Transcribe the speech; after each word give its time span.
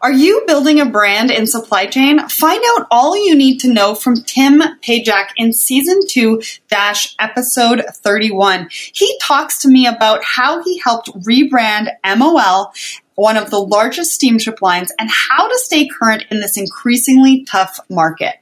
Are 0.00 0.12
you 0.12 0.44
building 0.46 0.78
a 0.78 0.86
brand 0.86 1.32
in 1.32 1.48
supply 1.48 1.86
chain? 1.86 2.20
Find 2.28 2.62
out 2.76 2.86
all 2.88 3.16
you 3.16 3.34
need 3.34 3.58
to 3.60 3.72
know 3.72 3.96
from 3.96 4.22
Tim 4.22 4.60
Pajak 4.80 5.30
in 5.36 5.52
season 5.52 5.98
two 6.08 6.40
dash 6.68 7.16
episode 7.18 7.82
31. 7.92 8.68
He 8.70 9.18
talks 9.20 9.58
to 9.62 9.68
me 9.68 9.88
about 9.88 10.22
how 10.22 10.62
he 10.62 10.78
helped 10.78 11.08
rebrand 11.26 11.88
MOL, 12.16 12.72
one 13.16 13.36
of 13.36 13.50
the 13.50 13.58
largest 13.58 14.12
steamship 14.12 14.62
lines, 14.62 14.92
and 15.00 15.10
how 15.10 15.48
to 15.48 15.58
stay 15.58 15.88
current 15.88 16.26
in 16.30 16.38
this 16.38 16.56
increasingly 16.56 17.44
tough 17.46 17.80
market. 17.90 18.36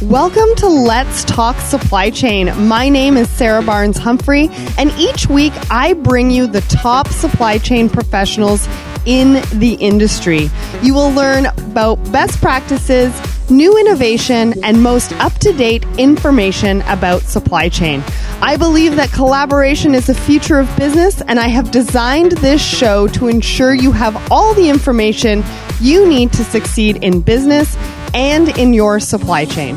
Welcome 0.00 0.54
to 0.56 0.66
Let's 0.66 1.24
Talk 1.24 1.58
Supply 1.60 2.08
Chain. 2.08 2.46
My 2.66 2.88
name 2.88 3.18
is 3.18 3.28
Sarah 3.28 3.62
Barnes 3.62 3.98
Humphrey, 3.98 4.48
and 4.78 4.90
each 4.92 5.26
week 5.26 5.52
I 5.70 5.92
bring 5.92 6.30
you 6.30 6.46
the 6.46 6.62
top 6.62 7.08
supply 7.08 7.58
chain 7.58 7.90
professionals 7.90 8.66
in 9.06 9.42
the 9.58 9.76
industry. 9.80 10.50
You 10.82 10.94
will 10.94 11.10
learn 11.10 11.46
about 11.46 11.96
best 12.12 12.40
practices, 12.40 13.12
new 13.50 13.78
innovation, 13.78 14.54
and 14.64 14.82
most 14.82 15.12
up 15.14 15.32
to 15.34 15.52
date 15.52 15.84
information 15.96 16.82
about 16.82 17.22
supply 17.22 17.68
chain. 17.68 18.02
I 18.42 18.56
believe 18.56 18.96
that 18.96 19.10
collaboration 19.12 19.94
is 19.94 20.08
the 20.08 20.14
future 20.14 20.58
of 20.58 20.76
business, 20.76 21.22
and 21.22 21.40
I 21.40 21.48
have 21.48 21.70
designed 21.70 22.32
this 22.32 22.62
show 22.62 23.06
to 23.08 23.28
ensure 23.28 23.72
you 23.72 23.92
have 23.92 24.30
all 24.30 24.52
the 24.54 24.68
information 24.68 25.42
you 25.80 26.06
need 26.08 26.32
to 26.32 26.44
succeed 26.44 27.02
in 27.02 27.20
business 27.20 27.76
and 28.12 28.48
in 28.58 28.74
your 28.74 29.00
supply 29.00 29.44
chain. 29.44 29.76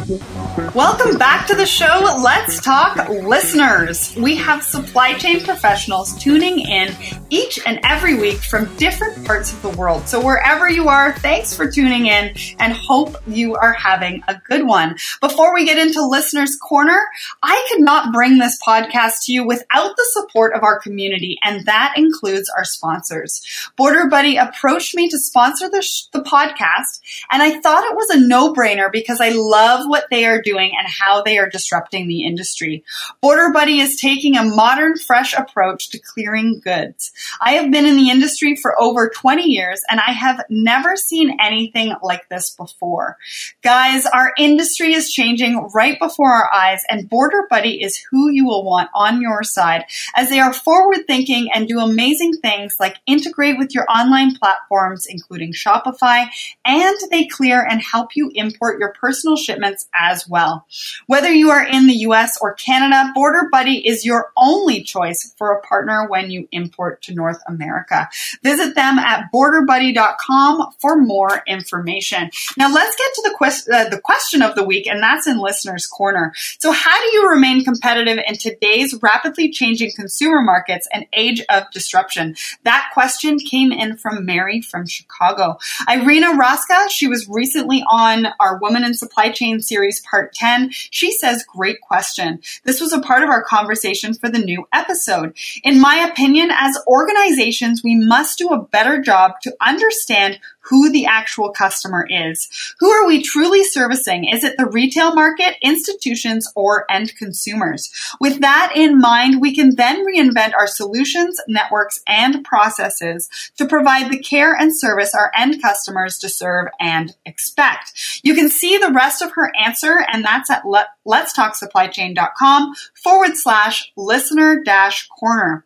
Welcome 0.58 1.18
back 1.18 1.48
to 1.48 1.56
the 1.56 1.66
show. 1.66 2.18
Let's 2.22 2.60
talk 2.60 3.08
listeners. 3.10 4.16
We 4.16 4.36
have 4.38 4.64
supply 4.64 5.14
chain 5.14 5.44
professionals 5.44 6.18
tuning 6.18 6.60
in 6.60 6.94
each 7.30 7.60
and 7.66 7.80
every 7.84 8.16
week 8.16 8.38
from 8.38 8.76
different 8.76 9.26
parts 9.26 9.54
of 9.54 9.62
the 9.62 9.70
world. 9.70 10.08
So 10.08 10.24
wherever 10.24 10.68
you 10.68 10.90
are, 10.90 11.14
thanks 11.14 11.54
for 11.54 11.72
tuning 11.72 12.08
in 12.08 12.36
and 12.58 12.74
hope 12.74 13.16
you 13.28 13.56
are 13.56 13.74
having 13.74 14.24
a 14.28 14.42
good 14.50 14.66
one. 14.66 14.98
Before 15.22 15.54
we 15.54 15.66
get 15.66 15.78
into 15.78 16.06
listeners 16.06 16.58
corner, 16.58 17.00
I 17.44 17.68
could 17.70 17.82
not 17.82 18.12
bring 18.12 18.40
this 18.40 18.60
podcast 18.66 19.26
to 19.26 19.34
you 19.34 19.46
without 19.46 19.96
the 19.96 20.08
support 20.12 20.56
of 20.56 20.64
our 20.64 20.80
community. 20.80 21.38
And 21.44 21.66
that 21.68 21.94
includes 21.96 22.50
our 22.50 22.66
sponsors. 22.66 23.42
Border 23.78 24.08
Buddy 24.08 24.38
approached 24.38 24.96
me 24.96 25.10
to 25.10 25.20
sponsor 25.20 25.70
the, 25.70 25.82
sh- 25.82 26.06
the 26.12 26.22
podcast 26.22 27.02
and 27.32 27.42
I 27.44 27.60
thought 27.60 27.84
it 27.84 27.96
was 27.96 28.10
a 28.10 28.20
no 28.20 28.54
brainer 28.54 28.92
because 28.92 29.22
I 29.22 29.30
love 29.30 29.88
what 29.88 30.08
they 30.10 30.26
are 30.26 30.39
doing 30.42 30.72
and 30.78 30.88
how 30.88 31.22
they 31.22 31.38
are 31.38 31.50
disrupting 31.50 32.08
the 32.08 32.26
industry. 32.26 32.84
Border 33.22 33.52
Buddy 33.54 33.80
is 33.80 34.00
taking 34.00 34.38
a 34.38 34.44
modern, 34.44 34.98
fresh 34.98 35.34
approach 35.34 35.90
to 35.92 36.00
clearing 36.00 36.60
goods. 36.64 37.12
I 37.42 37.54
have 37.54 37.72
been 37.72 37.86
in 37.86 37.96
the 37.96 38.10
industry 38.10 38.56
for 38.56 38.80
over 38.82 39.10
20 39.10 39.44
years 39.44 39.82
and 39.90 40.00
I 40.00 40.12
have 40.12 40.44
never 40.50 40.96
seen 40.96 41.38
anything 41.42 41.94
like 42.02 42.28
this 42.30 42.50
before. 42.52 43.18
Guys, 43.62 44.06
our 44.06 44.34
industry 44.38 44.94
is 44.94 45.12
changing 45.12 45.70
right 45.74 46.00
before 46.00 46.32
our 46.32 46.50
eyes 46.54 46.82
and 46.90 47.10
Border 47.10 47.48
Buddy 47.50 47.82
is 47.82 48.02
who 48.12 48.30
you 48.30 48.46
will 48.46 48.64
want 48.64 48.90
on 48.94 49.22
your 49.22 49.44
side 49.44 49.86
as 50.16 50.30
they 50.30 50.40
are 50.40 50.54
forward 50.54 51.06
thinking 51.08 51.50
and 51.54 51.68
do 51.68 51.80
amazing 51.80 52.34
things 52.42 52.76
like 52.80 52.98
integrate 53.06 53.58
with 53.58 53.74
your 53.74 53.86
online 53.90 54.36
platforms, 54.36 55.06
including 55.08 55.54
Shopify, 55.54 56.28
and 56.66 56.98
they 57.12 57.26
clear 57.26 57.66
and 57.66 57.82
help 57.82 58.16
you 58.16 58.32
import 58.34 58.80
your 58.80 58.94
personal 58.94 59.36
shipments 59.36 59.88
as 59.94 60.28
well. 60.30 60.66
Whether 61.08 61.32
you 61.32 61.50
are 61.50 61.66
in 61.66 61.88
the 61.88 61.96
US 62.10 62.38
or 62.42 62.54
Canada, 62.54 63.12
Border 63.16 63.50
Buddy 63.52 63.86
is 63.88 64.06
your 64.06 64.32
only 64.38 64.84
choice 64.84 65.34
for 65.38 65.52
a 65.52 65.62
partner 65.62 66.08
when 66.08 66.30
you 66.30 66.48
import 66.52 67.02
to 67.04 67.14
North 67.14 67.42
America. 67.48 68.08
Visit 68.44 68.76
them 68.76 69.00
at 69.00 69.32
borderbuddy.com 69.34 70.72
for 70.80 70.98
more 70.98 71.42
information. 71.48 72.30
Now 72.58 72.72
let's 72.72 72.96
get 72.96 73.14
to 73.16 73.30
the, 73.30 73.36
quest- 73.36 73.70
uh, 73.70 73.90
the 73.90 74.00
question 74.00 74.42
of 74.42 74.56
the 74.56 74.64
week, 74.64 74.88
and 74.88 75.02
that's 75.02 75.28
in 75.28 75.40
Listener's 75.40 75.88
Corner. 75.88 76.34
So 76.60 76.72
how 76.72 77.02
do 77.02 77.08
you 77.14 77.30
remain 77.30 77.64
competitive 77.64 78.20
in 78.28 78.36
today's 78.36 79.00
rapidly 79.02 79.52
changing 79.52 79.92
consumer 79.96 80.42
markets 80.42 80.88
and 80.94 81.06
age 81.14 81.42
of 81.50 81.70
disruption? 81.72 82.36
That 82.64 82.90
question 82.94 83.40
came 83.40 83.72
in 83.72 83.98
from 83.98 84.26
Mary 84.26 84.62
from 84.62 84.86
Chicago. 84.86 85.58
Irina 85.88 86.34
Raska, 86.34 86.90
she 86.90 87.08
was 87.08 87.28
recently 87.30 87.84
on 87.90 88.28
our 88.40 88.58
Woman 88.60 88.84
in 88.84 88.94
Supply 88.94 89.30
Chain 89.32 89.62
series 89.62 90.02
part 90.02 90.19
10. 90.28 90.72
She 90.72 91.12
says, 91.12 91.46
great 91.48 91.80
question. 91.82 92.42
This 92.64 92.82
was 92.82 92.92
a 92.92 93.02
part 93.02 93.24
of 93.24 93.30
our 93.30 93.44
conversation 93.44 94.14
for 94.14 94.30
the 94.30 94.40
new 94.40 94.68
episode. 94.74 95.38
In 95.64 95.80
my 95.80 95.98
opinion, 95.98 96.50
as 96.52 96.78
organizations, 96.88 97.84
we 97.84 97.96
must 97.96 98.38
do 98.38 98.50
a 98.50 98.62
better 98.62 99.02
job 99.02 99.34
to 99.44 99.56
understand 99.62 100.40
who 100.70 100.92
the 100.92 101.06
actual 101.06 101.52
customer 101.52 102.06
is. 102.10 102.48
Who 102.80 102.90
are 102.90 103.08
we 103.08 103.22
truly 103.22 103.64
servicing? 103.64 104.26
Is 104.26 104.44
it 104.44 104.56
the 104.58 104.66
retail 104.66 105.14
market, 105.14 105.56
institutions, 105.62 106.52
or 106.56 106.86
end 106.92 107.16
consumers? 107.18 107.92
With 108.20 108.42
that 108.42 108.74
in 108.76 109.00
mind, 109.00 109.42
we 109.42 109.54
can 109.56 109.76
then 109.76 110.06
reinvent 110.06 110.54
our 110.56 110.68
solutions, 110.68 111.40
networks, 111.48 112.00
and 112.08 112.44
processes 112.44 113.30
to 113.58 113.66
provide 113.66 114.12
the 114.12 114.20
care 114.20 114.54
and 114.54 114.78
service 114.78 115.14
our 115.14 115.32
end 115.38 115.62
customers 115.62 116.18
deserve 116.18 116.68
and 116.80 117.16
expect. 117.26 118.22
You 118.24 118.36
can 118.36 118.50
see 118.50 118.78
the 118.78 118.92
rest 118.92 119.22
of 119.22 119.32
her 119.34 119.52
answer, 119.60 120.06
and 120.12 120.24
that's 120.24 120.50
at 120.50 120.66
let, 120.66 120.88
letstalksupplychain.com 121.08 122.76
forward 122.94 123.36
slash 123.36 123.92
listener 123.96 124.62
dash 124.64 125.08
corner. 125.08 125.66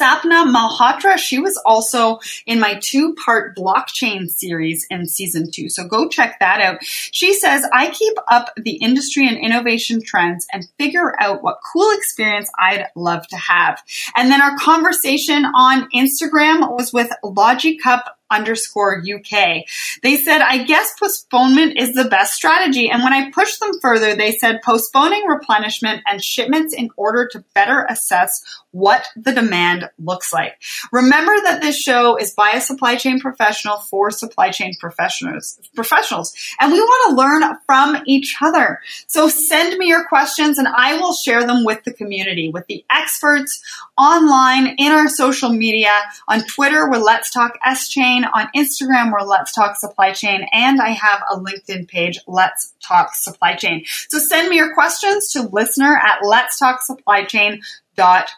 Sapna 0.00 0.44
Malhotra, 0.52 1.16
she 1.16 1.38
was 1.38 1.60
also 1.64 2.18
in 2.46 2.58
my 2.60 2.78
two 2.82 3.14
part 3.14 3.56
blockchain 3.56 4.28
series 4.28 4.86
in 4.90 5.06
season 5.06 5.50
two. 5.50 5.68
So 5.68 5.86
go 5.86 6.08
check 6.08 6.38
that 6.40 6.60
out. 6.60 6.78
She 6.82 7.34
says, 7.34 7.66
I 7.72 7.90
keep 7.90 8.14
up 8.30 8.50
the 8.56 8.76
industry 8.76 9.28
and 9.28 9.38
innovation 9.38 10.02
trends 10.02 10.46
and 10.52 10.66
figure 10.78 11.14
out 11.20 11.42
what 11.42 11.58
cool 11.72 11.90
experience 11.92 12.50
I'd 12.58 12.88
love 12.96 13.26
to 13.28 13.36
have. 13.36 13.82
And 14.16 14.30
then 14.30 14.42
our 14.42 14.56
conversation 14.58 15.44
on 15.44 15.88
Instagram 15.94 16.70
was 16.70 16.92
with 16.92 17.10
Logicup 17.22 18.02
underscore 18.30 19.00
UK. 19.02 19.64
They 20.02 20.16
said, 20.16 20.40
I 20.40 20.64
guess 20.64 20.92
postponement 20.98 21.78
is 21.78 21.92
the 21.92 22.04
best 22.04 22.34
strategy. 22.34 22.90
And 22.90 23.02
when 23.02 23.12
I 23.12 23.30
pushed 23.30 23.60
them 23.60 23.72
further, 23.80 24.14
they 24.14 24.32
said 24.32 24.62
postponing 24.62 25.26
replenishment 25.26 26.02
and 26.06 26.22
shipments 26.22 26.74
in 26.74 26.90
order 26.96 27.28
to 27.32 27.44
better 27.54 27.86
assess 27.88 28.42
what 28.70 29.06
the 29.14 29.32
demand 29.32 29.88
looks 29.98 30.32
like. 30.32 30.60
Remember 30.90 31.32
that 31.44 31.62
this 31.62 31.78
show 31.78 32.16
is 32.16 32.34
by 32.34 32.50
a 32.54 32.60
supply 32.60 32.96
chain 32.96 33.20
professional 33.20 33.78
for 33.78 34.10
supply 34.10 34.50
chain 34.50 34.74
professionals, 34.80 35.60
professionals. 35.74 36.34
And 36.60 36.72
we 36.72 36.80
want 36.80 37.10
to 37.10 37.16
learn 37.16 37.58
from 37.66 38.02
each 38.06 38.36
other. 38.42 38.80
So 39.06 39.28
send 39.28 39.78
me 39.78 39.86
your 39.86 40.06
questions 40.08 40.58
and 40.58 40.66
I 40.66 40.96
will 40.96 41.14
share 41.14 41.46
them 41.46 41.64
with 41.64 41.84
the 41.84 41.92
community, 41.92 42.48
with 42.48 42.66
the 42.66 42.84
experts 42.90 43.62
online 43.96 44.74
in 44.78 44.90
our 44.90 45.08
social 45.08 45.50
media 45.50 45.92
on 46.26 46.44
Twitter 46.44 46.88
where 46.90 47.00
Let's 47.00 47.30
Talk 47.30 47.58
S 47.64 47.88
Chain, 47.88 48.13
on 48.22 48.48
Instagram 48.54 49.12
where 49.12 49.26
Let's 49.26 49.52
Talk 49.52 49.76
Supply 49.76 50.12
Chain, 50.12 50.46
and 50.52 50.80
I 50.80 50.90
have 50.90 51.22
a 51.28 51.40
LinkedIn 51.40 51.88
page, 51.88 52.20
Let's 52.28 52.74
Talk 52.86 53.16
Supply 53.16 53.56
Chain. 53.56 53.84
So 54.08 54.18
send 54.18 54.50
me 54.50 54.56
your 54.56 54.74
questions 54.74 55.32
to 55.32 55.48
listener 55.48 55.96
at 55.96 56.24
Let's 56.24 56.58
Talk 56.58 56.80
Supply 56.82 57.24
Chain 57.24 57.62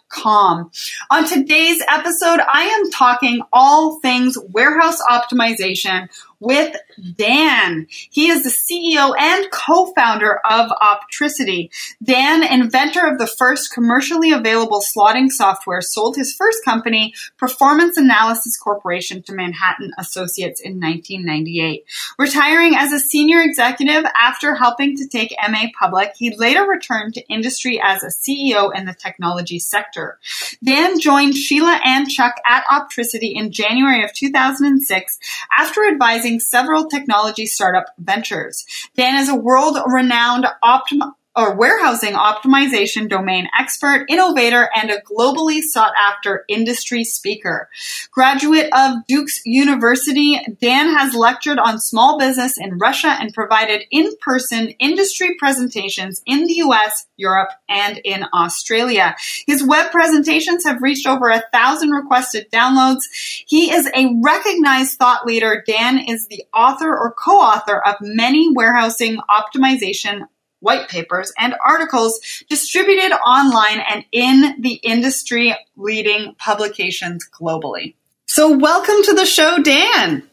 com. 0.09 0.71
On 1.11 1.27
today's 1.27 1.83
episode, 1.89 2.41
I 2.41 2.65
am 2.65 2.91
talking 2.91 3.41
all 3.53 4.01
things 4.01 4.37
warehouse 4.51 5.01
optimization 5.03 6.09
with 6.41 6.77
Dan. 7.17 7.87
He 8.11 8.29
is 8.29 8.43
the 8.43 8.51
CEO 8.51 9.15
and 9.19 9.51
co-founder 9.51 10.41
of 10.45 10.71
Opticity. 10.71 11.71
Dan, 12.03 12.43
inventor 12.43 13.07
of 13.07 13.19
the 13.19 13.27
first 13.27 13.73
commercially 13.73 14.33
available 14.33 14.81
slotting 14.81 15.31
software, 15.31 15.81
sold 15.81 16.17
his 16.17 16.35
first 16.35 16.65
company, 16.65 17.15
Performance 17.39 17.97
Analysis 17.97 18.57
Corporation, 18.57 19.23
to 19.23 19.35
Manhattan 19.35 19.93
Associates 19.99 20.61
in 20.61 20.81
1998. 20.81 21.85
Retiring 22.19 22.75
as 22.77 22.93
a 22.93 22.99
senior 22.99 23.41
executive 23.41 24.05
after 24.21 24.55
helping 24.55 24.97
to 24.97 25.09
take 25.09 25.35
MA 25.49 25.67
public, 25.79 26.13
he 26.17 26.37
later 26.37 26.65
returned 26.65 27.15
to 27.15 27.27
industry 27.29 27.81
as 27.83 28.03
a 28.03 28.09
CEO 28.09 28.71
in 28.75 28.85
the 28.85 28.95
technology 28.95 29.59
sector. 29.59 30.19
Dan 30.63 30.99
joined 31.01 31.35
Sheila 31.35 31.81
and 31.85 32.09
Chuck 32.09 32.37
at 32.47 32.65
Opticity 32.67 33.33
in 33.35 33.53
January 33.53 34.05
of 34.05 34.13
2006 34.13 35.19
after 35.59 35.87
advising 35.87 36.26
several 36.41 36.87
technology 36.89 37.47
startup 37.47 37.87
ventures. 37.99 38.65
Dan 38.97 39.21
is 39.23 39.29
a 39.29 39.35
world 39.35 39.79
renowned 39.87 40.47
optim- 40.63 41.13
or 41.37 41.55
warehousing 41.55 42.15
optimization 42.15 43.09
domain 43.09 43.47
expert, 43.59 44.07
innovator, 44.09 44.69
and 44.75 44.91
a 44.91 45.01
globally 45.03 45.61
sought 45.61 45.93
after 45.97 46.45
industry 46.49 47.05
speaker. 47.05 47.69
Graduate 48.11 48.71
of 48.73 49.07
Duke's 49.07 49.43
University, 49.45 50.41
Dan 50.61 50.89
has 50.97 51.15
lectured 51.15 51.59
on 51.59 51.79
small 51.79 52.19
business 52.19 52.57
in 52.59 52.79
Russia 52.79 53.15
and 53.21 53.35
provided 53.35 53.85
in-person 53.91 54.71
industry 54.81 55.37
presentations 55.39 56.23
in 56.25 56.45
the 56.45 56.55
US, 56.55 57.07
Europe, 57.17 57.51
and 57.69 58.01
in 58.03 58.25
Australia. 58.33 59.15
His 59.47 59.63
web 59.63 59.93
presentations 59.93 60.65
have 60.65 60.81
reached 60.81 61.07
over 61.07 61.29
a 61.29 61.43
thousand 61.53 61.91
requested 61.91 62.51
downloads. 62.51 63.03
He 63.47 63.71
is 63.71 63.87
a 63.95 64.15
recognized 64.23 64.99
thought 64.99 65.27
leader. 65.27 65.63
Dan 65.67 65.99
is 65.99 66.27
the 66.29 66.45
author 66.55 66.89
or 66.89 67.13
co-author 67.13 67.79
of 67.85 67.97
many 68.01 68.51
warehousing 68.55 69.19
optimization 69.29 70.23
white 70.67 70.89
papers 70.89 71.33
and 71.39 71.55
articles 71.65 72.19
distributed 72.51 73.13
online 73.13 73.79
and 73.89 74.05
in 74.11 74.61
the 74.61 74.73
industry 74.83 75.55
leading 75.77 76.35
publications 76.35 77.25
globally. 77.33 77.95
So 78.27 78.59
welcome 78.59 79.01
to 79.05 79.15
the 79.15 79.25
show, 79.25 79.63
Dan. 79.63 80.29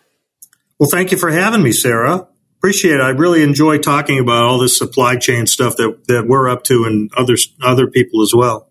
Well, 0.80 0.90
thank 0.90 1.12
you 1.12 1.20
for 1.20 1.30
having 1.30 1.62
me, 1.62 1.72
Sarah. 1.72 2.28
Appreciate 2.58 2.96
it. 2.96 3.02
I 3.02 3.10
really 3.10 3.44
enjoy 3.44 3.78
talking 3.78 4.18
about 4.18 4.44
all 4.44 4.58
this 4.58 4.76
supply 4.76 5.18
chain 5.18 5.46
stuff 5.46 5.78
that, 5.78 6.08
that 6.08 6.26
we're 6.28 6.50
up 6.50 6.64
to 6.64 6.86
and 6.86 7.14
other, 7.14 7.36
other 7.62 7.86
people 7.86 8.24
as 8.24 8.34
well. 8.36 8.68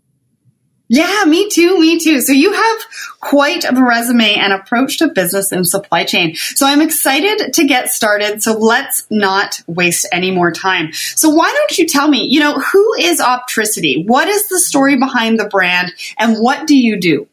Yeah, 0.88 1.24
me 1.26 1.48
too, 1.48 1.78
me 1.78 1.98
too. 1.98 2.20
So 2.20 2.32
you 2.32 2.52
have 2.52 2.80
quite 3.20 3.64
a 3.64 3.72
resume 3.72 4.34
and 4.34 4.52
approach 4.52 4.98
to 4.98 5.08
business 5.08 5.50
and 5.50 5.66
supply 5.66 6.04
chain. 6.04 6.34
So 6.34 6.66
I'm 6.66 6.82
excited 6.82 7.54
to 7.54 7.66
get 7.66 7.88
started. 7.88 8.42
So 8.42 8.58
let's 8.58 9.06
not 9.08 9.62
waste 9.66 10.06
any 10.12 10.30
more 10.30 10.50
time. 10.50 10.92
So 10.92 11.30
why 11.30 11.50
don't 11.50 11.78
you 11.78 11.86
tell 11.86 12.08
me, 12.08 12.26
you 12.26 12.40
know, 12.40 12.58
who 12.58 12.94
is 12.98 13.20
Opticity? 13.20 14.06
What 14.06 14.28
is 14.28 14.48
the 14.48 14.58
story 14.58 14.98
behind 14.98 15.40
the 15.40 15.48
brand 15.48 15.92
and 16.18 16.36
what 16.36 16.66
do 16.66 16.76
you 16.76 17.00
do? 17.00 17.26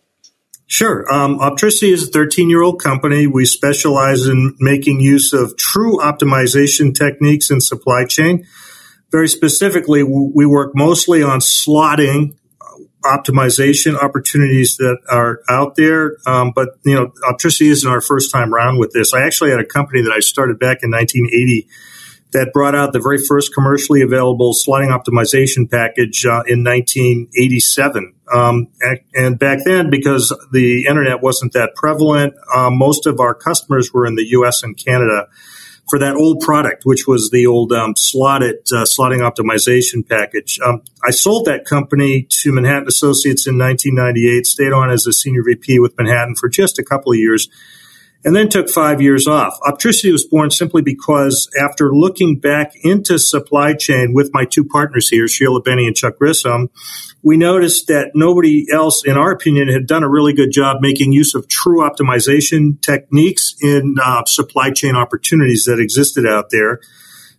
Sure. 0.68 1.12
Um, 1.12 1.40
Opticity 1.40 1.92
is 1.92 2.08
a 2.08 2.12
13 2.12 2.50
year 2.50 2.62
old 2.62 2.82
company. 2.82 3.28
We 3.28 3.44
specialize 3.44 4.28
in 4.28 4.56
making 4.60 5.02
use 5.02 5.34
of 5.34 5.58
true 5.58 5.98
optimization 5.98 6.96
techniques 6.96 7.50
in 7.50 7.60
supply 7.60 8.06
chain. 8.06 8.46
Very 9.12 9.28
specifically, 9.28 10.04
we 10.04 10.46
work 10.46 10.74
mostly 10.76 11.24
on 11.24 11.40
slotting 11.40 12.36
optimization 13.04 13.96
opportunities 13.96 14.78
that 14.78 14.98
are 15.10 15.42
out 15.50 15.76
there. 15.76 16.18
Um, 16.28 16.52
but, 16.54 16.70
you 16.84 16.96
know, 16.96 17.14
Opticity 17.30 17.70
isn't 17.70 17.90
our 17.90 18.02
first 18.02 18.32
time 18.32 18.54
around 18.54 18.78
with 18.80 18.92
this. 18.92 19.14
I 19.14 19.24
actually 19.24 19.52
had 19.52 19.60
a 19.60 19.66
company 19.66 20.02
that 20.02 20.12
I 20.12 20.20
started 20.20 20.60
back 20.60 20.80
in 20.84 20.92
1980 20.92 21.68
that 22.32 22.54
brought 22.54 22.76
out 22.76 22.94
the 22.94 23.00
very 23.00 23.18
first 23.18 23.54
commercially 23.54 24.02
available 24.02 24.54
slotting 24.54 24.96
optimization 24.96 25.70
package 25.70 26.26
uh, 26.26 26.44
in 26.46 26.64
1987. 26.64 28.14
Um, 28.32 28.68
and, 28.82 29.00
and, 29.16 29.40
back 29.40 29.60
then, 29.66 29.90
because 29.90 30.36
the 30.52 30.86
internet 30.86 31.24
wasn't 31.24 31.54
that 31.54 31.74
prevalent, 31.76 32.36
uh, 32.54 32.70
most 32.70 33.08
of 33.08 33.20
our 33.20 33.34
customers 33.34 33.92
were 33.92 34.06
in 34.06 34.16
the 34.16 34.28
US 34.30 34.62
and 34.62 34.78
Canada 34.78 35.28
for 35.90 36.00
that 36.00 36.16
old 36.16 36.42
product, 36.42 36.84
which 36.86 37.08
was 37.08 37.30
the 37.32 37.48
old 37.48 37.72
um, 37.72 37.96
slotted 37.96 38.58
uh, 38.72 38.86
slotting 38.86 39.20
optimization 39.20 40.08
package. 40.08 40.60
Um, 40.64 40.84
I 41.06 41.12
sold 41.12 41.46
that 41.46 41.66
company 41.66 42.28
to 42.30 42.52
Manhattan 42.52 42.88
Associates 42.88 43.48
in 43.48 43.58
1998. 43.58 44.46
Stayed 44.46 44.72
on 44.72 44.92
as 44.92 45.08
a 45.08 45.14
senior 45.14 45.44
VP 45.44 45.80
with 45.80 45.98
Manhattan 45.98 46.36
for 46.36 46.50
just 46.50 46.80
a 46.80 46.84
couple 46.84 47.12
of 47.12 47.18
years, 47.18 47.50
and 48.26 48.36
then 48.36 48.50
took 48.50 48.70
five 48.70 49.02
years 49.02 49.28
off. 49.28 49.58
Opticity 49.62 50.12
was 50.12 50.26
born 50.26 50.52
simply 50.52 50.82
because 50.82 51.50
after 51.60 51.94
looking 51.94 52.38
back 52.38 52.74
into 52.84 53.18
supply 53.18 53.74
chain 53.74 54.14
with 54.14 54.32
my 54.34 54.46
two 54.46 54.66
partners 54.66 55.10
here, 55.10 55.28
Sheila 55.28 55.62
Benny 55.62 55.88
and 55.88 55.96
Chuck 55.96 56.18
Grissom, 56.18 56.70
we 57.24 57.38
noticed 57.38 57.88
that 57.88 58.12
nobody 58.16 58.66
else, 58.72 59.04
in 59.06 59.18
our 59.18 59.32
opinion, 59.32 59.70
had 59.70 59.88
done 59.88 60.04
a 60.04 60.10
really 60.10 60.34
good 60.34 60.52
job 60.52 60.78
making 60.82 61.14
use 61.14 61.34
of 61.34 61.48
true 61.48 61.80
optimization 61.80 62.82
techniques 62.82 63.56
in 63.62 63.96
uh, 64.04 64.26
supply 64.26 64.72
chain 64.72 64.96
opportunities 64.96 65.64
that 65.66 65.80
existed 65.80 66.26
out 66.26 66.50
there. 66.50 66.80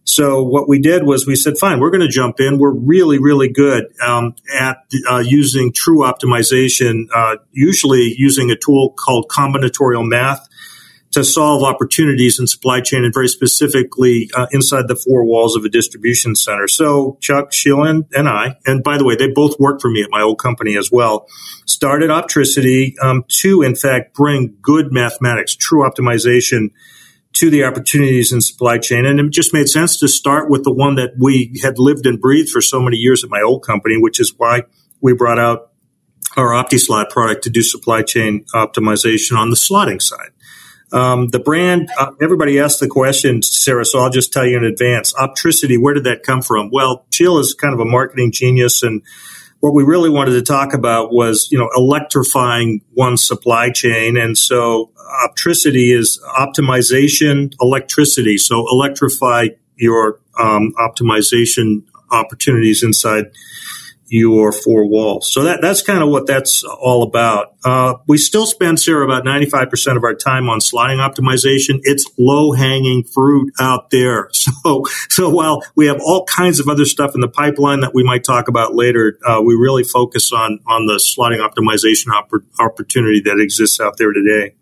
So 0.05 0.43
what 0.43 0.69
we 0.69 0.81
did 0.81 1.05
was 1.05 1.27
we 1.27 1.37
said, 1.37 1.59
fine, 1.59 1.79
we're 1.79 1.91
going 1.91 2.01
to 2.01 2.09
jump 2.09 2.41
in. 2.41 2.59
We're 2.59 2.73
really, 2.73 3.19
really 3.19 3.49
good 3.49 3.85
um, 4.05 4.35
at 4.59 4.79
uh, 5.09 5.19
using 5.19 5.73
true 5.75 5.99
optimization, 5.99 7.05
uh, 7.15 7.37
usually 7.53 8.15
using 8.17 8.51
a 8.51 8.57
tool 8.57 8.95
called 8.99 9.29
combinatorial 9.29 10.09
math 10.09 10.49
to 11.13 11.25
solve 11.25 11.65
opportunities 11.65 12.39
in 12.39 12.47
supply 12.47 12.81
chain 12.81 13.05
and 13.05 13.13
very 13.13 13.29
specifically 13.29 14.31
uh, 14.35 14.47
inside 14.53 14.87
the 14.87 14.95
four 14.95 15.25
walls 15.25 15.57
of 15.57 15.65
a 15.65 15.69
distribution 15.69 16.37
center. 16.37 16.69
So 16.69 17.19
Chuck, 17.21 17.53
Sheila, 17.53 18.03
and 18.13 18.29
I, 18.29 18.57
and 18.65 18.85
by 18.85 18.97
the 18.97 19.05
way, 19.05 19.17
they 19.17 19.29
both 19.29 19.59
worked 19.59 19.83
for 19.83 19.91
me 19.91 20.03
at 20.03 20.11
my 20.11 20.23
old 20.23 20.39
company 20.39 20.77
as 20.77 20.91
well, 20.93 21.27
started 21.67 22.11
Opticity 22.11 22.95
um, 23.03 23.25
to, 23.41 23.63
in 23.63 23.75
fact, 23.75 24.15
bring 24.15 24.57
good 24.63 24.93
mathematics, 24.93 25.55
true 25.57 25.89
optimization 25.89 26.71
to 27.33 27.51
the 27.51 27.65
opportunities 27.65 28.33
in 28.33 28.41
supply 28.41 28.79
chain. 28.79 29.05
And 29.05 29.21
it 29.21 29.31
just 29.31 29.53
made 29.53 29.69
sense 29.69 29.99
to 30.01 30.09
start 30.09 30.51
with 30.51 30.65
the 30.65 30.73
one 30.73 30.97
that 30.97 31.15
we 31.19 31.59
had 31.63 31.79
lived 31.79 32.07
and 32.07 32.21
breathed 32.21 32.51
for 32.51 32.61
so 32.61 32.81
many 32.81 32.97
years 32.97 33.25
at 33.25 33.31
my 33.31 33.41
old 33.41 33.65
company, 33.65 33.97
which 33.99 34.21
is 34.21 34.35
why 34.37 34.63
we 35.01 35.13
brought 35.13 35.39
out 35.39 35.71
our 36.37 36.53
OptiSlot 36.53 37.11
product 37.11 37.45
to 37.45 37.51
do 37.51 37.63
supply 37.63 38.03
chain 38.03 38.45
optimization 38.55 39.37
on 39.37 39.51
the 39.51 39.57
slotting 39.57 40.01
side. 40.01 40.31
Um, 40.93 41.29
the 41.29 41.39
brand, 41.39 41.89
uh, 41.99 42.13
everybody 42.21 42.59
asked 42.59 42.81
the 42.81 42.89
question, 42.89 43.43
Sarah, 43.43 43.85
so 43.85 44.01
I'll 44.01 44.11
just 44.11 44.33
tell 44.33 44.47
you 44.47 44.57
in 44.57 44.65
advance. 44.65 45.13
Opticity, 45.15 45.81
where 45.81 45.95
did 45.95 46.05
that 46.05 46.23
come 46.23 46.43
from? 46.43 46.71
Well, 46.73 47.07
Jill 47.11 47.39
is 47.39 47.55
kind 47.55 47.75
of 47.75 47.81
a 47.81 47.85
marketing 47.85 48.33
genius 48.33 48.83
and 48.83 49.03
what 49.61 49.75
we 49.75 49.83
really 49.83 50.09
wanted 50.09 50.31
to 50.33 50.43
talk 50.43 50.73
about 50.73 51.13
was, 51.13 51.49
you 51.53 51.59
know, 51.59 51.69
electrifying 51.77 52.81
one 52.95 53.19
supply 53.19 53.71
chain. 53.71 54.17
And 54.17 54.39
so 54.39 54.91
Opticity 55.11 55.97
is 55.97 56.21
optimization, 56.39 57.53
electricity. 57.61 58.39
So 58.39 58.65
electrify 58.71 59.49
your 59.77 60.21
um, 60.39 60.73
optimization 60.79 61.83
opportunities 62.11 62.83
inside 62.83 63.27
your 64.11 64.51
four 64.51 64.87
walls. 64.87 65.33
So 65.33 65.45
that, 65.45 65.61
that's 65.63 65.83
kind 65.83 66.03
of 66.03 66.09
what 66.09 66.27
that's 66.27 66.65
all 66.65 67.05
about. 67.05 67.55
Uh, 67.65 67.95
we 68.09 68.19
still 68.19 68.45
spend, 68.45 68.81
Sarah, 68.81 69.05
about 69.05 69.25
95% 69.25 69.97
of 69.97 70.03
our 70.03 70.15
time 70.15 70.49
on 70.49 70.59
slotting 70.59 70.99
optimization. 70.99 71.79
It's 71.85 72.05
low 72.19 72.53
hanging 72.53 73.05
fruit 73.05 73.55
out 73.59 73.91
there. 73.91 74.29
So, 74.65 74.85
so 75.09 75.31
while 75.31 75.63
we 75.77 75.87
have 75.87 76.01
all 76.05 76.25
kinds 76.25 76.61
of 76.61 76.69
other 76.69 76.85
stuff 76.85 77.15
in 77.15 77.21
the 77.21 77.29
pipeline 77.29 77.81
that 77.81 77.95
we 77.95 78.03
might 78.03 78.25
talk 78.25 78.49
about 78.49 78.75
later, 78.75 79.19
uh, 79.25 79.41
we 79.43 79.55
really 79.55 79.85
focus 79.85 80.33
on, 80.33 80.59
on 80.67 80.87
the 80.87 80.95
slotting 80.95 81.39
optimization 81.39 82.09
oppor- 82.09 82.45
opportunity 82.59 83.21
that 83.21 83.39
exists 83.39 83.81
out 83.81 83.97
there 83.97 84.13
today. 84.13 84.55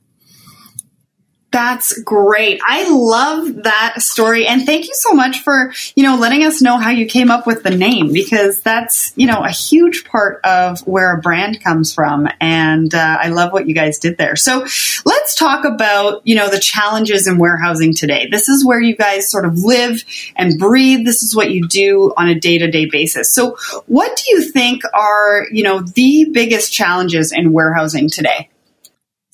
That's 1.51 1.99
great. 2.03 2.61
I 2.63 2.91
love 2.91 3.63
that 3.63 4.03
story. 4.03 4.47
And 4.47 4.67
thank 4.67 4.87
you 4.87 4.95
so 4.95 5.15
much 5.15 5.41
for, 5.41 5.73
you 5.97 6.03
know, 6.03 6.17
letting 6.17 6.45
us 6.45 6.61
know 6.61 6.77
how 6.77 6.91
you 6.91 7.07
came 7.07 7.31
up 7.31 7.47
with 7.47 7.63
the 7.63 7.71
name 7.71 8.13
because 8.13 8.61
that's, 8.61 9.15
you 9.17 9.27
know, 9.27 9.43
a 9.43 9.51
huge 9.51 10.05
part 10.05 10.45
of 10.45 10.87
where 10.87 11.15
a 11.15 11.23
brand 11.23 11.65
comes 11.65 11.95
from. 11.95 12.29
And 12.39 12.95
uh, 12.95 13.17
I 13.21 13.29
love 13.29 13.55
what 13.55 13.67
you 13.67 13.75
guys 13.75 13.99
did 13.99 14.19
there. 14.19 14.37
So 14.37 14.59
let's 15.07 15.35
talk 15.37 15.65
about, 15.65 16.21
you 16.27 16.37
know, 16.37 16.51
the 16.51 16.61
challenges 16.61 17.27
in 17.27 17.39
warehousing 17.39 17.95
today. 17.95 18.29
This 18.31 18.51
is 18.51 18.63
where 18.63 18.81
you 18.81 18.95
guys 18.95 19.31
sort 19.31 19.47
of 19.47 19.57
live 19.57 20.05
and 20.37 20.59
breathe. 20.59 21.07
This 21.07 21.23
is 21.23 21.35
what 21.35 21.51
you 21.51 21.67
do 21.67 22.13
on 22.19 22.29
a 22.29 22.39
day 22.39 22.59
to 22.59 22.71
day 22.71 22.85
basis. 22.85 23.33
So 23.33 23.57
what 23.87 24.17
do 24.19 24.35
you 24.35 24.51
think 24.51 24.83
are, 24.93 25.47
you 25.51 25.63
know, 25.63 25.81
the 25.81 26.29
biggest 26.31 26.75
challenges 26.75 27.33
in 27.33 27.53
warehousing 27.53 28.11
today? 28.11 28.51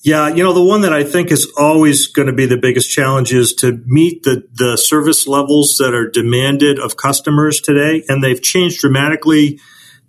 Yeah, 0.04 0.28
you 0.28 0.42
know, 0.42 0.52
the 0.52 0.62
one 0.62 0.82
that 0.82 0.92
I 0.92 1.02
think 1.02 1.30
is 1.30 1.50
always 1.56 2.08
going 2.08 2.26
to 2.26 2.34
be 2.34 2.44
the 2.44 2.58
biggest 2.58 2.90
challenge 2.90 3.32
is 3.32 3.54
to 3.54 3.82
meet 3.87 4.23
the, 4.23 4.46
the 4.52 4.76
service 4.76 5.26
levels 5.26 5.76
that 5.78 5.94
are 5.94 6.11
demanded 6.11 6.78
of 6.78 6.99
customers 6.99 7.58
today. 7.58 8.04
And 8.06 8.23
they've 8.23 8.40
changed 8.40 8.80
dramatically. 8.80 9.61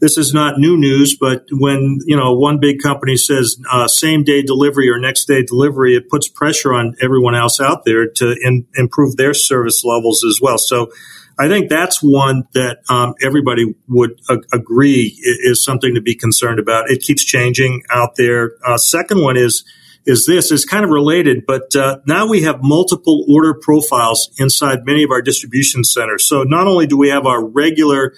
This 0.02 0.18
is 0.18 0.34
not 0.34 0.60
new 0.60 0.76
news, 0.76 1.16
but 1.18 1.46
when, 1.50 2.00
you 2.06 2.18
know, 2.18 2.34
one 2.34 2.60
big 2.60 2.82
company 2.84 3.16
says 3.16 3.56
uh, 3.72 3.88
same 3.88 4.26
day 4.26 4.42
delivery 4.42 4.90
or 4.90 5.00
next 5.00 5.30
day 5.30 5.44
delivery, 5.44 5.96
it 5.96 6.10
puts 6.10 6.28
pressure 6.28 6.74
on 6.74 6.96
everyone 7.02 7.34
else 7.34 7.62
out 7.62 7.86
there 7.86 8.06
to 8.06 8.36
in, 8.44 8.68
improve 8.76 9.16
their 9.16 9.34
service 9.34 9.86
levels 9.86 10.26
as 10.26 10.40
well. 10.42 10.58
So 10.58 10.92
I 11.40 11.48
think 11.48 11.70
that's 11.70 12.04
one 12.04 12.50
that 12.54 12.80
um, 12.90 13.14
everybody 13.24 13.74
would 13.88 14.20
a- 14.30 14.58
agree 14.58 15.18
is 15.24 15.64
something 15.64 15.96
to 15.96 16.02
be 16.02 16.16
concerned 16.16 16.60
about. 16.60 16.92
It 16.92 17.02
keeps 17.02 17.24
changing 17.24 17.84
out 17.90 18.18
there. 18.18 18.52
Uh, 18.68 18.78
second 18.78 19.22
one 19.22 19.38
is, 19.38 19.64
is 20.06 20.26
this 20.26 20.52
is 20.52 20.66
kind 20.66 20.84
of 20.86 20.92
related, 20.92 21.46
but 21.48 21.76
uh, 21.76 21.98
now 22.06 22.28
we 22.28 22.44
have 22.44 22.60
multiple 22.62 23.26
order 23.28 23.54
profiles 23.54 24.30
inside 24.38 24.86
many 24.86 25.04
of 25.04 25.12
our 25.12 25.22
distribution 25.22 25.84
centers. 25.84 26.28
So 26.28 26.44
not 26.44 26.68
only 26.68 26.88
do 26.88 26.98
we 26.98 27.10
have 27.10 27.26
our 27.26 27.44
regular 27.44 28.14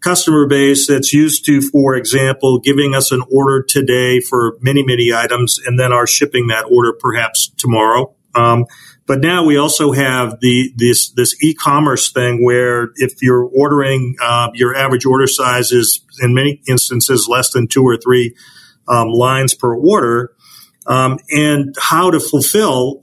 customer 0.00 0.46
base 0.46 0.86
that's 0.86 1.12
used 1.12 1.44
to, 1.46 1.60
for 1.60 1.96
example, 1.96 2.60
giving 2.60 2.94
us 2.94 3.12
an 3.12 3.22
order 3.30 3.62
today 3.62 4.20
for 4.20 4.56
many, 4.60 4.84
many 4.84 5.12
items 5.12 5.58
and 5.64 5.78
then 5.78 5.92
our 5.92 6.06
shipping 6.06 6.48
that 6.48 6.66
order 6.70 6.92
perhaps 6.92 7.50
tomorrow. 7.56 8.14
Um, 8.34 8.66
But 9.04 9.20
now 9.20 9.44
we 9.44 9.58
also 9.58 9.92
have 9.92 10.38
the 10.40 10.72
this 10.76 11.10
this 11.10 11.34
e-commerce 11.42 12.12
thing 12.12 12.44
where 12.44 12.90
if 12.96 13.20
you're 13.20 13.44
ordering, 13.44 14.14
uh, 14.22 14.48
your 14.54 14.76
average 14.76 15.04
order 15.04 15.26
size 15.26 15.72
is 15.72 16.00
in 16.20 16.32
many 16.32 16.62
instances 16.68 17.26
less 17.28 17.50
than 17.50 17.66
two 17.66 17.82
or 17.82 17.96
three 17.96 18.34
um, 18.86 19.08
lines 19.08 19.54
per 19.54 19.74
order, 19.74 20.30
um, 20.86 21.18
and 21.30 21.74
how 21.78 22.10
to 22.10 22.20
fulfill 22.20 23.00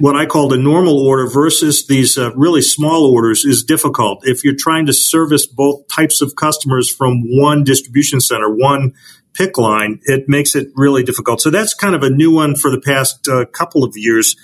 what 0.00 0.16
I 0.16 0.24
call 0.24 0.48
the 0.48 0.56
normal 0.56 0.98
order 0.98 1.28
versus 1.28 1.86
these 1.86 2.16
uh, 2.16 2.32
really 2.34 2.62
small 2.62 3.12
orders 3.12 3.44
is 3.44 3.62
difficult. 3.62 4.26
If 4.26 4.42
you're 4.42 4.56
trying 4.58 4.86
to 4.86 4.94
service 4.94 5.46
both 5.46 5.86
types 5.88 6.22
of 6.22 6.36
customers 6.36 6.90
from 6.90 7.22
one 7.24 7.64
distribution 7.64 8.20
center, 8.20 8.48
one 8.48 8.94
pick 9.34 9.58
line, 9.58 10.00
it 10.04 10.26
makes 10.26 10.54
it 10.54 10.68
really 10.74 11.02
difficult. 11.02 11.42
So 11.42 11.50
that's 11.50 11.74
kind 11.74 11.94
of 11.94 12.02
a 12.02 12.08
new 12.08 12.32
one 12.32 12.56
for 12.56 12.70
the 12.70 12.80
past 12.80 13.28
uh, 13.28 13.44
couple 13.44 13.84
of 13.84 13.92
years 13.94 14.36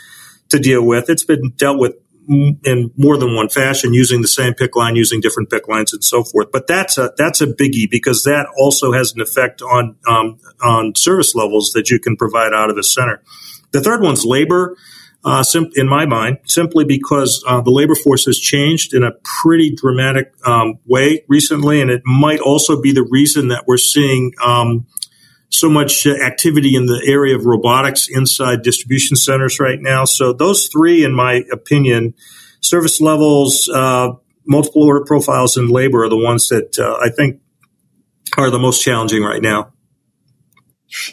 to 0.51 0.59
deal 0.59 0.85
with. 0.85 1.09
It's 1.09 1.25
been 1.25 1.53
dealt 1.57 1.79
with 1.79 1.95
in 2.29 2.91
more 2.97 3.17
than 3.17 3.35
one 3.35 3.49
fashion, 3.49 3.95
using 3.95 4.23
the 4.23 4.29
same 4.29 4.55
pick 4.55 4.77
line, 4.77 4.97
using 4.97 5.21
different 5.21 5.51
pick 5.51 5.69
lines, 5.69 5.93
and 5.93 6.03
so 6.03 6.25
forth. 6.25 6.49
But 6.53 6.67
that's 6.67 6.99
a 6.99 7.13
that's 7.17 7.41
a 7.41 7.47
biggie 7.47 7.91
because 7.91 8.25
that 8.25 8.47
also 8.59 8.93
has 8.93 9.13
an 9.13 9.21
effect 9.21 9.63
on 9.63 9.97
um, 10.09 10.39
on 10.63 10.95
service 10.95 11.35
levels 11.35 11.73
that 11.75 11.91
you 11.91 11.99
can 11.99 12.17
provide 12.17 12.53
out 12.53 12.71
of 12.71 12.77
the 12.77 12.85
center. 12.85 13.23
The 13.73 13.81
third 13.81 14.03
one's 14.03 14.25
labor. 14.25 14.77
Uh, 15.25 15.43
sim- 15.43 15.73
in 15.75 15.89
my 15.89 16.07
mind, 16.07 16.39
simply 16.45 16.85
because 16.85 17.43
uh, 17.49 17.61
the 17.61 17.71
labor 17.71 17.97
force 17.97 18.27
has 18.27 18.39
changed 18.39 18.95
in 18.95 19.03
a 19.03 19.11
pretty 19.43 19.75
dramatic 19.75 20.33
um, 20.47 20.79
way 20.87 21.25
recently, 21.27 21.81
and 21.81 21.91
it 21.91 22.01
might 22.05 22.39
also 22.39 22.81
be 22.81 22.93
the 22.93 23.03
reason 23.03 23.49
that 23.49 23.67
we're 23.67 23.77
seeing 23.77 24.33
um, 24.41 24.87
so 25.49 25.69
much 25.69 26.07
activity 26.07 26.75
in 26.75 26.87
the 26.87 27.03
area 27.07 27.37
of 27.37 27.47
robotics 27.47 28.09
inside 28.09 28.63
distribution 28.63 29.17
centers 29.17 29.61
right 29.61 29.79
now. 29.81 30.05
So 30.05 30.33
those 30.33 30.67
three, 30.67 31.05
in 31.05 31.15
my 31.15 31.45
opinion, 31.53 32.15
service 32.61 33.01
levels, 33.01 33.69
uh, 33.69 34.13
multiple 34.47 34.85
order 34.85 35.05
profiles, 35.05 35.57
and 35.57 35.71
labor 35.71 36.05
are 36.05 36.09
the 36.09 36.17
ones 36.17 36.49
that 36.49 36.79
uh, 36.79 36.99
I 37.05 37.11
think 37.11 37.41
are 38.37 38.51
the 38.51 38.59
most 38.59 38.83
challenging 38.83 39.23
right 39.23 39.43
now. 39.43 39.73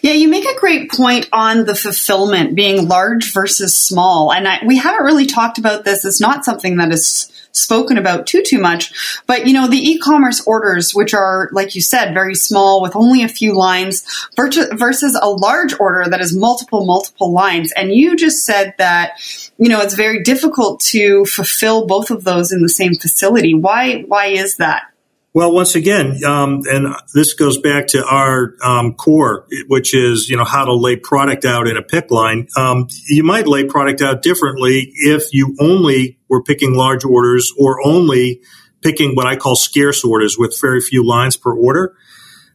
Yeah, 0.02 0.14
you 0.14 0.28
make 0.28 0.46
a 0.46 0.60
great 0.60 0.92
point 0.92 1.28
on 1.34 1.66
the 1.66 1.76
fulfillment 1.76 2.56
being 2.56 2.88
large 2.88 3.34
versus 3.34 3.78
small. 3.78 4.32
And 4.32 4.48
I, 4.48 4.60
we 4.66 4.78
haven't 4.78 5.04
really 5.04 5.26
talked 5.26 5.58
about 5.58 5.84
this. 5.84 6.06
It's 6.06 6.22
not 6.22 6.46
something 6.46 6.78
that 6.78 6.92
is 6.92 7.32
spoken 7.54 7.98
about 7.98 8.28
too 8.28 8.42
too 8.42 8.60
much. 8.60 9.22
But 9.28 9.48
you 9.48 9.54
know, 9.54 9.68
the 9.68 9.78
e-commerce 9.78 10.46
orders, 10.46 10.94
which 10.94 11.14
are 11.14 11.50
like 11.52 11.76
you 11.76 11.82
said, 11.82 12.14
very 12.14 12.36
small 12.36 12.82
with 12.82 12.96
only 12.96 13.24
a 13.24 13.28
few 13.30 13.56
lines, 13.56 14.04
versus 14.36 15.20
a 15.22 15.30
large 15.30 15.80
order 15.80 16.10
that 16.10 16.22
is 16.22 16.36
multiple 16.36 16.86
multiple 16.86 17.32
lines. 17.32 17.72
And 17.74 17.94
you 17.94 18.16
just 18.16 18.46
said 18.46 18.74
that 18.78 19.20
you 19.58 19.70
know 19.70 19.82
it's 19.82 19.96
very 19.96 20.22
difficult 20.24 20.80
to 20.92 21.26
fulfill 21.26 21.88
both 21.88 22.12
of 22.12 22.24
those 22.24 22.52
in 22.52 22.62
the 22.62 22.70
same 22.70 22.96
facility. 22.96 23.54
Why 23.54 24.02
why 24.02 24.28
is 24.28 24.58
that? 24.58 24.93
Well, 25.36 25.52
once 25.52 25.74
again, 25.74 26.24
um, 26.24 26.62
and 26.66 26.94
this 27.16 27.34
goes 27.34 27.58
back 27.58 27.88
to 27.88 28.06
our 28.06 28.54
um, 28.64 28.94
core, 28.94 29.48
which 29.68 29.96
is 29.96 30.30
you 30.30 30.38
know 30.38 30.44
how 30.44 30.66
to 30.66 30.76
lay 30.76 30.96
product 30.96 31.44
out 31.44 31.68
in 31.68 31.76
a 31.76 31.82
pick 31.82 32.12
line. 32.12 32.48
Um, 32.56 32.88
you 33.08 33.24
might 33.24 33.48
lay 33.48 33.64
product 33.64 34.00
out 34.04 34.22
differently 34.22 34.92
if 34.94 35.34
you 35.34 35.56
only 35.60 36.20
were 36.30 36.44
picking 36.44 36.76
large 36.76 37.04
orders 37.04 37.52
or 37.58 37.84
only 37.84 38.42
picking 38.82 39.16
what 39.16 39.26
I 39.26 39.36
call 39.36 39.56
scarce 39.56 40.04
orders 40.04 40.38
with 40.38 40.56
very 40.62 40.82
few 40.82 41.04
lines 41.04 41.36
per 41.36 41.52
order. 41.52 41.96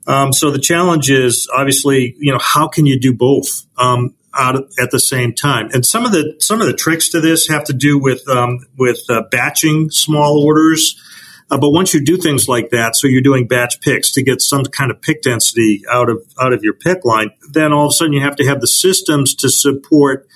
Um, 0.06 0.32
so 0.32 0.52
the 0.52 0.61
challenge 0.61 1.11
is 1.11 1.49
obviously 1.52 2.14
you 2.20 2.30
know 2.30 2.38
how 2.40 2.68
can 2.68 2.87
you 2.87 3.00
do 3.00 3.12
both 3.12 3.66
um, 3.76 4.14
out 4.32 4.54
at 4.80 4.92
the 4.92 5.00
same 5.00 5.35
time? 5.35 5.68
And 5.73 5.85
some 5.85 6.04
of 6.04 6.12
the 6.12 6.37
some 6.38 6.61
of 6.61 6.68
the 6.68 6.75
tricks 6.75 7.08
to 7.08 7.20
this 7.20 7.49
have 7.49 7.64
to 7.64 7.73
do 7.73 7.99
with 7.99 8.28
um, 8.28 8.61
with 8.76 9.00
uh, 9.08 9.25
batching 9.32 9.90
small 9.90 10.44
orders. 10.47 11.02
Uh, 11.50 11.58
but 11.58 11.70
once 11.70 11.94
you 11.94 12.04
do 12.04 12.16
things 12.16 12.48
like 12.48 12.70
that, 12.70 12.94
so 12.94 13.06
you're 13.06 13.22
doing 13.22 13.46
batch 13.46 13.80
picks 13.80 14.12
to 14.12 14.22
get 14.22 14.42
some 14.42 14.64
kind 14.64 14.90
of 14.90 15.00
pick 15.00 15.22
density 15.22 15.82
out 15.90 16.10
of 16.10 16.22
out 16.40 16.52
of 16.52 16.62
your 16.62 16.74
pick 16.74 17.04
line, 17.04 17.30
then 17.50 17.72
all 17.72 17.86
of 17.86 17.90
a 17.90 17.92
sudden 17.92 18.12
you 18.12 18.20
have 18.20 18.36
to 18.36 18.46
have 18.46 18.60
the 18.60 18.66
systems 18.66 19.34
to 19.34 19.48
support 19.48 20.28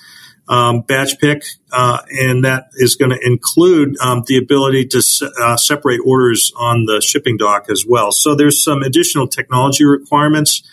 um, 0.47 0.81
batch 0.81 1.19
pick, 1.19 1.43
uh, 1.71 1.99
and 2.09 2.43
that 2.43 2.67
is 2.73 2.95
going 2.95 3.11
to 3.11 3.19
include 3.25 3.95
um, 4.01 4.23
the 4.27 4.37
ability 4.37 4.85
to 4.87 5.01
se- 5.01 5.29
uh, 5.41 5.55
separate 5.55 6.01
orders 6.05 6.51
on 6.57 6.85
the 6.85 7.01
shipping 7.01 7.37
dock 7.37 7.69
as 7.69 7.85
well. 7.87 8.11
So 8.11 8.35
there's 8.35 8.63
some 8.63 8.81
additional 8.81 9.27
technology 9.27 9.85
requirements 9.85 10.63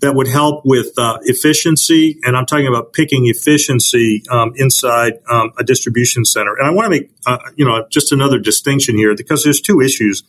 that 0.00 0.14
would 0.14 0.28
help 0.28 0.64
with 0.64 0.92
uh, 0.98 1.18
efficiency. 1.22 2.18
And 2.22 2.36
I'm 2.36 2.46
talking 2.46 2.66
about 2.66 2.92
picking 2.92 3.26
efficiency 3.26 4.22
um, 4.30 4.52
inside 4.56 5.14
um, 5.30 5.52
a 5.58 5.64
distribution 5.64 6.24
center. 6.24 6.54
And 6.54 6.66
I 6.66 6.70
want 6.70 6.86
to 6.86 6.90
make, 6.90 7.10
uh, 7.24 7.38
you 7.56 7.64
know, 7.64 7.86
just 7.90 8.12
another 8.12 8.38
distinction 8.38 8.96
here 8.96 9.14
because 9.16 9.42
there's 9.42 9.60
two 9.60 9.80
issues. 9.80 10.22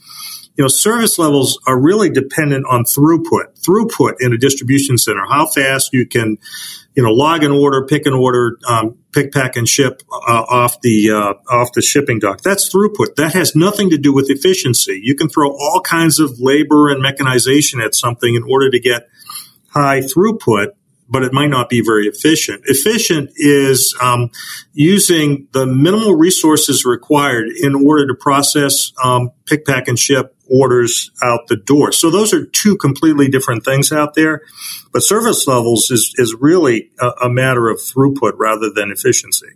You 0.55 0.63
know, 0.63 0.69
service 0.69 1.19
levels 1.19 1.59
are 1.67 1.79
really 1.79 2.09
dependent 2.09 2.65
on 2.67 2.83
throughput. 2.83 3.61
Throughput 3.61 4.15
in 4.19 4.33
a 4.33 4.37
distribution 4.37 4.97
center, 4.97 5.23
how 5.29 5.45
fast 5.45 5.93
you 5.93 6.07
can, 6.07 6.39
you 6.95 7.03
know, 7.03 7.11
log 7.11 7.43
an 7.43 7.51
order, 7.51 7.85
pick 7.85 8.07
an 8.07 8.13
order, 8.13 8.57
um, 8.67 8.97
pick, 9.13 9.31
pack, 9.31 9.55
and 9.55 9.69
ship 9.69 10.01
uh, 10.11 10.45
off 10.49 10.81
the 10.81 11.11
uh, 11.11 11.53
off 11.53 11.73
the 11.73 11.83
shipping 11.83 12.17
dock. 12.17 12.41
That's 12.41 12.73
throughput. 12.73 13.17
That 13.17 13.33
has 13.33 13.55
nothing 13.55 13.91
to 13.91 13.99
do 13.99 14.11
with 14.11 14.31
efficiency. 14.31 14.99
You 15.03 15.13
can 15.13 15.29
throw 15.29 15.51
all 15.51 15.81
kinds 15.81 16.19
of 16.19 16.39
labor 16.39 16.89
and 16.89 17.03
mechanization 17.03 17.79
at 17.79 17.93
something 17.93 18.33
in 18.33 18.41
order 18.41 18.71
to 18.71 18.79
get 18.79 19.09
high 19.77 20.01
throughput, 20.01 20.73
but 21.09 21.23
it 21.23 21.31
might 21.31 21.49
not 21.49 21.69
be 21.69 21.81
very 21.81 22.07
efficient. 22.07 22.63
Efficient 22.65 23.31
is 23.35 23.95
um, 24.01 24.29
using 24.73 25.47
the 25.53 25.65
minimal 25.65 26.15
resources 26.15 26.83
required 26.85 27.47
in 27.49 27.75
order 27.75 28.07
to 28.07 28.13
process, 28.13 28.91
um, 29.03 29.31
pick, 29.45 29.65
pack, 29.65 29.87
and 29.87 29.97
ship 29.97 30.35
orders 30.49 31.11
out 31.23 31.47
the 31.47 31.55
door. 31.55 31.91
So 31.91 32.09
those 32.09 32.33
are 32.33 32.45
two 32.45 32.77
completely 32.77 33.29
different 33.29 33.63
things 33.63 33.91
out 33.91 34.15
there. 34.15 34.41
But 34.91 35.03
service 35.03 35.47
levels 35.47 35.91
is, 35.91 36.13
is 36.17 36.35
really 36.39 36.91
a, 36.99 37.11
a 37.23 37.29
matter 37.29 37.69
of 37.69 37.77
throughput 37.77 38.33
rather 38.37 38.69
than 38.73 38.91
efficiency. 38.91 39.53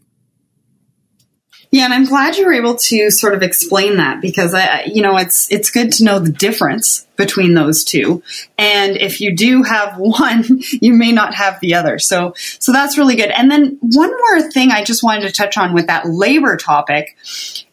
Yeah, 1.73 1.85
and 1.85 1.93
I'm 1.93 2.03
glad 2.03 2.35
you 2.35 2.45
were 2.45 2.53
able 2.53 2.75
to 2.75 3.09
sort 3.09 3.33
of 3.33 3.41
explain 3.41 3.95
that 3.95 4.19
because 4.21 4.53
I, 4.53 4.83
you 4.93 5.01
know, 5.01 5.15
it's 5.15 5.49
it's 5.49 5.71
good 5.71 5.93
to 5.93 6.03
know 6.03 6.19
the 6.19 6.31
difference 6.31 7.07
between 7.15 7.53
those 7.53 7.85
two. 7.85 8.21
And 8.57 8.97
if 8.97 9.21
you 9.21 9.33
do 9.33 9.63
have 9.63 9.97
one, 9.97 10.43
you 10.81 10.91
may 10.91 11.13
not 11.13 11.33
have 11.33 11.61
the 11.61 11.75
other. 11.75 11.97
So 11.97 12.33
so 12.59 12.73
that's 12.73 12.97
really 12.97 13.15
good. 13.15 13.31
And 13.31 13.49
then 13.49 13.77
one 13.79 14.11
more 14.11 14.51
thing 14.51 14.71
I 14.71 14.83
just 14.83 15.01
wanted 15.01 15.21
to 15.21 15.31
touch 15.31 15.57
on 15.57 15.73
with 15.73 15.87
that 15.87 16.09
labor 16.09 16.57
topic. 16.57 17.15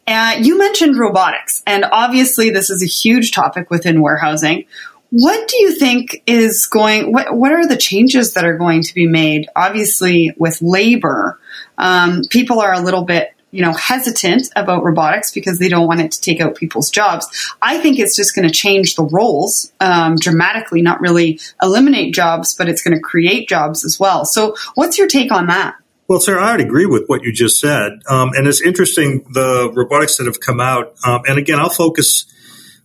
Uh, 0.07 0.37
you 0.39 0.57
mentioned 0.57 0.97
robotics, 0.97 1.61
and 1.67 1.83
obviously 1.91 2.51
this 2.51 2.69
is 2.69 2.81
a 2.81 2.87
huge 2.87 3.31
topic 3.31 3.69
within 3.69 4.01
warehousing. 4.01 4.65
What 5.11 5.47
do 5.49 5.57
you 5.57 5.75
think 5.75 6.23
is 6.25 6.67
going? 6.67 7.11
What 7.11 7.35
What 7.35 7.51
are 7.51 7.67
the 7.67 7.75
changes 7.75 8.33
that 8.33 8.45
are 8.45 8.57
going 8.57 8.81
to 8.83 8.93
be 8.93 9.07
made? 9.07 9.49
Obviously, 9.57 10.33
with 10.37 10.61
labor, 10.61 11.37
um, 11.77 12.21
people 12.29 12.61
are 12.61 12.73
a 12.73 12.79
little 12.79 13.03
bit 13.03 13.33
you 13.51 13.61
know, 13.63 13.73
hesitant 13.73 14.47
about 14.55 14.83
robotics 14.83 15.31
because 15.31 15.59
they 15.59 15.69
don't 15.69 15.87
want 15.87 16.01
it 16.01 16.11
to 16.11 16.21
take 16.21 16.39
out 16.39 16.55
people's 16.55 16.89
jobs. 16.89 17.27
I 17.61 17.79
think 17.79 17.99
it's 17.99 18.15
just 18.15 18.35
going 18.35 18.47
to 18.47 18.53
change 18.53 18.95
the 18.95 19.03
roles 19.03 19.71
um, 19.79 20.15
dramatically, 20.15 20.81
not 20.81 21.01
really 21.01 21.39
eliminate 21.61 22.13
jobs, 22.13 22.53
but 22.53 22.69
it's 22.69 22.81
going 22.81 22.95
to 22.95 23.01
create 23.01 23.49
jobs 23.49 23.83
as 23.83 23.99
well. 23.99 24.25
So, 24.25 24.55
what's 24.75 24.97
your 24.97 25.07
take 25.07 25.31
on 25.31 25.47
that? 25.47 25.75
Well, 26.07 26.19
sir, 26.19 26.39
I 26.39 26.53
would 26.53 26.61
agree 26.61 26.87
with 26.87 27.03
what 27.05 27.23
you 27.23 27.31
just 27.31 27.59
said. 27.59 28.01
Um, 28.09 28.31
and 28.33 28.47
it's 28.47 28.61
interesting 28.61 29.27
the 29.31 29.71
robotics 29.75 30.17
that 30.17 30.25
have 30.25 30.39
come 30.39 30.59
out. 30.59 30.95
Um, 31.05 31.21
and 31.27 31.37
again, 31.37 31.59
I'll 31.59 31.69
focus 31.69 32.25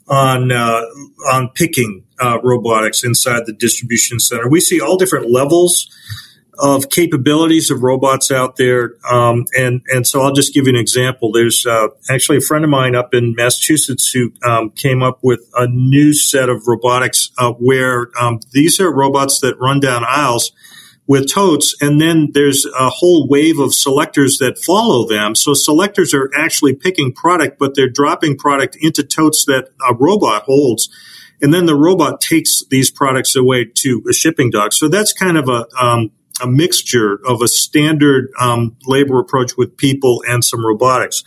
on 0.09 0.53
uh, 0.53 0.83
on 1.33 1.49
picking 1.55 2.05
uh, 2.21 2.39
robotics 2.43 3.03
inside 3.03 3.47
the 3.47 3.55
distribution 3.55 4.21
center. 4.21 4.49
We 4.49 4.61
see 4.61 4.81
all 4.81 4.97
different 4.97 5.31
levels 5.31 5.91
of 6.59 6.91
capabilities 6.91 7.71
of 7.71 7.83
robots 7.83 8.31
out 8.31 8.57
there. 8.57 8.95
Um, 9.11 9.45
and, 9.57 9.83
and 9.89 10.07
so 10.07 10.23
I'll 10.23 10.33
just 10.33 10.55
give 10.55 10.67
you 10.67 10.73
an 10.73 10.79
example. 10.79 11.33
There's 11.33 11.67
uh, 11.67 11.89
actually 12.11 12.39
a 12.39 12.41
friend 12.41 12.65
of 12.65 12.71
mine 12.71 12.95
up 12.95 13.15
in 13.15 13.35
Massachusetts 13.35 14.11
who 14.11 14.33
um, 14.45 14.71
came 14.71 15.03
up 15.03 15.19
with 15.23 15.41
a 15.55 15.67
new 15.67 16.15
set 16.15 16.49
of 16.49 16.67
robotics 16.67 17.31
uh, 17.39 17.53
where 17.53 18.11
um, 18.21 18.41
these 18.53 18.81
are 18.81 18.95
robots 18.95 19.41
that 19.41 19.59
run 19.59 19.81
down 19.81 20.05
aisles 20.07 20.53
with 21.07 21.31
totes, 21.31 21.77
and 21.83 22.01
then 22.01 22.31
there's 22.33 22.65
a 22.65 22.89
whole 22.89 23.29
wave 23.29 23.59
of 23.59 23.75
selectors 23.75 24.39
that 24.39 24.59
follow 24.59 25.07
them. 25.07 25.35
So 25.35 25.53
selectors 25.53 26.15
are 26.15 26.31
actually 26.35 26.75
picking 26.75 27.13
product, 27.13 27.59
but 27.59 27.75
they're 27.75 27.91
dropping 27.91 28.39
product 28.39 28.77
into 28.81 29.03
totes 29.03 29.45
that 29.45 29.69
a 29.87 29.95
robot 29.95 30.45
holds. 30.45 30.89
And 31.43 31.53
then 31.53 31.67
the 31.67 31.77
robot 31.77 32.21
takes 32.21 32.65
these 32.71 32.91
products 32.91 33.37
away 33.37 33.67
to 33.67 34.03
a 34.09 34.15
shipping 34.15 34.51
dock. 34.51 34.73
So 34.73 34.89
that's 34.89 35.13
kind 35.13 35.37
of 35.37 35.49
a 35.49 35.67
um, 35.79 36.11
a 36.43 36.47
mixture 36.47 37.21
of 37.27 37.43
a 37.43 37.49
standard 37.49 38.31
um, 38.41 38.77
labor 38.87 39.19
approach 39.19 39.57
with 39.57 39.77
people 39.77 40.23
and 40.27 40.45
some 40.45 40.65
robotics. 40.65 41.23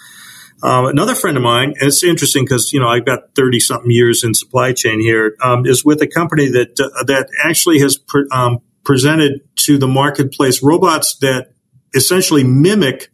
Um, 0.64 0.86
another 0.86 1.14
friend 1.14 1.38
of 1.38 1.44
mine, 1.44 1.76
and 1.80 1.88
it's 1.88 2.04
interesting 2.04 2.44
because 2.44 2.74
you 2.74 2.80
know 2.80 2.88
I've 2.88 3.06
got 3.06 3.36
thirty 3.36 3.60
something 3.60 3.92
years 3.92 4.24
in 4.24 4.34
supply 4.34 4.74
chain 4.74 5.00
here, 5.00 5.36
um, 5.42 5.66
is 5.66 5.86
with 5.86 6.02
a 6.02 6.08
company 6.08 6.50
that 6.50 6.80
uh, 6.80 7.04
that 7.04 7.30
actually 7.44 7.80
has 7.80 8.00
um, 8.32 8.60
presented 8.84 9.42
to 9.58 9.78
the 9.78 9.88
marketplace 9.88 10.64
robots 10.64 11.18
that 11.18 11.52
essentially 11.94 12.44
mimic 12.44 13.10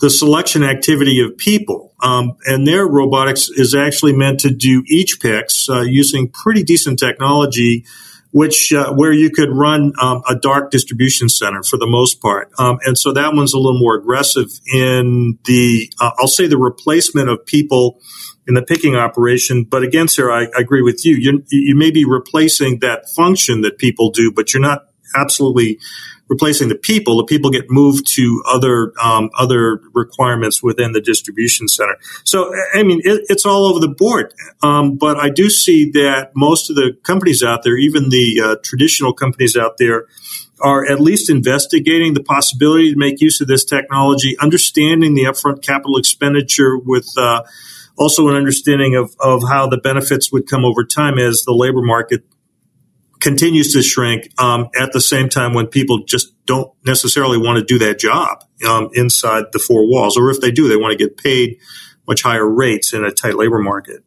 the 0.00 0.10
selection 0.10 0.62
activity 0.62 1.20
of 1.20 1.36
people. 1.38 1.94
Um, 2.02 2.36
and 2.44 2.66
their 2.66 2.86
robotics 2.86 3.48
is 3.48 3.74
actually 3.74 4.12
meant 4.12 4.40
to 4.40 4.50
do 4.50 4.82
each 4.88 5.20
picks 5.20 5.68
uh, 5.68 5.80
using 5.80 6.28
pretty 6.28 6.62
decent 6.62 6.98
technology, 6.98 7.86
which 8.34 8.72
uh, 8.72 8.92
where 8.92 9.12
you 9.12 9.30
could 9.30 9.48
run 9.50 9.92
um, 10.02 10.20
a 10.28 10.34
dark 10.34 10.72
distribution 10.72 11.28
center 11.28 11.62
for 11.62 11.76
the 11.76 11.86
most 11.86 12.20
part. 12.20 12.50
Um, 12.58 12.78
and 12.84 12.98
so 12.98 13.12
that 13.12 13.32
one's 13.32 13.54
a 13.54 13.58
little 13.58 13.78
more 13.78 13.94
aggressive 13.94 14.48
in 14.74 15.38
the 15.44 15.92
uh, 16.00 16.10
I'll 16.18 16.26
say 16.26 16.48
the 16.48 16.58
replacement 16.58 17.28
of 17.28 17.46
people 17.46 18.00
in 18.48 18.54
the 18.54 18.62
picking 18.62 18.96
operation. 18.96 19.62
But 19.62 19.84
again, 19.84 20.08
sir, 20.08 20.32
I, 20.32 20.46
I 20.46 20.58
agree 20.58 20.82
with 20.82 21.06
you. 21.06 21.14
you. 21.14 21.44
You 21.48 21.76
may 21.76 21.92
be 21.92 22.04
replacing 22.04 22.80
that 22.80 23.08
function 23.14 23.60
that 23.60 23.78
people 23.78 24.10
do, 24.10 24.32
but 24.32 24.52
you're 24.52 24.60
not 24.60 24.88
absolutely 25.14 25.78
replacing 26.28 26.68
the 26.68 26.74
people. 26.74 27.16
The 27.18 27.24
people 27.24 27.50
get 27.50 27.66
moved 27.68 28.06
to 28.14 28.42
other 28.46 28.92
um, 29.00 29.30
other 29.38 29.80
requirements 29.92 30.62
within 30.62 30.92
the 30.92 31.00
distribution 31.00 31.68
center. 31.68 31.96
So, 32.24 32.52
I 32.74 32.82
mean, 32.82 33.00
it, 33.04 33.22
it's 33.28 33.44
all 33.44 33.66
over 33.66 33.80
the 33.80 33.88
board. 33.88 34.32
Um, 34.62 34.96
but 34.96 35.18
I 35.18 35.28
do 35.30 35.50
see 35.50 35.90
that 35.92 36.32
most 36.34 36.70
of 36.70 36.76
the 36.76 36.96
companies 37.02 37.42
out 37.42 37.62
there, 37.62 37.76
even 37.76 38.10
the 38.10 38.40
uh, 38.42 38.56
traditional 38.62 39.12
companies 39.12 39.56
out 39.56 39.78
there, 39.78 40.06
are 40.60 40.84
at 40.90 41.00
least 41.00 41.28
investigating 41.28 42.14
the 42.14 42.22
possibility 42.22 42.92
to 42.92 42.98
make 42.98 43.20
use 43.20 43.40
of 43.40 43.48
this 43.48 43.64
technology, 43.64 44.36
understanding 44.40 45.14
the 45.14 45.24
upfront 45.24 45.62
capital 45.62 45.96
expenditure 45.96 46.78
with. 46.78 47.08
Uh, 47.16 47.42
also, 47.96 48.26
an 48.28 48.34
understanding 48.34 48.96
of, 48.96 49.14
of 49.20 49.44
how 49.48 49.68
the 49.68 49.78
benefits 49.78 50.32
would 50.32 50.48
come 50.48 50.64
over 50.64 50.84
time 50.84 51.16
as 51.16 51.42
the 51.42 51.52
labor 51.52 51.80
market 51.80 52.24
continues 53.24 53.72
to 53.72 53.82
shrink 53.82 54.28
um, 54.38 54.68
at 54.78 54.92
the 54.92 55.00
same 55.00 55.30
time 55.30 55.54
when 55.54 55.66
people 55.66 56.04
just 56.04 56.34
don't 56.44 56.70
necessarily 56.84 57.38
want 57.38 57.58
to 57.58 57.64
do 57.64 57.78
that 57.78 57.98
job 57.98 58.44
um, 58.68 58.90
inside 58.92 59.44
the 59.52 59.58
four 59.58 59.88
walls, 59.88 60.18
or 60.18 60.30
if 60.30 60.40
they 60.40 60.50
do, 60.50 60.68
they 60.68 60.76
want 60.76 60.92
to 60.92 60.98
get 60.98 61.16
paid 61.16 61.58
much 62.06 62.22
higher 62.22 62.46
rates 62.46 62.92
in 62.92 63.02
a 63.02 63.10
tight 63.10 63.34
labor 63.36 63.58
market. 63.58 64.04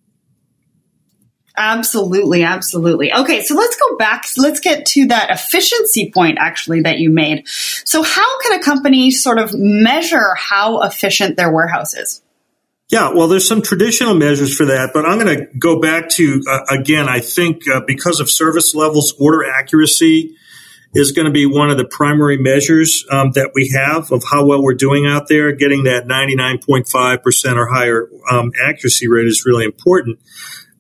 Absolutely, 1.58 2.44
absolutely. 2.44 3.12
Okay, 3.12 3.42
so 3.42 3.56
let's 3.56 3.76
go 3.76 3.98
back. 3.98 4.26
Let's 4.38 4.60
get 4.60 4.86
to 4.86 5.08
that 5.08 5.32
efficiency 5.32 6.12
point 6.14 6.38
actually 6.40 6.82
that 6.82 7.00
you 7.00 7.10
made. 7.10 7.48
So, 7.48 8.04
how 8.04 8.40
can 8.42 8.60
a 8.60 8.64
company 8.64 9.10
sort 9.10 9.40
of 9.40 9.56
measure 9.56 10.36
how 10.36 10.82
efficient 10.84 11.36
their 11.36 11.52
warehouse 11.52 11.96
is? 11.96 12.22
Yeah, 12.90 13.12
well, 13.14 13.28
there's 13.28 13.46
some 13.46 13.62
traditional 13.62 14.14
measures 14.14 14.56
for 14.56 14.68
that, 14.68 14.92
but 14.94 15.06
I'm 15.06 15.20
going 15.20 15.38
to 15.38 15.46
go 15.60 15.82
back 15.82 16.08
to, 16.12 16.42
uh, 16.50 16.60
again, 16.70 17.10
I 17.10 17.20
think 17.20 17.68
uh, 17.68 17.82
because 17.86 18.22
of 18.22 18.32
service 18.32 18.74
levels, 18.74 19.14
order 19.20 19.44
accuracy 19.44 20.38
is 20.94 21.12
going 21.12 21.26
to 21.26 21.32
be 21.32 21.46
one 21.46 21.70
of 21.70 21.78
the 21.78 21.86
primary 21.86 22.38
measures 22.38 23.06
um, 23.12 23.32
that 23.34 23.52
we 23.54 23.74
have 23.76 24.10
of 24.14 24.24
how 24.24 24.46
well 24.46 24.64
we're 24.64 24.74
doing 24.74 25.06
out 25.06 25.28
there. 25.28 25.52
Getting 25.52 25.84
that 25.84 26.06
99.5% 26.06 27.56
or 27.58 27.68
higher 27.68 28.10
um, 28.32 28.54
accuracy 28.64 29.10
rate 29.10 29.28
is 29.28 29.46
really 29.46 29.66
important. 29.66 30.20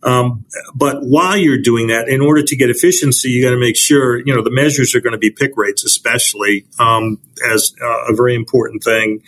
Um, 0.01 0.45
but 0.73 1.01
while 1.01 1.35
you're 1.35 1.61
doing 1.61 1.87
that, 1.87 2.07
in 2.07 2.21
order 2.21 2.41
to 2.41 2.55
get 2.55 2.69
efficiency, 2.69 3.31
you 3.31 3.43
got 3.43 3.51
to 3.51 3.59
make 3.59 3.75
sure 3.75 4.17
you 4.17 4.33
know 4.33 4.43
the 4.43 4.51
measures 4.51 4.95
are 4.95 5.01
going 5.01 5.13
to 5.13 5.19
be 5.19 5.31
pick 5.31 5.57
rates, 5.57 5.83
especially 5.83 6.65
um, 6.79 7.19
as 7.51 7.73
uh, 7.83 8.05
a 8.13 8.15
very 8.15 8.35
important 8.35 8.83
thing. 8.83 9.21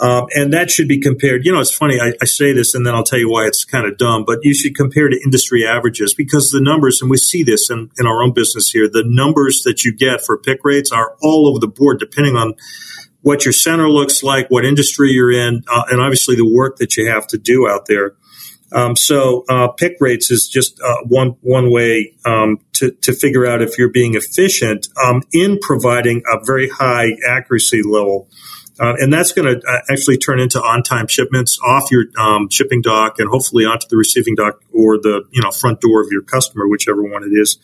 Um, 0.00 0.26
and 0.34 0.52
that 0.52 0.70
should 0.70 0.86
be 0.86 1.00
compared. 1.00 1.44
You 1.44 1.52
know, 1.52 1.60
it's 1.60 1.74
funny. 1.74 1.98
I, 2.00 2.12
I, 2.22 2.24
say 2.24 2.52
this 2.52 2.74
and 2.74 2.86
then 2.86 2.94
I'll 2.94 3.02
tell 3.02 3.18
you 3.18 3.28
why 3.28 3.46
it's 3.46 3.64
kind 3.64 3.84
of 3.84 3.98
dumb, 3.98 4.24
but 4.24 4.38
you 4.42 4.54
should 4.54 4.76
compare 4.76 5.08
to 5.08 5.20
industry 5.24 5.66
averages 5.66 6.14
because 6.14 6.50
the 6.50 6.60
numbers, 6.60 7.02
and 7.02 7.10
we 7.10 7.16
see 7.16 7.42
this 7.42 7.68
in, 7.68 7.90
in 7.98 8.06
our 8.06 8.22
own 8.22 8.32
business 8.32 8.70
here, 8.70 8.88
the 8.88 9.02
numbers 9.04 9.62
that 9.64 9.84
you 9.84 9.92
get 9.92 10.24
for 10.24 10.38
pick 10.38 10.60
rates 10.62 10.92
are 10.92 11.16
all 11.20 11.48
over 11.48 11.58
the 11.58 11.66
board 11.66 11.98
depending 11.98 12.36
on 12.36 12.54
what 13.22 13.44
your 13.44 13.52
center 13.52 13.88
looks 13.88 14.22
like, 14.22 14.48
what 14.48 14.64
industry 14.64 15.10
you're 15.10 15.32
in, 15.32 15.64
uh, 15.68 15.82
and 15.90 16.00
obviously 16.00 16.36
the 16.36 16.48
work 16.48 16.76
that 16.76 16.96
you 16.96 17.10
have 17.10 17.26
to 17.26 17.38
do 17.38 17.68
out 17.68 17.86
there. 17.86 18.14
Um, 18.70 18.96
so 18.96 19.44
uh, 19.48 19.68
pick 19.68 19.96
rates 20.00 20.30
is 20.30 20.48
just 20.48 20.80
uh, 20.80 21.02
one 21.04 21.36
one 21.40 21.72
way 21.72 22.14
um, 22.24 22.58
to 22.74 22.90
to 23.02 23.12
figure 23.12 23.46
out 23.46 23.62
if 23.62 23.78
you're 23.78 23.90
being 23.90 24.14
efficient 24.14 24.88
um, 25.02 25.22
in 25.32 25.58
providing 25.60 26.22
a 26.30 26.38
very 26.44 26.68
high 26.68 27.12
accuracy 27.26 27.82
level. 27.82 28.28
Uh, 28.80 28.94
and 28.98 29.12
that's 29.12 29.32
going 29.32 29.60
to 29.60 29.66
uh, 29.68 29.80
actually 29.90 30.16
turn 30.16 30.38
into 30.38 30.62
on-time 30.62 31.06
shipments 31.08 31.58
off 31.64 31.90
your 31.90 32.04
um, 32.18 32.48
shipping 32.50 32.80
dock 32.80 33.18
and 33.18 33.28
hopefully 33.28 33.64
onto 33.64 33.86
the 33.88 33.96
receiving 33.96 34.34
dock 34.34 34.60
or 34.72 34.98
the 34.98 35.24
you 35.32 35.42
know 35.42 35.50
front 35.50 35.80
door 35.80 36.00
of 36.00 36.08
your 36.10 36.22
customer, 36.22 36.68
whichever 36.68 37.02
one 37.02 37.22
it 37.24 37.32
is 37.32 37.58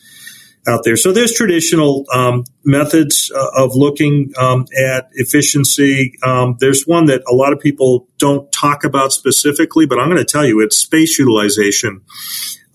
out 0.67 0.83
there. 0.83 0.95
So 0.95 1.11
there's 1.11 1.31
traditional 1.31 2.05
um, 2.13 2.43
methods 2.63 3.31
uh, 3.33 3.47
of 3.55 3.75
looking 3.75 4.33
um, 4.37 4.65
at 4.77 5.09
efficiency. 5.13 6.13
Um, 6.23 6.57
there's 6.59 6.85
one 6.85 7.05
that 7.05 7.23
a 7.29 7.35
lot 7.35 7.53
of 7.53 7.59
people 7.59 8.07
don't 8.17 8.51
talk 8.51 8.83
about 8.83 9.13
specifically, 9.13 9.85
but 9.85 9.99
I'm 9.99 10.09
going 10.09 10.17
to 10.17 10.25
tell 10.25 10.45
you 10.45 10.61
it's 10.61 10.77
space 10.77 11.19
utilization. 11.19 12.01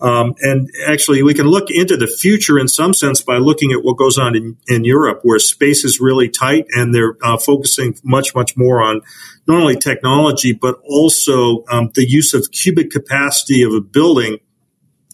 Um, 0.01 0.33
and 0.41 0.69
actually, 0.87 1.21
we 1.21 1.33
can 1.33 1.45
look 1.45 1.69
into 1.69 1.95
the 1.95 2.07
future 2.07 2.57
in 2.57 2.67
some 2.67 2.93
sense 2.93 3.21
by 3.21 3.37
looking 3.37 3.71
at 3.71 3.83
what 3.83 3.97
goes 3.97 4.17
on 4.17 4.35
in, 4.35 4.57
in 4.67 4.83
Europe, 4.83 5.19
where 5.23 5.37
space 5.37 5.85
is 5.85 5.99
really 5.99 6.27
tight 6.27 6.65
and 6.71 6.93
they're 6.93 7.17
uh, 7.21 7.37
focusing 7.37 7.95
much, 8.03 8.33
much 8.33 8.57
more 8.57 8.81
on 8.81 9.01
not 9.47 9.61
only 9.61 9.75
technology, 9.75 10.53
but 10.53 10.79
also 10.83 11.63
um, 11.69 11.91
the 11.93 12.09
use 12.09 12.33
of 12.33 12.49
cubic 12.51 12.89
capacity 12.89 13.61
of 13.61 13.73
a 13.73 13.81
building 13.81 14.39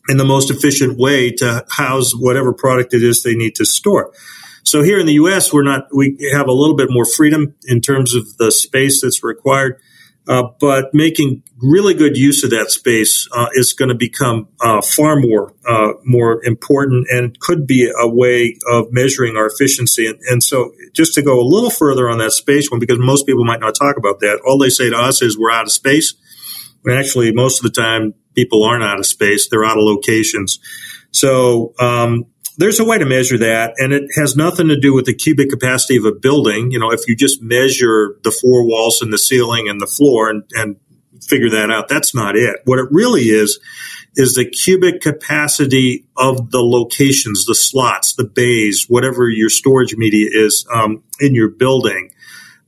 in 0.10 0.18
the 0.18 0.26
most 0.26 0.50
efficient 0.50 0.98
way 0.98 1.32
to 1.32 1.66
house 1.70 2.14
whatever 2.14 2.54
product 2.54 2.94
it 2.94 3.04
is 3.04 3.24
they 3.24 3.36
need 3.36 3.56
to 3.56 3.66
store. 3.66 4.14
So 4.64 4.84
here 4.84 5.00
in 5.00 5.06
the 5.06 5.14
U.S., 5.14 5.54
we're 5.54 5.64
not, 5.64 5.88
we 5.94 6.18
have 6.34 6.48
a 6.48 6.52
little 6.52 6.76
bit 6.76 6.88
more 6.90 7.06
freedom 7.06 7.56
in 7.66 7.82
terms 7.82 8.16
of 8.16 8.38
the 8.38 8.52
space 8.52 9.02
that's 9.02 9.24
required. 9.24 9.82
Uh, 10.28 10.44
but 10.60 10.94
making 10.94 11.42
really 11.58 11.94
good 11.94 12.18
use 12.18 12.44
of 12.44 12.50
that 12.50 12.70
space 12.70 13.30
uh, 13.34 13.48
is 13.54 13.72
going 13.72 13.88
to 13.88 13.96
become 13.96 14.50
uh, 14.60 14.82
far 14.82 15.18
more 15.18 15.54
uh, 15.66 15.94
more 16.04 16.44
important 16.44 17.08
and 17.10 17.40
could 17.40 17.66
be 17.66 17.90
a 17.98 18.08
way 18.08 18.58
of 18.70 18.88
measuring 18.92 19.38
our 19.38 19.48
efficiency. 19.48 20.06
And, 20.06 20.20
and, 20.30 20.44
so, 20.44 20.74
just 20.94 21.14
to 21.14 21.22
go 21.22 21.40
a 21.40 21.48
little 21.48 21.70
further 21.70 22.10
on 22.10 22.18
that 22.18 22.32
space 22.32 22.70
one, 22.70 22.80
because 22.80 23.00
most 23.00 23.26
people 23.26 23.46
might 23.46 23.62
not 23.62 23.74
talk 23.76 23.96
about 23.98 24.20
that, 24.20 24.42
all 24.46 24.58
they 24.58 24.70
say 24.70 24.90
to 24.90 24.98
us 24.98 25.22
is 25.22 25.38
we're 25.38 25.52
out 25.52 25.66
of 25.66 25.72
space. 25.72 26.14
When 26.82 26.98
actually, 26.98 27.32
most 27.32 27.64
of 27.64 27.74
the 27.74 27.82
time, 27.82 28.14
people 28.36 28.64
aren't 28.64 28.84
out 28.84 29.00
of 29.00 29.06
space; 29.06 29.48
they're 29.48 29.66
out 29.66 29.78
of 29.78 29.84
locations. 29.84 30.60
So, 31.12 31.74
um, 31.80 32.26
there's 32.58 32.80
a 32.80 32.86
way 32.86 32.98
to 32.98 33.06
measure 33.06 33.38
that, 33.38 33.76
and 33.78 33.94
it 33.94 34.10
has 34.16 34.36
nothing 34.36 34.68
to 34.70 34.80
do 34.80 34.94
with 34.94 35.06
the 35.06 35.14
cubic 35.14 35.50
capacity 35.50 35.98
of 35.98 36.06
a 36.06 36.12
building. 36.12 36.72
You 36.72 36.80
know, 36.80 36.92
if 36.92 37.08
you 37.08 37.16
just 37.16 37.42
measure 37.42 38.18
the 38.24 38.32
four 38.32 38.66
walls 38.66 39.02
and 39.02 39.14
the 39.14 39.18
ceiling 39.18 39.70
and 39.70 39.80
the 39.80 39.88
floor 39.88 40.30
and, 40.30 40.44
and 40.54 40.78
figure 41.22 41.52
that 41.52 41.70
out, 41.72 41.88
that's 41.88 42.16
not 42.16 42.36
it. 42.36 42.58
What 42.66 42.80
it 42.80 42.88
really 42.90 43.24
is, 43.24 43.60
is 44.16 44.34
the 44.34 44.50
cubic 44.50 45.02
capacity 45.02 46.08
of 46.18 46.50
the 46.50 46.62
locations, 46.62 47.46
the 47.46 47.54
slots, 47.54 48.16
the 48.16 48.24
bays, 48.24 48.86
whatever 48.88 49.30
your 49.30 49.50
storage 49.50 49.96
media 49.96 50.28
is 50.34 50.66
um, 50.74 51.04
in 51.20 51.36
your 51.36 51.50
building. 51.50 52.12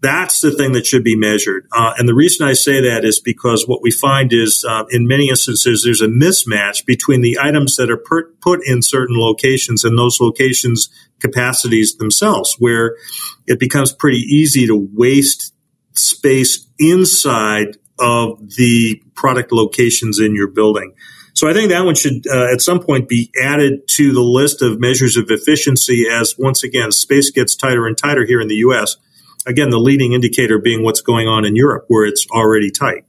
That's 0.01 0.39
the 0.39 0.51
thing 0.51 0.71
that 0.73 0.85
should 0.85 1.03
be 1.03 1.17
measured. 1.17 1.67
Uh, 1.73 1.93
and 1.97 2.07
the 2.07 2.13
reason 2.13 2.47
I 2.47 2.53
say 2.53 2.81
that 2.81 3.03
is 3.03 3.19
because 3.19 3.67
what 3.67 3.81
we 3.81 3.91
find 3.91 4.31
is 4.31 4.63
uh, 4.67 4.85
in 4.89 5.07
many 5.07 5.29
instances 5.29 5.83
there's 5.83 6.01
a 6.01 6.07
mismatch 6.07 6.85
between 6.85 7.21
the 7.21 7.37
items 7.41 7.75
that 7.75 7.91
are 7.91 7.97
per- 7.97 8.31
put 8.41 8.61
in 8.65 8.81
certain 8.81 9.17
locations 9.17 9.83
and 9.83 9.97
those 9.97 10.21
locations' 10.21 10.89
capacities 11.19 11.97
themselves, 11.97 12.55
where 12.59 12.95
it 13.45 13.59
becomes 13.59 13.91
pretty 13.91 14.19
easy 14.19 14.65
to 14.67 14.89
waste 14.93 15.53
space 15.93 16.65
inside 16.79 17.77
of 17.99 18.55
the 18.55 19.01
product 19.15 19.51
locations 19.51 20.19
in 20.19 20.33
your 20.33 20.47
building. 20.47 20.93
So 21.33 21.49
I 21.49 21.53
think 21.53 21.69
that 21.69 21.83
one 21.83 21.95
should 21.95 22.25
uh, 22.27 22.53
at 22.53 22.61
some 22.61 22.79
point 22.79 23.09
be 23.09 23.31
added 23.41 23.87
to 23.89 24.13
the 24.13 24.21
list 24.21 24.61
of 24.61 24.79
measures 24.79 25.17
of 25.17 25.29
efficiency 25.29 26.05
as 26.09 26.35
once 26.37 26.63
again 26.63 26.91
space 26.93 27.31
gets 27.31 27.55
tighter 27.55 27.85
and 27.85 27.97
tighter 27.97 28.25
here 28.25 28.39
in 28.39 28.47
the 28.47 28.55
US 28.55 28.95
Again, 29.49 29.71
the 29.71 29.79
leading 29.79 30.13
indicator 30.13 30.59
being 30.59 30.83
what's 30.83 31.01
going 31.01 31.27
on 31.27 31.43
in 31.43 31.55
Europe, 31.55 31.85
where 31.87 32.05
it's 32.05 32.27
already 32.31 32.69
tight. 32.69 33.03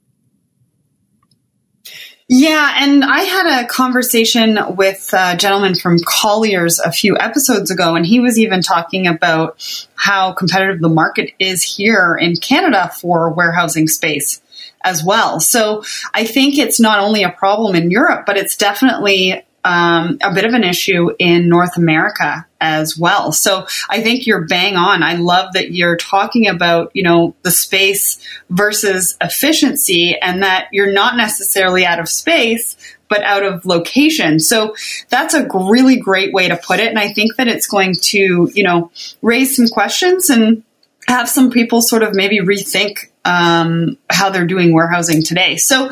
Yeah, 2.33 2.77
and 2.79 3.05
I 3.05 3.23
had 3.23 3.65
a 3.65 3.67
conversation 3.67 4.59
with 4.77 5.13
a 5.13 5.37
gentleman 5.37 5.75
from 5.75 5.99
Colliers 5.99 6.79
a 6.79 6.93
few 6.93 7.19
episodes 7.19 7.71
ago, 7.71 7.97
and 7.97 8.07
he 8.07 8.21
was 8.21 8.39
even 8.39 8.63
talking 8.63 9.07
about 9.07 9.61
how 9.97 10.33
competitive 10.33 10.81
the 10.81 10.89
market 10.89 11.33
is 11.39 11.63
here 11.63 12.17
in 12.19 12.37
Canada 12.37 12.91
for 13.01 13.31
warehousing 13.35 13.89
space 13.89 14.41
as 14.83 15.05
well. 15.05 15.41
So 15.41 15.83
I 16.15 16.25
think 16.25 16.57
it's 16.57 16.81
not 16.81 17.01
only 17.01 17.23
a 17.23 17.31
problem 17.31 17.75
in 17.75 17.91
Europe, 17.91 18.27
but 18.27 18.39
it's 18.39 18.57
definitely 18.57 19.45
um, 19.65 20.19
a 20.23 20.33
bit 20.33 20.45
of 20.45 20.55
an 20.55 20.65
issue 20.65 21.11
in 21.19 21.49
North 21.49 21.77
America 21.77 22.47
as 22.61 22.99
well. 22.99 23.33
So 23.33 23.67
I 23.89 24.03
think 24.03 24.27
you're 24.27 24.47
bang 24.47 24.77
on. 24.77 25.03
I 25.03 25.15
love 25.15 25.55
that 25.55 25.73
you're 25.73 25.97
talking 25.97 26.47
about, 26.47 26.91
you 26.95 27.03
know, 27.03 27.35
the 27.43 27.51
space 27.51 28.21
versus 28.51 29.17
efficiency 29.21 30.17
and 30.21 30.43
that 30.43 30.69
you're 30.73 30.93
not 30.93 31.17
necessarily 31.17 31.85
out 31.85 32.01
of 32.01 32.09
space, 32.09 32.77
but 33.09 33.23
out 33.23 33.45
of 33.45 33.67
location. 33.67 34.39
So 34.41 34.75
that's 35.09 35.35
a 35.35 35.49
really 35.53 35.97
great 35.97 36.33
way 36.33 36.49
to 36.49 36.57
put 36.57 36.81
it. 36.81 36.89
And 36.89 36.99
I 36.99 37.09
think 37.09 37.37
that 37.37 37.49
it's 37.49 37.67
going 37.67 37.95
to, 37.95 38.51
you 38.55 38.63
know, 38.63 38.91
raise 39.23 39.57
some 39.57 39.69
questions 39.69 40.31
and 40.31 40.63
have 41.07 41.29
some 41.29 41.51
people 41.51 41.83
sort 41.83 42.03
of 42.03 42.15
maybe 42.15 42.39
rethink 42.39 43.11
um, 43.25 43.99
how 44.09 44.31
they're 44.31 44.47
doing 44.47 44.73
warehousing 44.73 45.23
today. 45.23 45.57
So 45.57 45.87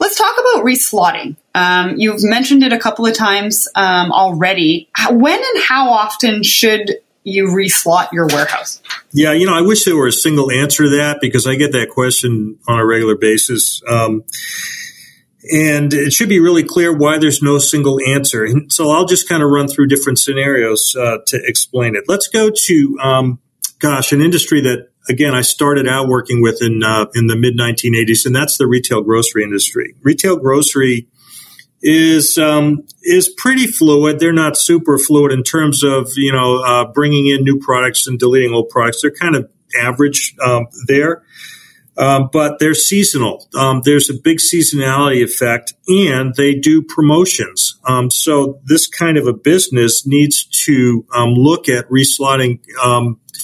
let's 0.00 0.16
talk 0.16 0.34
about 0.34 0.64
reslotting. 0.64 1.36
Um, 1.54 1.94
you've 1.96 2.22
mentioned 2.22 2.62
it 2.62 2.72
a 2.72 2.78
couple 2.78 3.06
of 3.06 3.14
times 3.14 3.68
um, 3.74 4.12
already. 4.12 4.88
When 5.10 5.38
and 5.38 5.62
how 5.62 5.90
often 5.90 6.42
should 6.42 6.90
you 7.22 7.46
reslot 7.46 8.12
your 8.12 8.26
warehouse? 8.26 8.82
Yeah, 9.12 9.32
you 9.32 9.46
know, 9.46 9.54
I 9.54 9.62
wish 9.62 9.84
there 9.84 9.96
were 9.96 10.08
a 10.08 10.12
single 10.12 10.50
answer 10.50 10.84
to 10.84 10.90
that 10.90 11.18
because 11.20 11.46
I 11.46 11.56
get 11.56 11.72
that 11.72 11.88
question 11.90 12.58
on 12.68 12.78
a 12.78 12.84
regular 12.84 13.16
basis. 13.16 13.82
Um, 13.88 14.24
and 15.52 15.92
it 15.92 16.12
should 16.12 16.28
be 16.28 16.40
really 16.40 16.62
clear 16.62 16.94
why 16.96 17.18
there's 17.18 17.42
no 17.42 17.58
single 17.58 17.98
answer. 18.06 18.44
And 18.44 18.72
so 18.72 18.90
I'll 18.90 19.04
just 19.04 19.28
kind 19.28 19.42
of 19.42 19.50
run 19.50 19.68
through 19.68 19.88
different 19.88 20.18
scenarios 20.18 20.96
uh, 20.98 21.18
to 21.26 21.40
explain 21.44 21.96
it. 21.96 22.04
Let's 22.08 22.28
go 22.28 22.50
to, 22.50 22.98
um, 23.02 23.40
gosh, 23.78 24.12
an 24.12 24.20
industry 24.20 24.60
that 24.62 24.88
again 25.08 25.34
I 25.34 25.42
started 25.42 25.86
out 25.86 26.08
working 26.08 26.40
with 26.40 26.62
in 26.62 26.82
uh, 26.82 27.06
in 27.14 27.26
the 27.26 27.36
mid 27.36 27.58
1980s, 27.58 28.24
and 28.24 28.34
that's 28.34 28.56
the 28.56 28.66
retail 28.66 29.02
grocery 29.02 29.42
industry. 29.42 29.94
Retail 30.02 30.36
grocery 30.36 31.08
is 31.84 32.38
um, 32.38 32.86
is 33.02 33.28
pretty 33.28 33.66
fluid. 33.66 34.18
They're 34.18 34.32
not 34.32 34.56
super 34.56 34.96
fluid 34.96 35.32
in 35.32 35.42
terms 35.42 35.84
of 35.84 36.08
you 36.16 36.32
know 36.32 36.56
uh, 36.64 36.86
bringing 36.86 37.26
in 37.26 37.44
new 37.44 37.60
products 37.60 38.06
and 38.06 38.18
deleting 38.18 38.54
old 38.54 38.70
products. 38.70 39.02
They're 39.02 39.10
kind 39.10 39.36
of 39.36 39.50
average 39.80 40.34
um, 40.44 40.66
there. 40.88 41.22
Um, 41.96 42.28
but 42.32 42.58
they're 42.58 42.74
seasonal. 42.74 43.46
Um, 43.56 43.82
there's 43.84 44.10
a 44.10 44.14
big 44.14 44.38
seasonality 44.38 45.22
effect, 45.22 45.74
and 45.86 46.34
they 46.34 46.52
do 46.54 46.82
promotions. 46.82 47.78
Um, 47.84 48.10
so 48.10 48.60
this 48.64 48.88
kind 48.88 49.16
of 49.16 49.28
a 49.28 49.32
business 49.32 50.04
needs 50.04 50.44
to 50.64 51.06
um, 51.14 51.34
look 51.34 51.68
at 51.68 51.88
reslotting 51.88 52.58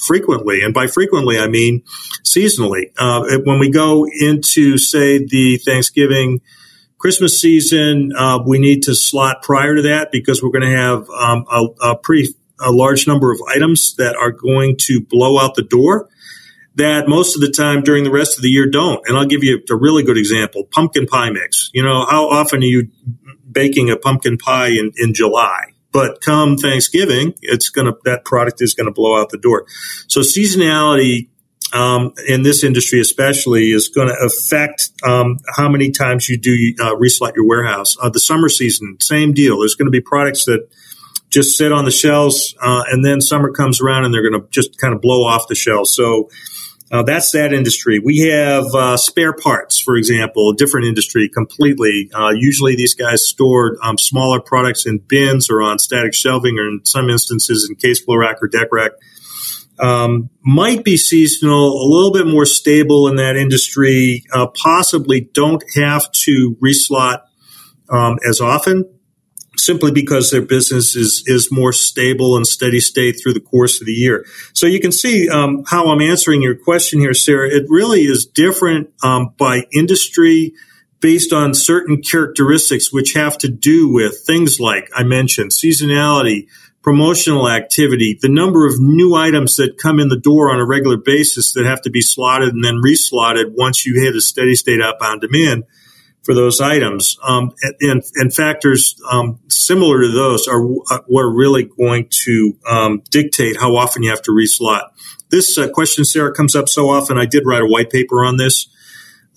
frequently, 0.05 0.63
and 0.63 0.73
by 0.73 0.87
frequently 0.87 1.39
I 1.39 1.47
mean 1.47 1.83
seasonally. 2.23 2.91
Uh, 2.97 3.39
when 3.45 3.59
we 3.59 3.69
go 3.69 4.05
into, 4.19 4.77
say, 4.77 5.19
the 5.19 5.57
Thanksgiving. 5.63 6.41
Christmas 7.01 7.41
season, 7.41 8.11
uh, 8.15 8.37
we 8.45 8.59
need 8.59 8.83
to 8.83 8.93
slot 8.93 9.41
prior 9.41 9.75
to 9.75 9.81
that 9.81 10.11
because 10.11 10.43
we're 10.43 10.51
going 10.51 10.71
to 10.71 10.77
have 10.77 11.09
um, 11.09 11.45
a, 11.51 11.89
a 11.93 11.97
pretty 11.97 12.29
a 12.59 12.71
large 12.71 13.07
number 13.07 13.31
of 13.31 13.41
items 13.49 13.95
that 13.95 14.15
are 14.15 14.31
going 14.31 14.75
to 14.77 15.01
blow 15.01 15.39
out 15.39 15.55
the 15.55 15.63
door 15.63 16.07
that 16.75 17.07
most 17.07 17.35
of 17.35 17.41
the 17.41 17.49
time 17.49 17.81
during 17.81 18.03
the 18.03 18.11
rest 18.11 18.37
of 18.37 18.43
the 18.43 18.49
year 18.49 18.69
don't. 18.69 19.01
And 19.07 19.17
I'll 19.17 19.25
give 19.25 19.43
you 19.43 19.63
a 19.67 19.75
really 19.75 20.03
good 20.03 20.15
example 20.15 20.65
pumpkin 20.65 21.07
pie 21.07 21.31
mix. 21.31 21.71
You 21.73 21.81
know, 21.81 22.05
how 22.05 22.29
often 22.29 22.61
are 22.61 22.65
you 22.65 22.89
baking 23.51 23.89
a 23.89 23.97
pumpkin 23.97 24.37
pie 24.37 24.69
in, 24.69 24.91
in 24.95 25.15
July? 25.15 25.73
But 25.91 26.21
come 26.21 26.55
Thanksgiving, 26.55 27.33
it's 27.41 27.69
gonna 27.69 27.93
that 28.05 28.25
product 28.25 28.61
is 28.61 28.75
gonna 28.75 28.91
blow 28.91 29.19
out 29.19 29.29
the 29.29 29.39
door. 29.39 29.65
So 30.07 30.19
seasonality 30.19 31.29
um, 31.73 32.13
in 32.27 32.43
this 32.43 32.63
industry, 32.63 32.99
especially, 32.99 33.71
is 33.71 33.89
going 33.89 34.07
to 34.07 34.15
affect 34.25 34.91
um, 35.03 35.37
how 35.55 35.69
many 35.69 35.91
times 35.91 36.27
you 36.27 36.37
do 36.37 36.73
uh, 36.79 36.95
reslot 36.95 37.35
your 37.35 37.47
warehouse. 37.47 37.95
Uh, 38.01 38.09
the 38.09 38.19
summer 38.19 38.49
season, 38.49 38.97
same 38.99 39.33
deal. 39.33 39.59
There's 39.59 39.75
going 39.75 39.87
to 39.87 39.91
be 39.91 40.01
products 40.01 40.45
that 40.45 40.67
just 41.29 41.57
sit 41.57 41.71
on 41.71 41.85
the 41.85 41.91
shelves, 41.91 42.55
uh, 42.61 42.83
and 42.91 43.05
then 43.05 43.21
summer 43.21 43.51
comes 43.51 43.79
around 43.81 44.05
and 44.05 44.13
they're 44.13 44.27
going 44.27 44.41
to 44.41 44.47
just 44.49 44.77
kind 44.77 44.93
of 44.93 45.01
blow 45.01 45.23
off 45.23 45.47
the 45.47 45.55
shelves. 45.55 45.93
So 45.93 46.29
uh, 46.91 47.03
that's 47.03 47.31
that 47.31 47.53
industry. 47.53 47.99
We 47.99 48.19
have 48.29 48.65
uh, 48.75 48.97
spare 48.97 49.31
parts, 49.31 49.79
for 49.79 49.95
example, 49.95 50.51
different 50.51 50.87
industry 50.87 51.29
completely. 51.29 52.09
Uh, 52.13 52.31
usually 52.35 52.75
these 52.75 52.95
guys 52.95 53.25
store 53.25 53.77
um, 53.81 53.97
smaller 53.97 54.41
products 54.41 54.85
in 54.85 54.97
bins 54.97 55.49
or 55.49 55.61
on 55.61 55.79
static 55.79 56.13
shelving 56.13 56.59
or 56.59 56.67
in 56.67 56.81
some 56.83 57.09
instances 57.09 57.65
in 57.69 57.77
case 57.77 58.03
flow 58.03 58.17
rack 58.17 58.37
or 58.41 58.49
deck 58.49 58.67
rack. 58.73 58.91
Um, 59.81 60.29
might 60.43 60.83
be 60.83 60.95
seasonal, 60.95 61.81
a 61.81 61.87
little 61.87 62.11
bit 62.11 62.27
more 62.27 62.45
stable 62.45 63.07
in 63.07 63.15
that 63.15 63.35
industry, 63.35 64.23
uh, 64.31 64.47
possibly 64.47 65.21
don't 65.33 65.63
have 65.75 66.11
to 66.25 66.55
reslot 66.61 67.21
um, 67.89 68.19
as 68.27 68.39
often 68.39 68.85
simply 69.57 69.91
because 69.91 70.31
their 70.31 70.41
business 70.41 70.95
is 70.95 71.23
is 71.25 71.51
more 71.51 71.73
stable 71.73 72.35
and 72.35 72.47
steady 72.47 72.79
state 72.79 73.13
through 73.21 73.33
the 73.33 73.39
course 73.39 73.79
of 73.79 73.87
the 73.87 73.93
year. 73.93 74.25
So 74.53 74.65
you 74.65 74.79
can 74.79 74.91
see 74.91 75.29
um, 75.29 75.63
how 75.67 75.87
I'm 75.87 76.01
answering 76.01 76.41
your 76.41 76.55
question 76.55 76.99
here, 76.99 77.13
Sarah. 77.13 77.49
It 77.49 77.65
really 77.67 78.01
is 78.01 78.25
different 78.25 78.91
um, 79.03 79.33
by 79.37 79.65
industry 79.73 80.53
based 80.99 81.33
on 81.33 81.53
certain 81.53 82.01
characteristics 82.01 82.93
which 82.93 83.13
have 83.13 83.37
to 83.39 83.47
do 83.47 83.91
with 83.91 84.23
things 84.25 84.59
like 84.59 84.87
I 84.95 85.03
mentioned 85.03 85.51
seasonality, 85.51 86.47
promotional 86.81 87.49
activity, 87.49 88.17
the 88.19 88.29
number 88.29 88.65
of 88.65 88.79
new 88.79 89.13
items 89.13 89.55
that 89.57 89.77
come 89.77 89.99
in 89.99 90.09
the 90.09 90.19
door 90.19 90.51
on 90.51 90.59
a 90.59 90.65
regular 90.65 90.97
basis 90.97 91.53
that 91.53 91.65
have 91.65 91.81
to 91.81 91.91
be 91.91 92.01
slotted 92.01 92.53
and 92.53 92.63
then 92.63 92.81
reslotted 92.83 93.53
once 93.55 93.85
you 93.85 94.01
hit 94.01 94.15
a 94.15 94.21
steady 94.21 94.55
state 94.55 94.81
up 94.81 94.97
on 95.01 95.19
demand 95.19 95.63
for 96.23 96.33
those 96.33 96.59
items. 96.59 97.17
Um, 97.23 97.51
and, 97.81 98.03
and, 98.15 98.33
factors 98.33 98.99
um, 99.09 99.39
similar 99.47 100.01
to 100.01 100.11
those 100.11 100.47
are 100.47 100.63
uh, 100.91 100.99
what 101.07 101.21
are 101.21 101.33
really 101.33 101.63
going 101.63 102.07
to 102.25 102.57
um, 102.69 103.03
dictate 103.09 103.57
how 103.59 103.75
often 103.75 104.03
you 104.03 104.09
have 104.09 104.21
to 104.23 104.31
reslot. 104.31 104.89
This 105.29 105.57
uh, 105.57 105.69
question, 105.69 106.05
Sarah, 106.05 106.33
comes 106.33 106.55
up 106.55 106.69
so 106.69 106.89
often. 106.89 107.17
I 107.17 107.25
did 107.25 107.43
write 107.45 107.61
a 107.61 107.67
white 107.67 107.89
paper 107.89 108.23
on 108.23 108.37
this 108.37 108.67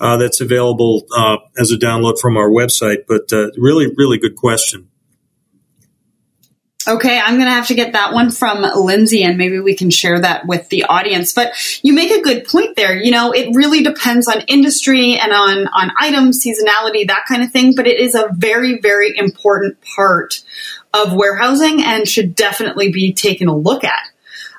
uh, 0.00 0.16
that's 0.16 0.40
available 0.40 1.06
uh, 1.16 1.36
as 1.58 1.70
a 1.70 1.76
download 1.76 2.18
from 2.18 2.36
our 2.36 2.50
website, 2.50 3.04
but 3.08 3.32
uh, 3.32 3.50
really, 3.56 3.92
really 3.96 4.18
good 4.18 4.36
question. 4.36 4.88
Okay, 6.86 7.18
I'm 7.18 7.36
going 7.36 7.46
to 7.46 7.52
have 7.52 7.68
to 7.68 7.74
get 7.74 7.92
that 7.92 8.12
one 8.12 8.30
from 8.30 8.62
Lindsay 8.62 9.22
and 9.22 9.38
maybe 9.38 9.58
we 9.58 9.74
can 9.74 9.90
share 9.90 10.20
that 10.20 10.46
with 10.46 10.68
the 10.68 10.84
audience. 10.84 11.32
But 11.32 11.52
you 11.82 11.94
make 11.94 12.10
a 12.10 12.20
good 12.20 12.46
point 12.46 12.76
there. 12.76 12.94
You 12.96 13.10
know, 13.10 13.32
it 13.32 13.54
really 13.54 13.82
depends 13.82 14.28
on 14.28 14.42
industry 14.42 15.18
and 15.18 15.32
on, 15.32 15.66
on 15.68 15.92
items, 15.98 16.44
seasonality, 16.44 17.06
that 17.06 17.24
kind 17.26 17.42
of 17.42 17.50
thing. 17.50 17.74
But 17.74 17.86
it 17.86 17.98
is 17.98 18.14
a 18.14 18.28
very, 18.32 18.80
very 18.80 19.16
important 19.16 19.78
part 19.96 20.42
of 20.92 21.14
warehousing 21.14 21.82
and 21.82 22.06
should 22.06 22.34
definitely 22.34 22.92
be 22.92 23.12
taken 23.12 23.48
a 23.48 23.56
look 23.56 23.82
at. 23.84 24.02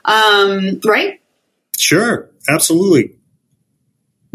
Um, 0.03 0.79
right? 0.83 1.21
Sure, 1.77 2.29
absolutely. 2.47 3.15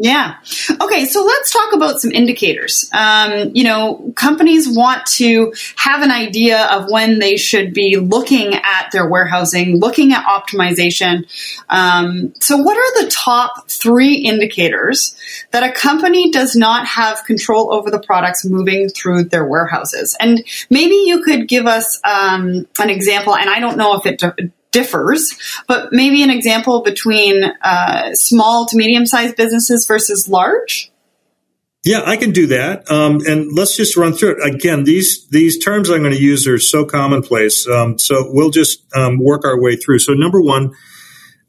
Yeah. 0.03 0.37
Okay, 0.81 1.05
so 1.05 1.23
let's 1.25 1.53
talk 1.53 1.75
about 1.75 2.01
some 2.01 2.11
indicators. 2.11 2.89
Um, 2.91 3.51
you 3.53 3.65
know, 3.65 4.15
companies 4.17 4.67
want 4.67 5.05
to 5.17 5.53
have 5.77 6.01
an 6.01 6.11
idea 6.11 6.65
of 6.69 6.91
when 6.91 7.19
they 7.19 7.37
should 7.37 7.75
be 7.75 7.99
looking 7.99 8.55
at 8.55 8.93
their 8.93 9.07
warehousing, 9.07 9.79
looking 9.79 10.15
at 10.15 10.25
optimization. 10.25 11.29
Um, 11.69 12.33
so, 12.41 12.57
what 12.57 12.79
are 12.79 13.05
the 13.05 13.11
top 13.11 13.69
three 13.69 14.15
indicators 14.15 15.15
that 15.51 15.65
a 15.65 15.71
company 15.71 16.31
does 16.31 16.57
not 16.57 16.87
have 16.87 17.23
control 17.27 17.71
over 17.71 17.91
the 17.91 18.01
products 18.01 18.43
moving 18.43 18.89
through 18.89 19.25
their 19.25 19.47
warehouses? 19.47 20.17
And 20.19 20.43
maybe 20.71 20.95
you 20.95 21.23
could 21.23 21.47
give 21.47 21.67
us 21.67 22.01
um, 22.05 22.67
an 22.79 22.89
example, 22.89 23.37
and 23.37 23.51
I 23.51 23.61
don't 23.61 23.77
know 23.77 24.01
if 24.01 24.07
it 24.07 24.23
differs, 24.73 25.37
but 25.67 25.93
maybe 25.93 26.23
an 26.23 26.31
example 26.31 26.83
between 26.83 27.45
uh, 27.63 28.15
small 28.15 28.67
to 28.67 28.77
medium 28.77 29.07
sized 29.07 29.37
businesses 29.37 29.87
versus 29.87 30.29
large? 30.29 30.91
Yeah, 31.83 32.03
I 32.05 32.19
can 32.19 32.33
do 32.33 32.47
that. 32.49 32.91
Um, 32.91 33.21
and 33.27 33.57
let's 33.57 33.75
just 33.75 33.97
run 33.97 34.13
through 34.13 34.37
it. 34.37 34.55
Again, 34.55 34.85
these 34.85 35.27
these 35.29 35.59
terms 35.59 35.89
I'm 35.89 36.01
going 36.01 36.13
to 36.13 36.21
use 36.21 36.47
are 36.47 36.59
so 36.59 36.85
commonplace. 36.85 37.67
Um, 37.67 37.99
so 37.99 38.27
we'll 38.29 38.51
just 38.51 38.85
um, 38.95 39.19
work 39.19 39.47
our 39.47 39.59
way 39.59 39.77
through. 39.77 40.01
So 40.01 40.13
number 40.13 40.43
one, 40.43 40.75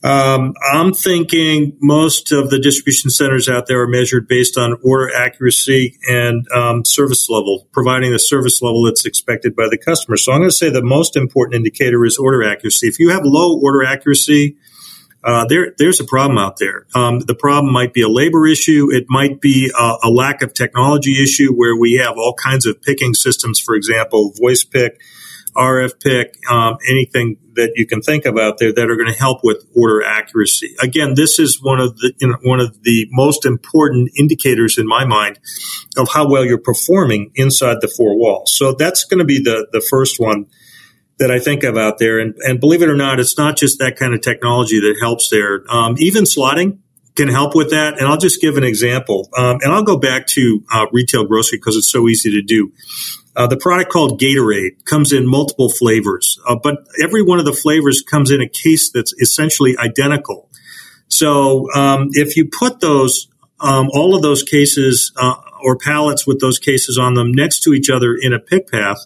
um, 0.04 0.56
I'm 0.74 0.94
thinking 0.94 1.78
most 1.80 2.32
of 2.32 2.50
the 2.50 2.60
distribution 2.60 3.12
centers 3.12 3.48
out 3.48 3.68
there 3.68 3.82
are 3.82 3.88
measured 3.88 4.28
based 4.28 4.58
on 4.58 4.78
order 4.84 5.14
accuracy 5.16 5.98
and 6.08 6.48
um, 6.52 6.84
service 6.86 7.30
level, 7.30 7.68
providing 7.72 8.12
the 8.12 8.20
service 8.20 8.62
level 8.62 8.84
that's 8.84 9.06
expected 9.06 9.56
by 9.56 9.68
the 9.70 9.78
customer. 9.78 10.18
So 10.18 10.32
I'm 10.32 10.40
going 10.40 10.50
to 10.50 10.56
say 10.56 10.72
the 10.72 10.82
most 10.82 11.16
important 11.16 11.56
indicator 11.56 12.04
is 12.04 12.18
order 12.18 12.44
accuracy. 12.44 12.88
If 12.88 13.00
you 13.00 13.10
have 13.10 13.26
low 13.26 13.60
order 13.60 13.84
accuracy, 13.84 14.58
uh, 15.24 15.46
there, 15.46 15.76
there's 15.78 16.00
a 16.00 16.04
problem 16.04 16.40
out 16.40 16.58
there. 16.58 16.88
Um, 16.96 17.20
the 17.20 17.36
problem 17.36 17.72
might 17.72 17.94
be 17.94 18.02
a 18.02 18.10
labor 18.10 18.48
issue. 18.48 18.88
It 18.92 19.06
might 19.08 19.40
be 19.40 19.72
a, 19.78 19.98
a, 20.04 20.10
lack 20.10 20.42
of 20.42 20.54
technology 20.56 21.22
issue 21.22 21.54
where 21.54 21.76
we 21.76 22.02
have 22.04 22.18
all 22.18 22.34
kinds 22.34 22.66
of 22.66 22.82
picking 22.82 23.14
systems, 23.14 23.60
for 23.60 23.76
example, 23.76 24.34
voice 24.36 24.64
pick, 24.64 25.00
RF 25.56 26.00
pick, 26.00 26.38
um, 26.50 26.78
anything 26.90 27.38
that 27.54 27.74
you 27.76 27.86
can 27.86 28.02
think 28.02 28.26
of 28.26 28.38
out 28.38 28.58
there 28.58 28.74
that 28.74 28.90
are 28.90 28.96
going 28.96 29.12
to 29.12 29.18
help 29.18 29.44
with 29.44 29.66
order 29.76 30.04
accuracy. 30.04 30.76
Again, 30.82 31.16
this 31.16 31.38
is 31.40 31.62
one 31.62 31.80
of 31.80 31.98
the 31.98 32.14
you 32.20 32.30
know, 32.30 32.38
one 32.44 32.60
of 32.60 32.84
the 32.84 33.08
most 33.12 33.46
important 33.46 34.10
indicators 34.18 34.78
in 34.78 34.88
my 34.88 35.06
mind 35.06 35.40
of 35.98 36.10
how 36.14 36.30
well 36.30 36.46
you're 36.46 36.58
performing 36.58 37.32
inside 37.36 37.78
the 37.82 37.88
four 37.88 38.18
walls. 38.18 38.56
So 38.56 38.74
that's 38.74 39.04
going 39.04 39.20
to 39.20 39.26
be 39.26 39.40
the 39.40 39.68
the 39.72 39.86
first 39.90 40.20
one 40.20 40.48
that 41.22 41.30
I 41.30 41.40
think 41.40 41.64
of 41.64 41.78
out 41.78 42.00
there. 42.00 42.20
And, 42.20 42.34
and 42.40 42.60
believe 42.60 42.82
it 42.82 42.90
or 42.90 42.96
not, 42.96 43.20
it's 43.20 43.38
not 43.38 43.56
just 43.56 43.78
that 43.80 43.96
kind 43.96 44.14
of 44.14 44.22
technology 44.22 44.80
that 44.80 44.98
helps 45.00 45.30
there. 45.30 45.64
Um, 45.70 45.96
even 46.00 46.24
slotting 46.24 46.80
can 47.16 47.28
help 47.28 47.56
with 47.56 47.70
that. 47.70 48.00
And 48.00 48.08
I'll 48.08 48.18
just 48.18 48.42
give 48.42 48.58
an 48.58 48.64
example. 48.64 49.30
Um, 49.38 49.60
and 49.62 49.72
I'll 49.72 49.84
go 49.84 49.98
back 49.98 50.26
to 50.28 50.64
uh, 50.74 50.88
retail 50.92 51.26
grocery 51.26 51.60
because 51.60 51.78
it's 51.78 51.92
so 51.92 52.08
easy 52.08 52.32
to 52.32 52.42
do. 52.42 52.72
Uh, 53.36 53.48
the 53.48 53.58
product 53.58 53.92
called 53.92 54.20
Gatorade 54.20 54.84
comes 54.86 55.14
in 55.14 55.26
multiple 55.26 55.70
flavors, 55.70 56.40
uh, 56.48 56.56
but 56.62 56.86
every 57.02 57.24
one 57.24 57.40
of 57.40 57.46
the 57.46 57.54
flavors 57.54 58.02
comes 58.02 58.30
in 58.30 58.42
a 58.42 58.50
case 58.50 58.90
that's 58.92 59.14
essentially 59.14 59.78
identical. 59.78 60.50
So 61.08 61.72
um, 61.74 62.10
if 62.12 62.36
you 62.36 62.48
put 62.48 62.80
those 62.80 63.28
um, 63.62 63.90
all 63.94 64.16
of 64.16 64.22
those 64.22 64.44
cases 64.44 65.12
uh, 65.16 65.36
or 65.64 65.78
pallets 65.78 66.26
with 66.26 66.40
those 66.40 66.58
cases 66.58 66.98
on 66.98 67.14
them 67.14 67.32
next 67.32 67.62
to 67.64 67.74
each 67.74 67.90
other 67.90 68.16
in 68.20 68.34
a 68.34 68.40
pick 68.40 68.70
path, 68.70 68.98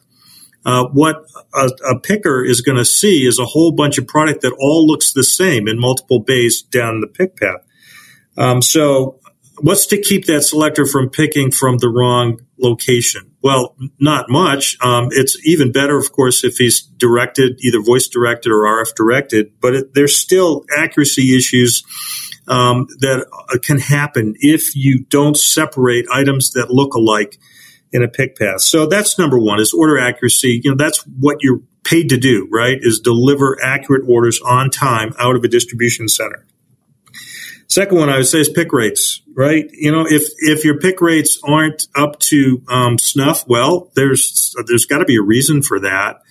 uh, 0.65 0.87
what 0.87 1.25
a, 1.53 1.69
a, 1.91 1.99
picker 1.99 2.43
is 2.43 2.61
going 2.61 2.77
to 2.77 2.85
see 2.85 3.27
is 3.27 3.37
a 3.37 3.45
whole 3.45 3.71
bunch 3.71 3.97
of 3.97 4.07
product 4.07 4.41
that 4.41 4.55
all 4.59 4.87
looks 4.87 5.13
the 5.13 5.23
same 5.23 5.67
in 5.67 5.79
multiple 5.79 6.19
bays 6.19 6.61
down 6.61 7.01
the 7.01 7.07
pick 7.07 7.37
path. 7.37 7.61
Um, 8.37 8.61
so, 8.61 9.19
what's 9.59 9.85
to 9.87 10.01
keep 10.01 10.25
that 10.25 10.43
selector 10.43 10.85
from 10.85 11.09
picking 11.09 11.51
from 11.51 11.77
the 11.77 11.89
wrong 11.89 12.39
location? 12.59 13.31
Well, 13.41 13.75
not 13.99 14.25
much. 14.29 14.77
Um, 14.81 15.09
it's 15.11 15.37
even 15.45 15.71
better, 15.71 15.97
of 15.97 16.11
course, 16.11 16.43
if 16.43 16.57
he's 16.57 16.81
directed, 16.81 17.59
either 17.61 17.81
voice 17.81 18.07
directed 18.07 18.51
or 18.51 18.63
RF 18.63 18.95
directed, 18.95 19.59
but 19.61 19.75
it, 19.75 19.93
there's 19.93 20.19
still 20.19 20.65
accuracy 20.75 21.35
issues 21.37 21.83
um, 22.47 22.87
that 22.99 23.25
uh, 23.31 23.57
can 23.61 23.79
happen 23.79 24.35
if 24.39 24.75
you 24.75 25.05
don't 25.09 25.37
separate 25.37 26.05
items 26.11 26.51
that 26.51 26.69
look 26.69 26.93
alike 26.93 27.37
in 27.91 28.03
a 28.03 28.07
pick 28.07 28.37
path. 28.37 28.61
So 28.61 28.87
that's 28.87 29.17
number 29.17 29.39
one 29.39 29.59
is 29.59 29.73
order 29.73 29.97
accuracy. 29.97 30.59
You 30.63 30.71
know, 30.71 30.77
that's 30.77 31.03
what 31.19 31.37
you're 31.41 31.61
paid 31.83 32.09
to 32.09 32.17
do, 32.17 32.47
right? 32.51 32.77
Is 32.81 32.99
deliver 32.99 33.57
accurate 33.63 34.03
orders 34.07 34.41
on 34.41 34.69
time 34.69 35.13
out 35.19 35.35
of 35.35 35.43
a 35.43 35.47
distribution 35.47 36.07
center. 36.07 36.45
Second 37.67 37.97
one 37.97 38.09
I 38.09 38.17
would 38.17 38.27
say 38.27 38.39
is 38.39 38.49
pick 38.49 38.71
rates, 38.71 39.21
right? 39.33 39.69
You 39.73 39.91
know, 39.91 40.05
if 40.07 40.23
if 40.39 40.63
your 40.63 40.79
pick 40.79 41.01
rates 41.01 41.39
aren't 41.43 41.87
up 41.95 42.19
to 42.19 42.61
um, 42.69 42.97
snuff, 42.97 43.47
well, 43.47 43.91
there's 43.95 44.53
there's 44.67 44.85
got 44.85 44.99
to 44.99 45.05
be 45.05 45.17
a 45.17 45.21
reason 45.21 45.61
for 45.61 45.79
that. 45.79 46.21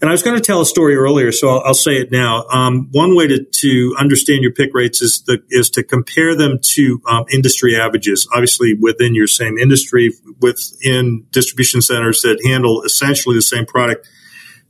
And 0.00 0.08
I 0.08 0.12
was 0.12 0.22
going 0.22 0.36
to 0.36 0.42
tell 0.42 0.62
a 0.62 0.66
story 0.66 0.96
earlier, 0.96 1.30
so 1.30 1.50
I'll, 1.50 1.62
I'll 1.66 1.74
say 1.74 1.96
it 1.96 2.10
now. 2.10 2.44
Um, 2.50 2.88
one 2.90 3.14
way 3.14 3.26
to, 3.26 3.44
to 3.44 3.94
understand 3.98 4.42
your 4.42 4.52
pick 4.52 4.70
rates 4.72 5.02
is 5.02 5.22
the, 5.26 5.42
is 5.50 5.68
to 5.70 5.82
compare 5.82 6.34
them 6.34 6.58
to 6.74 7.02
um, 7.06 7.26
industry 7.30 7.78
averages. 7.78 8.26
Obviously, 8.32 8.72
within 8.72 9.14
your 9.14 9.26
same 9.26 9.58
industry, 9.58 10.12
within 10.40 11.26
distribution 11.32 11.82
centers 11.82 12.22
that 12.22 12.40
handle 12.46 12.82
essentially 12.82 13.36
the 13.36 13.42
same 13.42 13.66
product 13.66 14.08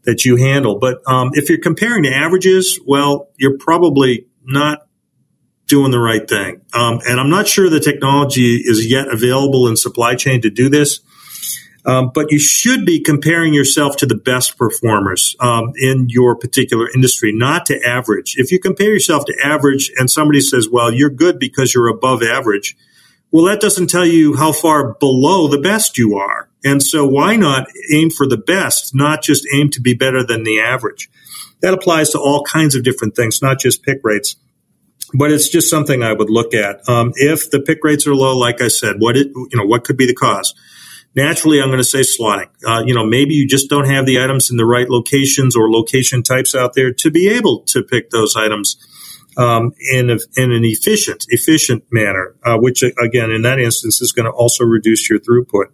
that 0.03 0.25
you 0.25 0.35
handle. 0.35 0.81
But 0.81 1.01
um, 1.07 1.31
if 1.35 1.49
you're 1.49 1.61
comparing 1.61 2.03
to 2.03 2.13
averages, 2.13 2.81
well, 2.85 3.29
you're 3.37 3.59
probably 3.59 4.27
not 4.43 4.87
doing 5.71 5.93
the 5.93 6.01
right 6.01 6.29
thing. 6.29 6.61
Um, 6.75 7.01
and 7.09 7.19
I'm 7.21 7.31
not 7.31 7.47
sure 7.47 7.71
the 7.71 7.81
technology 7.81 8.57
is 8.57 8.91
yet 8.91 9.09
available 9.09 9.69
in 9.69 9.77
supply 9.77 10.17
chain 10.17 10.43
to 10.43 10.51
do 10.51 10.69
this. 10.69 11.01
Um, 11.87 12.11
but 12.13 12.31
you 12.31 12.39
should 12.39 12.85
be 12.85 13.01
comparing 13.01 13.55
yourself 13.55 13.97
to 13.99 14.07
the 14.07 14.15
best 14.15 14.59
performers 14.59 15.35
um, 15.41 15.73
in 15.77 16.09
your 16.11 16.37
particular 16.37 16.91
industry, 16.95 17.33
not 17.33 17.65
to 17.67 17.81
average. 17.83 18.35
If 18.37 18.53
you 18.53 18.59
compare 18.59 18.93
yourself 18.93 19.25
to 19.27 19.37
average 19.43 19.91
and 19.97 20.11
somebody 20.11 20.43
says, 20.43 20.69
well, 20.71 20.93
you're 20.93 21.09
good 21.09 21.39
because 21.39 21.75
you're 21.75 21.89
above 21.89 22.23
average, 22.23 22.77
well, 23.31 23.47
that 23.47 23.61
doesn't 23.61 23.89
tell 23.89 24.05
you 24.05 24.37
how 24.37 24.53
far 24.53 24.95
below 24.95 25.49
the 25.49 25.61
best 25.61 25.97
you 25.97 26.17
are. 26.17 26.51
And 26.65 26.83
so 26.83 27.07
why 27.07 27.37
not 27.37 27.69
aim 27.91 28.11
for 28.11 28.27
the 28.27 28.37
best, 28.37 28.95
not 28.95 29.23
just 29.23 29.47
aim 29.55 29.71
to 29.71 29.81
be 29.81 29.95
better 29.95 30.23
than 30.23 30.43
the 30.43 30.61
average? 30.61 31.09
That 31.63 31.73
applies 31.73 32.11
to 32.11 32.19
all 32.19 32.43
kinds 32.43 32.75
of 32.75 32.83
different 32.83 33.17
things, 33.17 33.41
not 33.41 33.59
just 33.59 33.83
pick 33.83 34.01
rates 34.03 34.37
but 35.15 35.31
it's 35.33 35.49
just 35.49 35.71
something 35.71 36.03
I 36.03 36.13
would 36.13 36.31
look 36.31 36.55
at. 36.55 36.89
Um, 36.89 37.13
if 37.17 37.51
the 37.51 37.61
pick 37.61 37.83
rates 37.83 38.07
are 38.07 38.15
low, 38.15 38.37
like 38.37 38.61
I 38.61 38.69
said, 38.69 38.97
what 38.99 39.17
it, 39.17 39.29
you 39.29 39.57
know, 39.57 39.65
what 39.65 39.85
could 39.85 39.97
be 39.97 40.07
the 40.07 40.15
cause? 40.15 40.55
Naturally, 41.17 41.61
I'm 41.61 41.69
going 41.69 41.79
to 41.79 41.85
say 41.85 42.01
slotting. 42.01 42.49
Uh, 42.65 42.85
you 42.87 42.95
know, 42.95 43.05
maybe 43.05 43.35
you 43.35 43.47
just 43.49 43.69
don't 43.69 43.87
have 43.87 44.07
the 44.07 44.23
items 44.23 44.51
in 44.51 44.57
the 44.57 44.65
right 44.65 44.89
locations 44.89 45.57
or 45.57 45.71
location 45.71 46.23
types 46.23 46.55
out 46.55 46.75
there 46.75 46.93
to 46.93 47.11
be 47.11 47.29
able 47.29 47.61
to 47.67 47.83
pick 47.83 48.11
those 48.11 48.37
items 48.37 48.77
um, 49.37 49.73
in, 49.93 50.11
a, 50.11 50.19
in 50.37 50.53
an 50.53 50.65
efficient, 50.65 51.25
efficient 51.29 51.85
manner, 51.91 52.37
uh, 52.45 52.57
which 52.59 52.83
again, 52.83 53.31
in 53.33 53.43
that 53.43 53.59
instance, 53.59 54.01
is 54.01 54.13
going 54.13 54.27
to 54.27 54.33
also 54.33 54.65
reduce 54.65 55.11
your 55.11 55.19
throughput. 55.19 55.67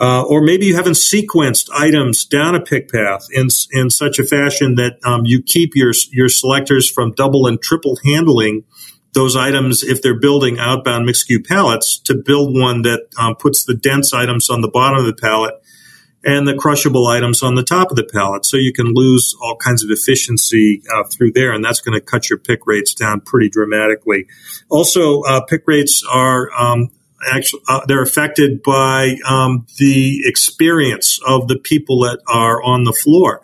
Uh, 0.00 0.22
or 0.22 0.40
maybe 0.40 0.64
you 0.64 0.74
haven't 0.74 0.94
sequenced 0.94 1.68
items 1.74 2.24
down 2.24 2.54
a 2.54 2.60
pick 2.60 2.90
path 2.90 3.26
in 3.32 3.48
in 3.72 3.90
such 3.90 4.18
a 4.18 4.24
fashion 4.24 4.76
that 4.76 4.98
um, 5.04 5.26
you 5.26 5.42
keep 5.42 5.76
your 5.76 5.92
your 6.10 6.28
selectors 6.28 6.90
from 6.90 7.12
double 7.12 7.46
and 7.46 7.60
triple 7.60 7.98
handling 8.02 8.64
those 9.12 9.36
items 9.36 9.82
if 9.82 10.00
they're 10.00 10.18
building 10.18 10.58
outbound 10.58 11.04
mixed 11.04 11.28
SKU 11.28 11.46
pallets 11.46 11.98
to 11.98 12.14
build 12.14 12.58
one 12.58 12.82
that 12.82 13.08
um, 13.18 13.34
puts 13.34 13.64
the 13.64 13.74
dense 13.74 14.14
items 14.14 14.48
on 14.48 14.62
the 14.62 14.70
bottom 14.70 15.00
of 15.00 15.04
the 15.04 15.20
pallet 15.20 15.54
and 16.22 16.46
the 16.46 16.54
crushable 16.54 17.06
items 17.06 17.42
on 17.42 17.54
the 17.54 17.62
top 17.62 17.90
of 17.90 17.96
the 17.96 18.04
pallet. 18.04 18.44
So 18.44 18.56
you 18.56 18.72
can 18.72 18.92
lose 18.94 19.34
all 19.42 19.56
kinds 19.56 19.82
of 19.82 19.90
efficiency 19.90 20.82
uh, 20.94 21.04
through 21.04 21.32
there, 21.32 21.52
and 21.52 21.64
that's 21.64 21.80
going 21.80 21.98
to 21.98 22.04
cut 22.04 22.28
your 22.28 22.38
pick 22.38 22.66
rates 22.66 22.94
down 22.94 23.20
pretty 23.20 23.48
dramatically. 23.48 24.26
Also, 24.68 25.22
uh, 25.22 25.40
pick 25.42 25.62
rates 25.66 26.04
are 26.10 26.50
um, 26.52 26.90
actually 27.32 27.62
uh, 27.68 27.80
they're 27.86 28.02
affected 28.02 28.62
by 28.62 29.16
um, 29.26 29.66
the 29.78 30.22
experience 30.24 31.18
of 31.26 31.48
the 31.48 31.58
people 31.58 32.00
that 32.00 32.20
are 32.28 32.62
on 32.62 32.84
the 32.84 32.92
floor. 32.92 33.42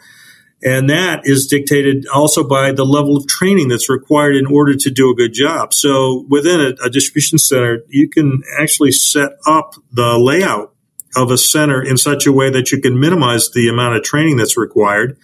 And 0.63 0.89
that 0.89 1.21
is 1.25 1.47
dictated 1.47 2.07
also 2.13 2.43
by 2.43 2.73
the 2.73 2.85
level 2.85 3.17
of 3.17 3.27
training 3.27 3.69
that's 3.69 3.91
required 3.91 4.37
in 4.37 4.47
order 4.47 4.75
to 4.75 4.91
do 4.91 5.11
a 5.11 5.15
good 5.15 5.33
job. 5.33 5.75
So 5.75 6.25
within 6.29 6.61
a, 6.61 6.87
a 6.87 6.91
distribution 6.91 7.39
center, 7.39 7.83
you 7.89 8.09
can 8.09 8.43
actually 8.59 8.93
set 8.93 9.33
up 9.47 9.75
the 9.93 10.19
layout 10.19 10.75
of 11.15 11.31
a 11.31 11.39
center 11.39 11.83
in 11.83 11.97
such 11.97 12.27
a 12.27 12.33
way 12.33 12.51
that 12.51 12.73
you 12.73 12.81
can 12.81 12.99
minimize 12.99 13.51
the 13.51 13.69
amount 13.69 13.97
of 13.97 14.03
training 14.03 14.39
that's 14.39 14.57
required. 14.57 15.19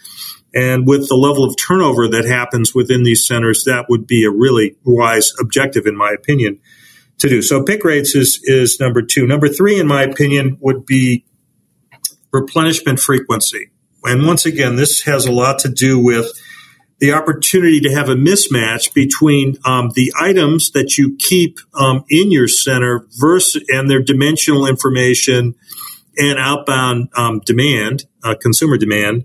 And 0.55 0.87
with 0.87 1.09
the 1.09 1.17
level 1.17 1.45
of 1.45 1.57
turnover 1.57 2.07
that 2.09 2.27
happens 2.27 2.75
within 2.75 3.03
these 3.03 3.27
centers, 3.27 3.65
that 3.65 3.87
would 3.88 4.07
be 4.07 4.25
a 4.25 4.31
really 4.31 4.77
wise 4.85 5.33
objective, 5.41 5.87
in 5.87 5.97
my 5.97 6.12
opinion, 6.12 6.61
to 7.23 7.29
do. 7.29 7.41
So 7.43 7.63
pick 7.63 7.85
rates 7.85 8.15
is, 8.15 8.41
is 8.45 8.79
number 8.79 9.03
two. 9.03 9.27
Number 9.27 9.49
three, 9.49 9.81
in 9.81 9.87
my 9.87 10.03
opinion, 10.03 10.59
would 10.61 10.85
be 10.85 11.25
replenishment 12.33 13.01
frequency. 13.01 13.71
And 14.05 14.27
once 14.27 14.45
again, 14.45 14.77
this 14.77 15.03
has 15.03 15.27
a 15.27 15.33
lot 15.33 15.61
to 15.61 15.69
do 15.69 15.99
with 15.99 16.33
the 16.99 17.13
opportunity 17.13 17.81
to 17.81 17.93
have 17.93 18.09
a 18.09 18.15
mismatch 18.15 18.93
between 18.95 19.57
um, 19.65 19.91
the 19.95 20.13
items 20.21 20.71
that 20.73 20.99
you 20.99 21.17
keep 21.17 21.59
um, 21.75 22.05
in 22.09 22.31
your 22.31 22.49
center 22.49 23.07
versus 23.19 23.65
and 23.69 23.89
their 23.89 24.03
dimensional 24.03 24.67
information 24.67 25.55
and 26.17 26.39
outbound 26.39 27.09
um, 27.17 27.41
demand, 27.45 28.05
uh, 28.23 28.35
consumer 28.41 28.77
demand, 28.77 29.25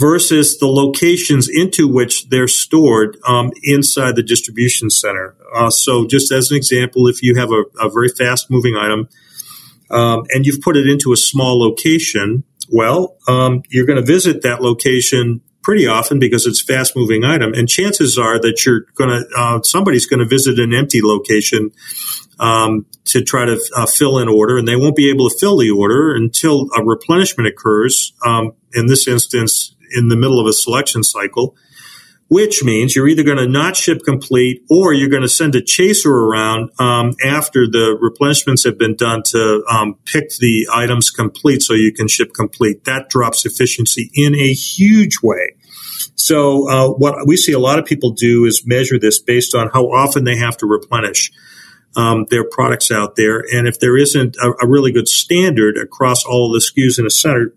versus 0.00 0.58
the 0.58 0.66
locations 0.66 1.46
into 1.48 1.86
which 1.86 2.28
they're 2.30 2.48
stored 2.48 3.18
um, 3.26 3.52
inside 3.62 4.16
the 4.16 4.22
distribution 4.22 4.88
center. 4.88 5.36
Uh, 5.54 5.68
so, 5.68 6.06
just 6.06 6.32
as 6.32 6.50
an 6.50 6.56
example, 6.56 7.06
if 7.06 7.22
you 7.22 7.36
have 7.36 7.50
a, 7.52 7.64
a 7.78 7.90
very 7.90 8.08
fast 8.08 8.50
moving 8.50 8.76
item 8.76 9.08
um, 9.90 10.24
and 10.30 10.46
you've 10.46 10.62
put 10.62 10.76
it 10.76 10.88
into 10.88 11.12
a 11.12 11.16
small 11.16 11.60
location, 11.60 12.44
well, 12.70 13.18
um, 13.28 13.62
you're 13.68 13.86
going 13.86 13.98
to 13.98 14.06
visit 14.06 14.42
that 14.42 14.62
location 14.62 15.42
pretty 15.62 15.86
often 15.86 16.18
because 16.18 16.46
it's 16.46 16.62
fast 16.62 16.96
moving 16.96 17.22
item 17.22 17.52
and 17.52 17.68
chances 17.68 18.16
are 18.16 18.40
that 18.40 18.64
you're 18.64 18.86
going 18.94 19.10
to 19.10 19.28
uh, 19.36 19.60
somebody's 19.62 20.06
going 20.06 20.20
to 20.20 20.26
visit 20.26 20.58
an 20.58 20.72
empty 20.72 21.02
location 21.02 21.70
um, 22.38 22.86
to 23.04 23.22
try 23.22 23.44
to 23.44 23.60
uh, 23.76 23.84
fill 23.84 24.16
an 24.16 24.26
order 24.26 24.56
and 24.56 24.66
they 24.66 24.76
won't 24.76 24.96
be 24.96 25.10
able 25.10 25.28
to 25.28 25.38
fill 25.38 25.58
the 25.58 25.70
order 25.70 26.14
until 26.14 26.68
a 26.74 26.82
replenishment 26.82 27.46
occurs 27.46 28.14
um, 28.24 28.52
in 28.72 28.86
this 28.86 29.06
instance 29.06 29.76
in 29.92 30.08
the 30.08 30.16
middle 30.16 30.40
of 30.40 30.46
a 30.46 30.52
selection 30.52 31.02
cycle 31.02 31.56
which 32.30 32.62
means 32.62 32.94
you're 32.94 33.08
either 33.08 33.24
going 33.24 33.38
to 33.38 33.48
not 33.48 33.76
ship 33.76 34.02
complete 34.04 34.64
or 34.70 34.94
you're 34.94 35.08
going 35.08 35.22
to 35.22 35.28
send 35.28 35.56
a 35.56 35.60
chaser 35.60 36.12
around 36.12 36.70
um, 36.78 37.12
after 37.24 37.66
the 37.66 37.98
replenishments 38.00 38.64
have 38.64 38.78
been 38.78 38.94
done 38.94 39.24
to 39.24 39.64
um, 39.68 39.96
pick 40.04 40.30
the 40.38 40.68
items 40.72 41.10
complete 41.10 41.60
so 41.60 41.74
you 41.74 41.92
can 41.92 42.06
ship 42.06 42.32
complete. 42.32 42.84
That 42.84 43.08
drops 43.08 43.44
efficiency 43.44 44.12
in 44.14 44.36
a 44.36 44.52
huge 44.52 45.16
way. 45.24 45.56
So 46.14 46.70
uh, 46.70 46.90
what 46.90 47.26
we 47.26 47.36
see 47.36 47.52
a 47.52 47.58
lot 47.58 47.80
of 47.80 47.84
people 47.84 48.12
do 48.12 48.44
is 48.44 48.64
measure 48.64 48.98
this 48.98 49.20
based 49.20 49.56
on 49.56 49.68
how 49.72 49.86
often 49.86 50.22
they 50.22 50.36
have 50.36 50.56
to 50.58 50.66
replenish. 50.66 51.32
Um, 51.96 52.26
their 52.30 52.44
products 52.48 52.92
out 52.92 53.16
there. 53.16 53.42
And 53.52 53.66
if 53.66 53.80
there 53.80 53.96
isn't 53.96 54.36
a, 54.36 54.52
a, 54.62 54.68
really 54.68 54.92
good 54.92 55.08
standard 55.08 55.76
across 55.76 56.24
all 56.24 56.46
of 56.46 56.52
the 56.52 56.64
SKUs 56.64 57.00
in 57.00 57.04
a 57.04 57.10
center, 57.10 57.52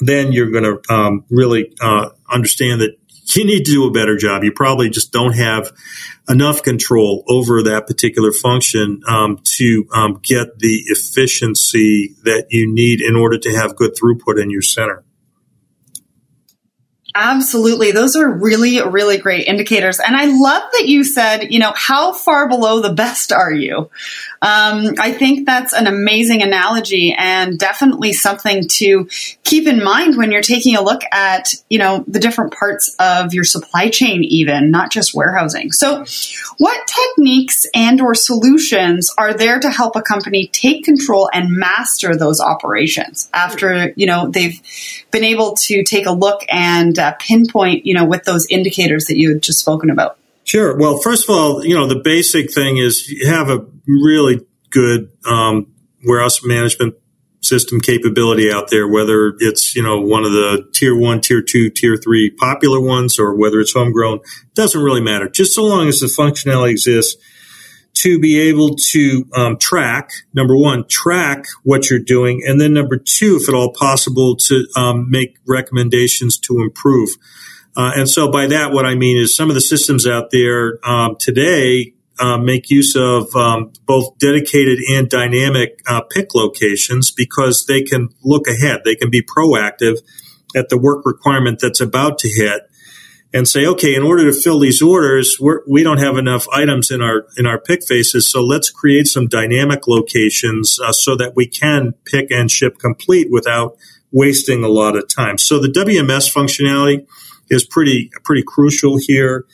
then 0.00 0.32
you're 0.32 0.50
going 0.50 0.64
to 0.64 0.92
um, 0.92 1.24
really 1.30 1.74
uh, 1.80 2.10
understand 2.30 2.80
that 2.80 2.96
you 3.36 3.44
need 3.44 3.64
to 3.64 3.70
do 3.70 3.86
a 3.86 3.90
better 3.90 4.16
job. 4.16 4.42
You 4.44 4.52
probably 4.52 4.88
just 4.90 5.12
don't 5.12 5.34
have 5.34 5.72
enough 6.28 6.62
control 6.62 7.24
over 7.28 7.62
that 7.64 7.86
particular 7.86 8.32
function 8.32 9.02
um, 9.06 9.40
to 9.56 9.86
um, 9.92 10.20
get 10.22 10.58
the 10.58 10.82
efficiency 10.86 12.14
that 12.24 12.46
you 12.50 12.72
need 12.72 13.00
in 13.00 13.16
order 13.16 13.38
to 13.38 13.50
have 13.50 13.76
good 13.76 13.92
throughput 13.94 14.40
in 14.40 14.50
your 14.50 14.62
center. 14.62 15.04
Absolutely. 17.14 17.90
Those 17.90 18.14
are 18.14 18.30
really, 18.30 18.80
really 18.80 19.18
great 19.18 19.48
indicators. 19.48 19.98
And 19.98 20.14
I 20.14 20.26
love 20.26 20.70
that 20.72 20.86
you 20.86 21.02
said, 21.02 21.52
you 21.52 21.58
know, 21.58 21.72
how 21.74 22.12
far 22.12 22.48
below 22.48 22.80
the 22.80 22.92
best 22.92 23.32
are 23.32 23.50
you? 23.50 23.90
Um, 24.40 24.94
I 24.98 25.12
think 25.12 25.46
that's 25.46 25.72
an 25.72 25.86
amazing 25.86 26.42
analogy 26.42 27.14
and 27.16 27.58
definitely 27.58 28.12
something 28.12 28.68
to 28.68 29.08
keep 29.42 29.66
in 29.66 29.82
mind 29.82 30.16
when 30.16 30.30
you're 30.30 30.42
taking 30.42 30.76
a 30.76 30.82
look 30.82 31.02
at, 31.10 31.54
you 31.68 31.78
know, 31.78 32.04
the 32.06 32.20
different 32.20 32.54
parts 32.54 32.94
of 32.98 33.34
your 33.34 33.44
supply 33.44 33.90
chain, 33.90 34.22
even 34.22 34.70
not 34.70 34.92
just 34.92 35.14
warehousing. 35.14 35.72
So 35.72 36.04
what 36.58 36.86
techniques 36.86 37.66
and 37.74 38.00
or 38.00 38.14
solutions 38.14 39.12
are 39.18 39.34
there 39.34 39.58
to 39.58 39.70
help 39.70 39.96
a 39.96 40.02
company 40.02 40.48
take 40.48 40.84
control 40.84 41.28
and 41.32 41.50
master 41.50 42.16
those 42.16 42.40
operations 42.40 43.28
after, 43.32 43.92
you 43.96 44.06
know, 44.06 44.28
they've 44.28 44.60
been 45.10 45.24
able 45.24 45.56
to 45.56 45.82
take 45.82 46.06
a 46.06 46.12
look 46.12 46.42
and 46.48 46.98
uh, 46.98 47.14
pinpoint, 47.18 47.86
you 47.86 47.94
know, 47.94 48.04
with 48.04 48.24
those 48.24 48.46
indicators 48.50 49.06
that 49.06 49.18
you 49.18 49.30
had 49.30 49.42
just 49.42 49.58
spoken 49.58 49.90
about? 49.90 50.16
Sure. 50.48 50.74
Well, 50.78 50.98
first 51.02 51.28
of 51.28 51.36
all, 51.36 51.62
you 51.62 51.74
know, 51.74 51.86
the 51.86 52.00
basic 52.02 52.50
thing 52.50 52.78
is 52.78 53.06
you 53.06 53.28
have 53.28 53.50
a 53.50 53.66
really 53.86 54.40
good 54.70 55.10
um, 55.26 55.66
warehouse 56.06 56.42
management 56.42 56.94
system 57.42 57.82
capability 57.82 58.50
out 58.50 58.70
there, 58.70 58.88
whether 58.88 59.34
it's, 59.40 59.76
you 59.76 59.82
know, 59.82 60.00
one 60.00 60.24
of 60.24 60.32
the 60.32 60.66
tier 60.72 60.98
one, 60.98 61.20
tier 61.20 61.42
two, 61.42 61.68
tier 61.68 61.98
three 61.98 62.30
popular 62.30 62.80
ones 62.80 63.18
or 63.18 63.36
whether 63.36 63.60
it's 63.60 63.74
homegrown, 63.74 64.20
doesn't 64.54 64.80
really 64.80 65.02
matter. 65.02 65.28
Just 65.28 65.54
so 65.54 65.64
long 65.64 65.86
as 65.86 66.00
the 66.00 66.06
functionality 66.06 66.70
exists 66.70 67.22
to 67.96 68.18
be 68.18 68.40
able 68.40 68.74
to 68.74 69.26
um, 69.36 69.58
track, 69.58 70.12
number 70.32 70.56
one, 70.56 70.88
track 70.88 71.44
what 71.62 71.90
you're 71.90 71.98
doing. 71.98 72.42
And 72.46 72.58
then 72.58 72.72
number 72.72 72.96
two, 72.96 73.38
if 73.38 73.50
at 73.50 73.54
all 73.54 73.74
possible, 73.74 74.34
to 74.36 74.66
um, 74.76 75.10
make 75.10 75.36
recommendations 75.46 76.38
to 76.38 76.62
improve. 76.62 77.10
Uh, 77.78 77.92
and 77.94 78.10
so 78.10 78.28
by 78.28 78.48
that, 78.48 78.72
what 78.72 78.84
I 78.84 78.96
mean 78.96 79.16
is 79.16 79.36
some 79.36 79.50
of 79.50 79.54
the 79.54 79.60
systems 79.60 80.04
out 80.04 80.32
there 80.32 80.80
um, 80.84 81.14
today 81.16 81.94
uh, 82.18 82.36
make 82.36 82.70
use 82.70 82.96
of 82.96 83.34
um, 83.36 83.72
both 83.86 84.18
dedicated 84.18 84.80
and 84.90 85.08
dynamic 85.08 85.80
uh, 85.86 86.00
pick 86.00 86.34
locations 86.34 87.12
because 87.12 87.66
they 87.66 87.82
can 87.82 88.08
look 88.24 88.48
ahead. 88.48 88.80
They 88.84 88.96
can 88.96 89.10
be 89.10 89.22
proactive 89.22 89.98
at 90.56 90.70
the 90.70 90.76
work 90.76 91.06
requirement 91.06 91.60
that's 91.62 91.80
about 91.80 92.18
to 92.18 92.28
hit 92.28 92.62
and 93.32 93.46
say, 93.46 93.64
okay, 93.64 93.94
in 93.94 94.02
order 94.02 94.28
to 94.28 94.32
fill 94.32 94.58
these 94.58 94.82
orders, 94.82 95.36
we're, 95.38 95.60
we 95.68 95.82
do 95.82 95.90
not 95.90 95.98
have 96.00 96.16
enough 96.16 96.48
items 96.52 96.90
in 96.90 97.00
our 97.00 97.26
in 97.36 97.46
our 97.46 97.60
pick 97.60 97.86
faces, 97.86 98.28
so 98.28 98.42
let's 98.42 98.70
create 98.70 99.06
some 99.06 99.28
dynamic 99.28 99.86
locations 99.86 100.80
uh, 100.80 100.90
so 100.90 101.14
that 101.14 101.36
we 101.36 101.46
can 101.46 101.92
pick 102.04 102.30
and 102.30 102.50
ship 102.50 102.78
complete 102.78 103.28
without 103.30 103.76
wasting 104.10 104.64
a 104.64 104.68
lot 104.68 104.96
of 104.96 105.06
time. 105.08 105.38
So 105.38 105.60
the 105.60 105.68
WMS 105.68 106.32
functionality 106.32 107.06
is 107.50 107.64
pretty 107.64 108.10
pretty 108.24 108.42
crucial 108.46 108.98
here. 108.98 109.46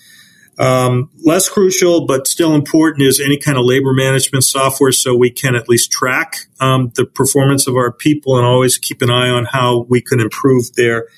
Um, 0.56 1.10
less 1.24 1.48
crucial, 1.48 2.06
but 2.06 2.28
still 2.28 2.54
important, 2.54 3.02
is 3.02 3.20
any 3.20 3.38
kind 3.38 3.58
of 3.58 3.64
labor 3.64 3.92
management 3.92 4.44
software, 4.44 4.92
so 4.92 5.16
we 5.16 5.30
can 5.30 5.56
at 5.56 5.68
least 5.68 5.90
track 5.90 6.46
um, 6.60 6.92
the 6.94 7.04
performance 7.04 7.66
of 7.66 7.74
our 7.74 7.90
people 7.90 8.36
and 8.36 8.46
always 8.46 8.78
keep 8.78 9.02
an 9.02 9.10
eye 9.10 9.30
on 9.30 9.46
how 9.46 9.84
we 9.88 10.00
can 10.00 10.20
improve 10.20 10.72
there. 10.76 11.08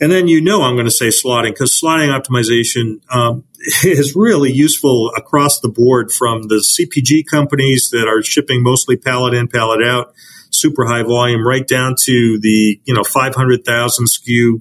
And 0.00 0.10
then 0.10 0.28
you 0.28 0.40
know 0.40 0.62
I'm 0.62 0.74
going 0.74 0.86
to 0.86 0.90
say 0.90 1.08
slotting 1.08 1.52
because 1.52 1.80
slotting 1.80 2.08
optimization 2.08 3.00
um, 3.14 3.44
is 3.84 4.14
really 4.14 4.52
useful 4.52 5.10
across 5.16 5.60
the 5.60 5.68
board 5.68 6.12
from 6.12 6.42
the 6.42 6.56
CPG 6.56 7.24
companies 7.30 7.90
that 7.90 8.06
are 8.06 8.22
shipping 8.22 8.62
mostly 8.62 8.96
pallet 8.96 9.34
in, 9.34 9.48
pallet 9.48 9.82
out, 9.82 10.12
super 10.50 10.84
high 10.84 11.04
volume, 11.04 11.46
right 11.46 11.66
down 11.66 11.94
to 12.02 12.38
the 12.40 12.80
you 12.84 12.94
know 12.94 13.04
500,000 13.04 14.06
SKU 14.06 14.60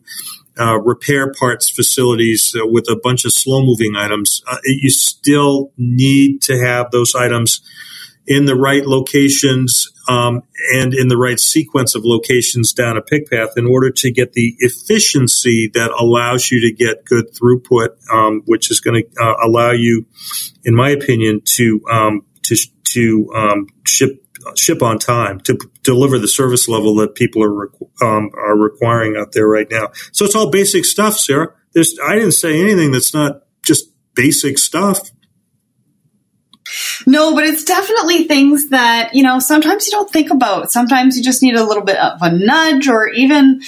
uh, 0.60 0.80
repair 0.80 1.32
parts 1.32 1.70
facilities 1.70 2.56
uh, 2.56 2.66
with 2.66 2.89
a 2.89 3.00
bunch 3.02 3.26
of 3.26 3.34
slow 3.34 3.66
moving 3.66 3.96
items, 3.96 4.42
uh, 4.48 4.58
you 4.66 4.89
still 4.89 5.72
need 5.78 6.42
to 6.44 6.58
have 6.60 6.92
those 6.92 7.16
items 7.16 7.62
in 8.26 8.46
the 8.46 8.56
right 8.56 8.86
locations 8.86 9.89
um, 10.08 10.42
and 10.74 10.94
in 10.94 11.08
the 11.08 11.18
right 11.18 11.39
sequence 11.39 11.96
of 11.96 12.04
locations 12.06 12.74
down 12.74 12.98
a 12.98 13.02
pick 13.02 13.30
path 13.30 13.50
in 13.58 13.66
order 13.66 13.89
to 13.89 14.12
get 14.12 14.34
the 14.34 14.56
efficiency 14.60 15.70
that 15.74 15.92
allows 16.00 16.52
you 16.52 16.62
to 16.62 16.72
get 16.72 17.06
good 17.06 17.34
throughput, 17.34 17.89
um, 18.13 18.42
which 18.46 18.72
is 18.72 18.80
going 18.80 19.04
to 19.04 19.24
uh, 19.24 19.36
allow 19.46 19.72
you, 19.72 20.06
in 20.63 20.76
my 20.76 20.89
opinion, 20.89 21.42
to 21.46 21.82
um, 21.92 22.26
to 22.44 22.56
to 22.84 23.32
um, 23.36 23.68
ship 23.86 24.23
ship 24.58 24.82
on 24.82 25.00
time 25.00 25.40
to 25.42 25.56
p- 25.56 25.68
deliver 25.84 26.20
the 26.20 26.28
service 26.28 26.68
level 26.68 26.96
that 26.96 27.16
people 27.16 27.44
are 27.44 27.72
um, 28.02 28.32
are 28.38 28.58
requiring 28.58 29.16
out 29.16 29.32
there 29.32 29.48
right 29.48 29.68
now. 29.70 29.92
So 30.12 30.26
it's 30.26 30.36
all 30.36 30.50
basic 30.50 30.86
stuff, 30.86 31.18
Sarah. 31.18 31.54
There's 31.74 31.98
I 32.06 32.16
didn't 32.16 32.34
say 32.34 32.60
anything 32.62 32.92
that's 32.92 33.14
not 33.14 33.44
just 33.64 33.92
basic 34.16 34.58
stuff. 34.58 35.12
No, 37.06 37.36
but 37.36 37.44
it's 37.44 37.64
definitely 37.64 38.24
things 38.24 38.70
that, 38.70 39.14
you 39.14 39.24
know, 39.24 39.40
sometimes 39.40 39.86
you 39.86 39.92
don't 39.92 40.10
think 40.10 40.32
about. 40.32 40.72
Sometimes 40.72 41.18
you 41.18 41.24
just 41.24 41.44
need 41.44 41.56
a 41.56 41.64
little 41.64 41.84
bit 41.84 41.98
of 41.98 42.20
a 42.22 42.32
nudge 42.32 42.88
or 42.88 43.10
even, 43.10 43.62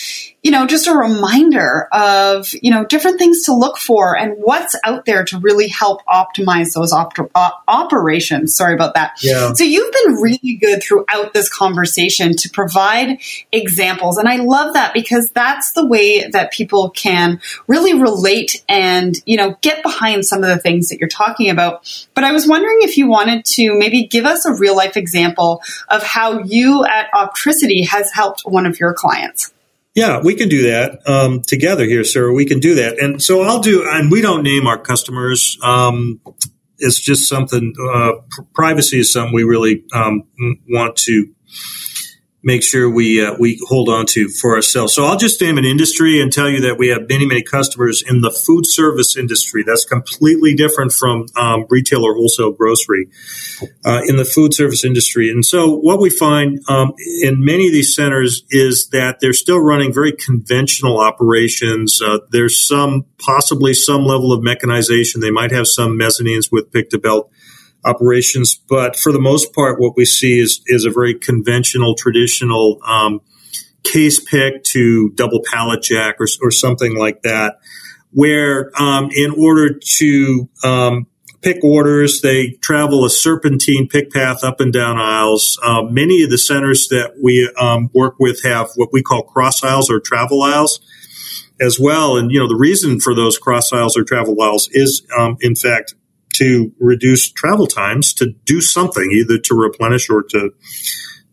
you 0.45 0.51
know, 0.51 0.67
just 0.67 0.85
a 0.85 0.95
reminder 0.95 1.87
of, 1.91 2.47
you 2.61 2.69
know, 2.69 2.85
different 2.85 3.17
things 3.17 3.41
to 3.45 3.51
look 3.51 3.79
for 3.79 4.15
and 4.15 4.33
what's 4.37 4.75
out 4.83 5.05
there 5.05 5.25
to 5.25 5.39
really 5.39 5.67
help 5.67 6.05
optimize 6.05 6.73
those 6.75 6.93
op- 6.93 7.17
uh, 7.33 7.49
operations. 7.67 8.55
Sorry 8.55 8.75
about 8.75 8.93
that. 8.93 9.13
Yeah. 9.23 9.53
So 9.53 9.63
you've 9.63 9.91
been 9.91 10.13
really 10.21 10.53
good 10.61 10.83
throughout 10.83 11.33
this 11.33 11.49
conversation 11.49 12.35
to 12.35 12.49
provide 12.51 13.17
examples. 13.51 14.19
And 14.19 14.29
I 14.29 14.35
love 14.35 14.75
that 14.75 14.93
because 14.93 15.31
that's 15.31 15.71
the 15.71 15.87
way 15.87 16.29
that 16.29 16.53
people 16.53 16.91
can 16.91 17.41
really 17.65 17.99
relate 17.99 18.63
and, 18.69 19.15
you 19.25 19.37
know, 19.37 19.57
get 19.61 19.81
behind 19.81 20.27
some 20.27 20.43
of 20.43 20.49
the 20.49 20.59
things 20.59 20.89
that 20.89 20.99
you're 20.99 21.09
talking 21.09 21.49
about. 21.49 22.05
But 22.13 22.23
I 22.23 22.33
was 22.33 22.47
wondering 22.47 22.77
if 22.81 22.97
you 22.97 23.09
wanted 23.09 23.45
to 23.45 23.75
maybe 23.75 24.05
give 24.05 24.25
us 24.25 24.45
a 24.45 24.53
real 24.53 24.75
life 24.75 24.95
example 24.95 25.63
of 25.89 26.03
how 26.03 26.43
you 26.43 26.85
at 26.85 27.11
Optricity 27.13 27.87
has 27.87 28.11
helped 28.11 28.41
one 28.41 28.67
of 28.67 28.79
your 28.79 28.93
clients. 28.93 29.51
Yeah, 29.95 30.19
we 30.21 30.35
can 30.35 30.49
do 30.49 30.63
that 30.63 30.99
um, 31.07 31.41
together 31.41 31.85
here, 31.85 32.03
sir. 32.03 32.31
We 32.33 32.45
can 32.45 32.59
do 32.59 32.75
that, 32.75 32.99
and 33.01 33.23
so 33.23 33.43
I'll 33.43 33.61
do. 33.61 33.87
And 33.89 34.11
we 34.11 34.21
don't 34.21 34.43
name 34.43 34.67
our 34.67 34.77
customers. 34.77 35.57
Um, 35.63 36.19
it's 36.77 36.99
just 36.99 37.29
something. 37.29 37.73
Uh, 37.81 38.11
privacy 38.53 38.99
is 38.99 39.13
something 39.13 39.33
we 39.33 39.43
really 39.43 39.85
um, 39.93 40.23
want 40.69 40.97
to 40.97 41.33
make 42.45 42.63
sure 42.63 42.89
we 42.89 43.25
uh, 43.25 43.35
we 43.37 43.59
hold 43.67 43.89
on 43.89 44.05
to 44.05 44.29
for 44.29 44.55
ourselves. 44.55 44.93
So 44.93 45.03
I'll 45.03 45.17
just 45.17 45.41
name 45.41 45.57
an 45.57 45.65
industry 45.65 46.21
and 46.21 46.31
tell 46.31 46.47
you 46.47 46.61
that 46.61 46.77
we 46.77 46.89
have 46.89 47.09
many 47.09 47.25
many 47.25 47.41
customers 47.41 48.03
in 48.07 48.21
the 48.21 48.29
food 48.29 48.65
service 48.65 49.17
industry. 49.17 49.63
That's 49.65 49.83
completely 49.83 50.53
different 50.53 50.93
from 50.93 51.25
um, 51.35 51.65
retail 51.69 52.05
or 52.05 52.13
wholesale 52.13 52.51
grocery 52.51 53.09
uh, 53.83 54.01
in 54.05 54.15
the 54.15 54.25
food 54.25 54.53
service 54.53 54.85
industry. 54.85 55.29
And 55.29 55.43
so 55.43 55.75
what 55.75 55.99
we 55.99 56.09
find 56.09 56.59
um, 56.69 56.93
in 57.21 57.43
many 57.43 57.65
of 57.67 57.73
these 57.73 57.95
centers 57.95 58.43
is 58.51 58.89
that 58.89 59.17
they're 59.19 59.33
still 59.33 59.59
running 59.59 59.91
very 59.91 60.13
conventional 60.13 60.99
operations. 60.99 61.99
Uh, 62.01 62.19
there's 62.29 62.65
some 62.65 63.05
possibly 63.17 63.73
some 63.73 64.05
level 64.05 64.31
of 64.31 64.43
mechanization. 64.43 65.19
They 65.19 65.31
might 65.31 65.51
have 65.51 65.67
some 65.67 65.97
mezzanines 65.97 66.51
with 66.51 66.71
pick 66.71 66.91
to 66.91 66.99
belt 66.99 67.31
operations. 67.85 68.55
But 68.55 68.97
for 68.97 69.11
the 69.11 69.21
most 69.21 69.53
part, 69.53 69.79
what 69.79 69.95
we 69.95 70.05
see 70.05 70.39
is 70.39 70.61
is 70.67 70.85
a 70.85 70.89
very 70.89 71.13
conventional, 71.13 71.95
traditional 71.95 72.79
um, 72.85 73.21
case 73.83 74.19
pick 74.19 74.63
to 74.63 75.11
double 75.11 75.41
pallet 75.49 75.83
jack 75.83 76.15
or, 76.19 76.27
or 76.41 76.51
something 76.51 76.97
like 76.97 77.21
that, 77.21 77.59
where 78.11 78.71
um, 78.81 79.09
in 79.15 79.31
order 79.31 79.79
to 79.97 80.49
um, 80.63 81.07
pick 81.41 81.63
orders, 81.63 82.21
they 82.21 82.57
travel 82.61 83.05
a 83.05 83.09
serpentine 83.09 83.87
pick 83.87 84.11
path 84.11 84.43
up 84.43 84.59
and 84.59 84.73
down 84.73 84.97
aisles. 84.97 85.59
Uh, 85.63 85.83
many 85.83 86.23
of 86.23 86.31
the 86.31 86.39
centers 86.39 86.87
that 86.87 87.13
we 87.21 87.49
um, 87.59 87.89
work 87.93 88.15
with 88.19 88.43
have 88.43 88.69
what 88.75 88.89
we 88.91 89.03
call 89.03 89.21
cross 89.21 89.63
aisles 89.63 89.89
or 89.91 89.99
travel 89.99 90.41
aisles 90.41 90.79
as 91.61 91.79
well. 91.79 92.17
And 92.17 92.31
you 92.31 92.39
know 92.39 92.47
the 92.47 92.55
reason 92.55 92.99
for 92.99 93.13
those 93.13 93.37
cross 93.37 93.71
aisles 93.71 93.95
or 93.95 94.03
travel 94.03 94.41
aisles 94.41 94.69
is, 94.71 95.05
um, 95.17 95.37
in 95.39 95.55
fact, 95.55 95.93
to 96.37 96.71
reduce 96.79 97.29
travel 97.31 97.67
times 97.67 98.13
to 98.15 98.33
do 98.45 98.61
something, 98.61 99.11
either 99.11 99.37
to 99.39 99.55
replenish 99.55 100.09
or 100.09 100.23
to 100.23 100.53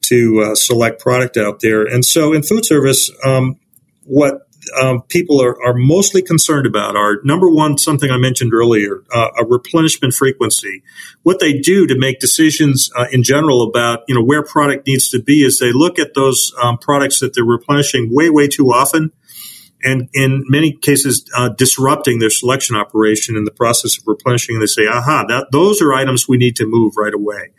to 0.03 0.45
uh, 0.45 0.55
select 0.55 1.01
product 1.01 1.37
out 1.37 1.61
there. 1.61 1.85
And 1.85 2.05
so, 2.05 2.33
in 2.33 2.43
food 2.43 2.65
service, 2.65 3.11
um, 3.25 3.59
what 4.05 4.49
um, 4.81 5.03
people 5.03 5.43
are, 5.43 5.61
are, 5.65 5.75
mostly 5.75 6.23
concerned 6.23 6.67
about 6.67 6.97
are 6.97 7.17
number 7.25 7.51
one, 7.51 7.79
something 7.79 8.11
I 8.11 8.17
mentioned 8.17 8.53
earlier, 8.55 9.03
uh, 9.13 9.29
a 9.41 9.45
replenishment 9.45 10.15
frequency. 10.15 10.83
What 11.23 11.41
they 11.41 11.59
do 11.59 11.87
to 11.87 11.99
make 11.99 12.21
decisions 12.21 12.91
uh, 12.97 13.07
in 13.11 13.23
general 13.23 13.63
about 13.63 14.01
you 14.07 14.15
know 14.15 14.23
where 14.23 14.45
product 14.45 14.87
needs 14.87 15.09
to 15.11 15.23
be 15.23 15.45
is 15.45 15.59
they 15.59 15.73
look 15.73 15.99
at 15.99 16.15
those 16.15 16.53
um, 16.63 16.79
products 16.79 17.21
that 17.21 17.35
they're 17.35 17.45
replenishing 17.45 18.15
way 18.15 18.31
way 18.31 18.47
too 18.49 18.67
often 18.67 19.13
and 19.83 20.09
in 20.15 20.45
many 20.49 20.73
cases 20.73 21.29
uh, 21.37 21.51
disrupting 21.51 22.19
their 22.19 22.31
selection 22.31 22.77
operation 22.77 23.37
in 23.37 23.45
the 23.45 23.51
process 23.51 23.99
of 23.99 24.05
replenishing. 24.07 24.57
And 24.57 24.63
they 24.63 24.67
say, 24.67 24.87
"Aha, 24.87 25.25
that 25.29 25.49
those 25.53 25.83
are 25.83 25.93
items 25.93 26.29
we 26.29 26.37
need 26.37 26.57
to 26.57 26.67
move 26.67 26.95
right 26.97 27.15
away." 27.15 27.51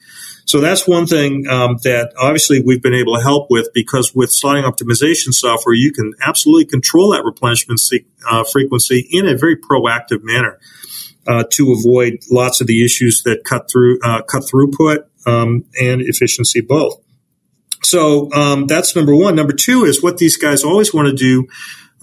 So 0.45 0.59
that's 0.59 0.87
one 0.87 1.05
thing 1.05 1.47
um, 1.47 1.77
that 1.83 2.13
obviously 2.19 2.61
we've 2.61 2.81
been 2.81 2.93
able 2.93 3.15
to 3.15 3.21
help 3.21 3.49
with 3.49 3.69
because 3.73 4.13
with 4.13 4.29
slotting 4.29 4.69
optimization 4.69 5.33
software, 5.33 5.73
you 5.73 5.91
can 5.91 6.13
absolutely 6.21 6.65
control 6.65 7.11
that 7.13 7.23
replenishment 7.23 7.79
uh, 8.29 8.43
frequency 8.43 9.07
in 9.11 9.27
a 9.27 9.37
very 9.37 9.55
proactive 9.55 10.19
manner 10.21 10.59
uh, 11.27 11.43
to 11.51 11.71
avoid 11.71 12.19
lots 12.29 12.61
of 12.61 12.67
the 12.67 12.83
issues 12.83 13.23
that 13.23 13.43
cut 13.45 13.69
through 13.71 13.99
uh, 14.03 14.21
cut 14.23 14.43
throughput 14.43 15.05
um, 15.25 15.65
and 15.81 16.01
efficiency 16.01 16.61
both. 16.61 17.01
So 17.83 18.31
um, 18.31 18.67
that's 18.67 18.95
number 18.95 19.15
one. 19.15 19.35
Number 19.35 19.53
two 19.53 19.85
is 19.85 20.01
what 20.01 20.17
these 20.17 20.37
guys 20.37 20.63
always 20.63 20.93
want 20.93 21.07
to 21.07 21.13
do 21.13 21.47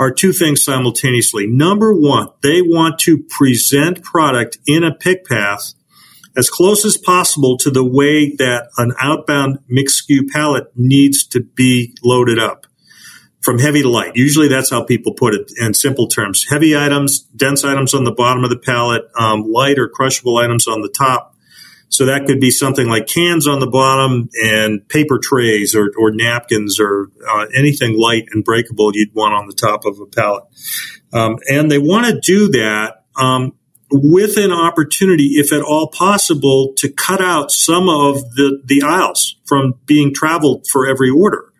are 0.00 0.10
two 0.10 0.32
things 0.32 0.64
simultaneously. 0.64 1.46
Number 1.46 1.94
one, 1.94 2.28
they 2.42 2.62
want 2.62 2.98
to 3.00 3.18
present 3.18 4.02
product 4.02 4.56
in 4.66 4.82
a 4.82 4.94
pick 4.94 5.26
path 5.26 5.74
as 6.36 6.48
close 6.48 6.86
as 6.86 6.96
possible 6.96 7.58
to 7.58 7.70
the 7.70 7.84
way 7.84 8.34
that 8.36 8.70
an 8.78 8.92
outbound 8.98 9.58
mixed 9.68 10.08
SKU 10.08 10.26
pallet 10.28 10.72
needs 10.74 11.26
to 11.26 11.40
be 11.40 11.94
loaded 12.02 12.38
up 12.38 12.66
from 13.42 13.58
heavy 13.58 13.82
to 13.82 13.90
light. 13.90 14.12
Usually 14.14 14.48
that's 14.48 14.70
how 14.70 14.84
people 14.84 15.12
put 15.12 15.34
it 15.34 15.52
in 15.58 15.74
simple 15.74 16.08
terms. 16.08 16.46
Heavy 16.48 16.76
items, 16.76 17.20
dense 17.36 17.62
items 17.62 17.92
on 17.92 18.04
the 18.04 18.12
bottom 18.12 18.42
of 18.42 18.50
the 18.50 18.58
pallet, 18.58 19.02
um, 19.18 19.42
light 19.42 19.78
or 19.78 19.88
crushable 19.88 20.38
items 20.38 20.66
on 20.66 20.80
the 20.80 20.88
top. 20.88 21.29
So 21.90 22.06
that 22.06 22.26
could 22.26 22.40
be 22.40 22.52
something 22.52 22.88
like 22.88 23.08
cans 23.08 23.48
on 23.48 23.58
the 23.58 23.66
bottom 23.66 24.28
and 24.40 24.88
paper 24.88 25.18
trays 25.20 25.74
or, 25.74 25.90
or 25.98 26.12
napkins 26.12 26.78
or 26.78 27.10
uh, 27.28 27.46
anything 27.54 27.98
light 27.98 28.26
and 28.30 28.44
breakable 28.44 28.92
you'd 28.94 29.12
want 29.12 29.34
on 29.34 29.48
the 29.48 29.52
top 29.52 29.84
of 29.84 29.98
a 29.98 30.06
pallet. 30.06 30.44
Um, 31.12 31.38
and 31.48 31.68
they 31.68 31.78
want 31.78 32.06
to 32.06 32.20
do 32.20 32.48
that 32.52 33.04
um, 33.16 33.54
with 33.90 34.36
an 34.36 34.52
opportunity, 34.52 35.34
if 35.34 35.52
at 35.52 35.62
all 35.62 35.88
possible, 35.88 36.72
to 36.76 36.88
cut 36.88 37.20
out 37.20 37.50
some 37.50 37.88
of 37.88 38.20
the, 38.36 38.62
the 38.64 38.82
aisles 38.82 39.36
from 39.44 39.74
being 39.84 40.14
traveled 40.14 40.68
for 40.70 40.86
every 40.86 41.10
order. 41.10 41.52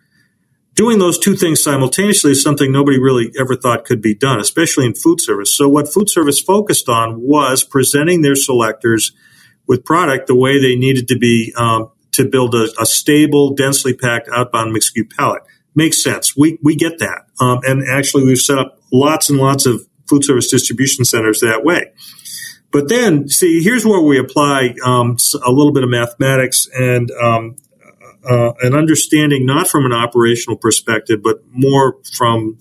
Doing 0.75 0.99
those 0.99 1.19
two 1.19 1.35
things 1.35 1.61
simultaneously 1.61 2.31
is 2.31 2.41
something 2.41 2.71
nobody 2.71 2.97
really 2.97 3.33
ever 3.37 3.57
thought 3.57 3.83
could 3.83 4.01
be 4.01 4.15
done, 4.15 4.39
especially 4.39 4.85
in 4.85 4.93
food 4.93 5.19
service. 5.19 5.55
So 5.55 5.67
what 5.67 5.91
food 5.91 6.09
service 6.09 6.39
focused 6.39 6.87
on 6.87 7.19
was 7.19 7.65
presenting 7.65 8.21
their 8.21 8.35
selectors 8.35 9.11
with 9.71 9.85
product 9.85 10.27
the 10.27 10.35
way 10.35 10.59
they 10.61 10.75
needed 10.75 11.07
to 11.07 11.17
be 11.17 11.53
um, 11.55 11.89
to 12.11 12.25
build 12.27 12.53
a, 12.53 12.67
a, 12.77 12.85
stable, 12.85 13.53
densely 13.53 13.93
packed 13.93 14.27
outbound 14.35 14.73
mixed 14.73 14.93
SKU 14.93 15.09
pallet. 15.15 15.43
Makes 15.73 16.03
sense. 16.03 16.35
We, 16.35 16.59
we 16.61 16.75
get 16.75 16.99
that. 16.99 17.27
Um, 17.39 17.61
and 17.63 17.81
actually 17.89 18.25
we've 18.25 18.37
set 18.37 18.57
up 18.57 18.77
lots 18.91 19.29
and 19.29 19.39
lots 19.39 19.65
of 19.65 19.87
food 20.09 20.25
service 20.25 20.51
distribution 20.51 21.05
centers 21.05 21.39
that 21.39 21.63
way. 21.63 21.93
But 22.73 22.89
then, 22.89 23.29
see, 23.29 23.63
here's 23.63 23.85
where 23.85 24.01
we 24.01 24.19
apply 24.19 24.75
um, 24.83 25.15
a 25.41 25.51
little 25.51 25.71
bit 25.71 25.83
of 25.83 25.89
mathematics 25.89 26.67
and 26.77 27.09
um, 27.11 27.55
uh, 28.29 28.51
an 28.63 28.75
understanding, 28.75 29.45
not 29.45 29.69
from 29.69 29.85
an 29.85 29.93
operational 29.93 30.57
perspective, 30.57 31.23
but 31.23 31.43
more 31.49 31.95
from 32.17 32.57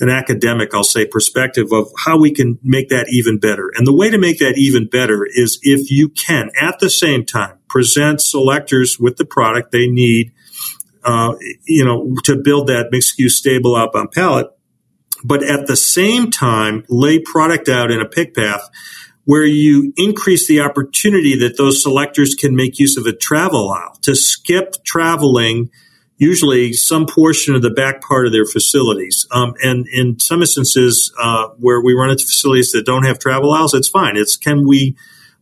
an 0.00 0.10
academic, 0.10 0.74
I'll 0.74 0.84
say, 0.84 1.06
perspective 1.06 1.72
of 1.72 1.88
how 2.04 2.18
we 2.18 2.32
can 2.32 2.58
make 2.62 2.88
that 2.88 3.06
even 3.10 3.38
better. 3.38 3.70
And 3.76 3.86
the 3.86 3.94
way 3.94 4.10
to 4.10 4.18
make 4.18 4.38
that 4.40 4.54
even 4.56 4.88
better 4.88 5.24
is 5.24 5.58
if 5.62 5.90
you 5.90 6.08
can, 6.08 6.50
at 6.60 6.80
the 6.80 6.90
same 6.90 7.24
time, 7.24 7.58
present 7.68 8.20
selectors 8.20 8.98
with 8.98 9.16
the 9.16 9.24
product 9.24 9.70
they 9.70 9.86
need, 9.86 10.32
uh, 11.04 11.34
you 11.66 11.84
know, 11.84 12.14
to 12.24 12.36
build 12.36 12.66
that 12.68 12.88
mixed 12.90 13.18
SKU 13.18 13.30
stable 13.30 13.76
outbound 13.76 14.10
pallet, 14.10 14.48
but 15.24 15.42
at 15.42 15.66
the 15.66 15.76
same 15.76 16.30
time, 16.30 16.84
lay 16.88 17.20
product 17.20 17.68
out 17.68 17.90
in 17.90 18.00
a 18.00 18.08
pick 18.08 18.34
path 18.34 18.68
where 19.24 19.44
you 19.44 19.92
increase 19.96 20.46
the 20.48 20.60
opportunity 20.60 21.38
that 21.38 21.56
those 21.56 21.82
selectors 21.82 22.34
can 22.34 22.54
make 22.54 22.78
use 22.78 22.96
of 22.96 23.06
a 23.06 23.12
travel 23.12 23.70
aisle 23.70 23.96
to 24.02 24.14
skip 24.14 24.74
traveling 24.84 25.70
usually 26.16 26.72
some 26.72 27.06
portion 27.06 27.54
of 27.54 27.62
the 27.62 27.70
back 27.70 28.00
part 28.00 28.26
of 28.26 28.32
their 28.32 28.44
facilities. 28.44 29.26
Um, 29.32 29.54
and 29.62 29.86
in 29.88 30.20
some 30.20 30.40
instances 30.40 31.12
uh, 31.20 31.48
where 31.58 31.80
we 31.80 31.94
run 31.94 32.10
into 32.10 32.24
facilities 32.24 32.70
that 32.72 32.86
don't 32.86 33.04
have 33.04 33.18
travel 33.18 33.52
aisles, 33.52 33.74
it's 33.74 33.88
fine. 33.88 34.16
It's 34.16 34.36
can 34.36 34.66
we 34.66 34.96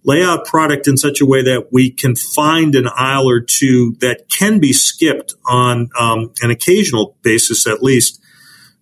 lay 0.05 0.23
out 0.23 0.45
product 0.45 0.89
in 0.89 0.97
such 0.97 1.21
a 1.21 1.27
way 1.27 1.43
that 1.43 1.69
we 1.73 1.91
can 1.91 2.17
find 2.17 2.75
an 2.75 2.89
aisle 2.97 3.29
or 3.29 3.41
two 3.41 3.97
that 4.01 4.25
can 4.29 4.59
be 4.59 4.73
skipped 4.73 5.35
on 5.47 5.91
um, 5.99 6.33
an 6.43 6.51
occasional 6.51 7.17
basis 7.23 7.67
at 7.67 7.83
least 7.83 8.22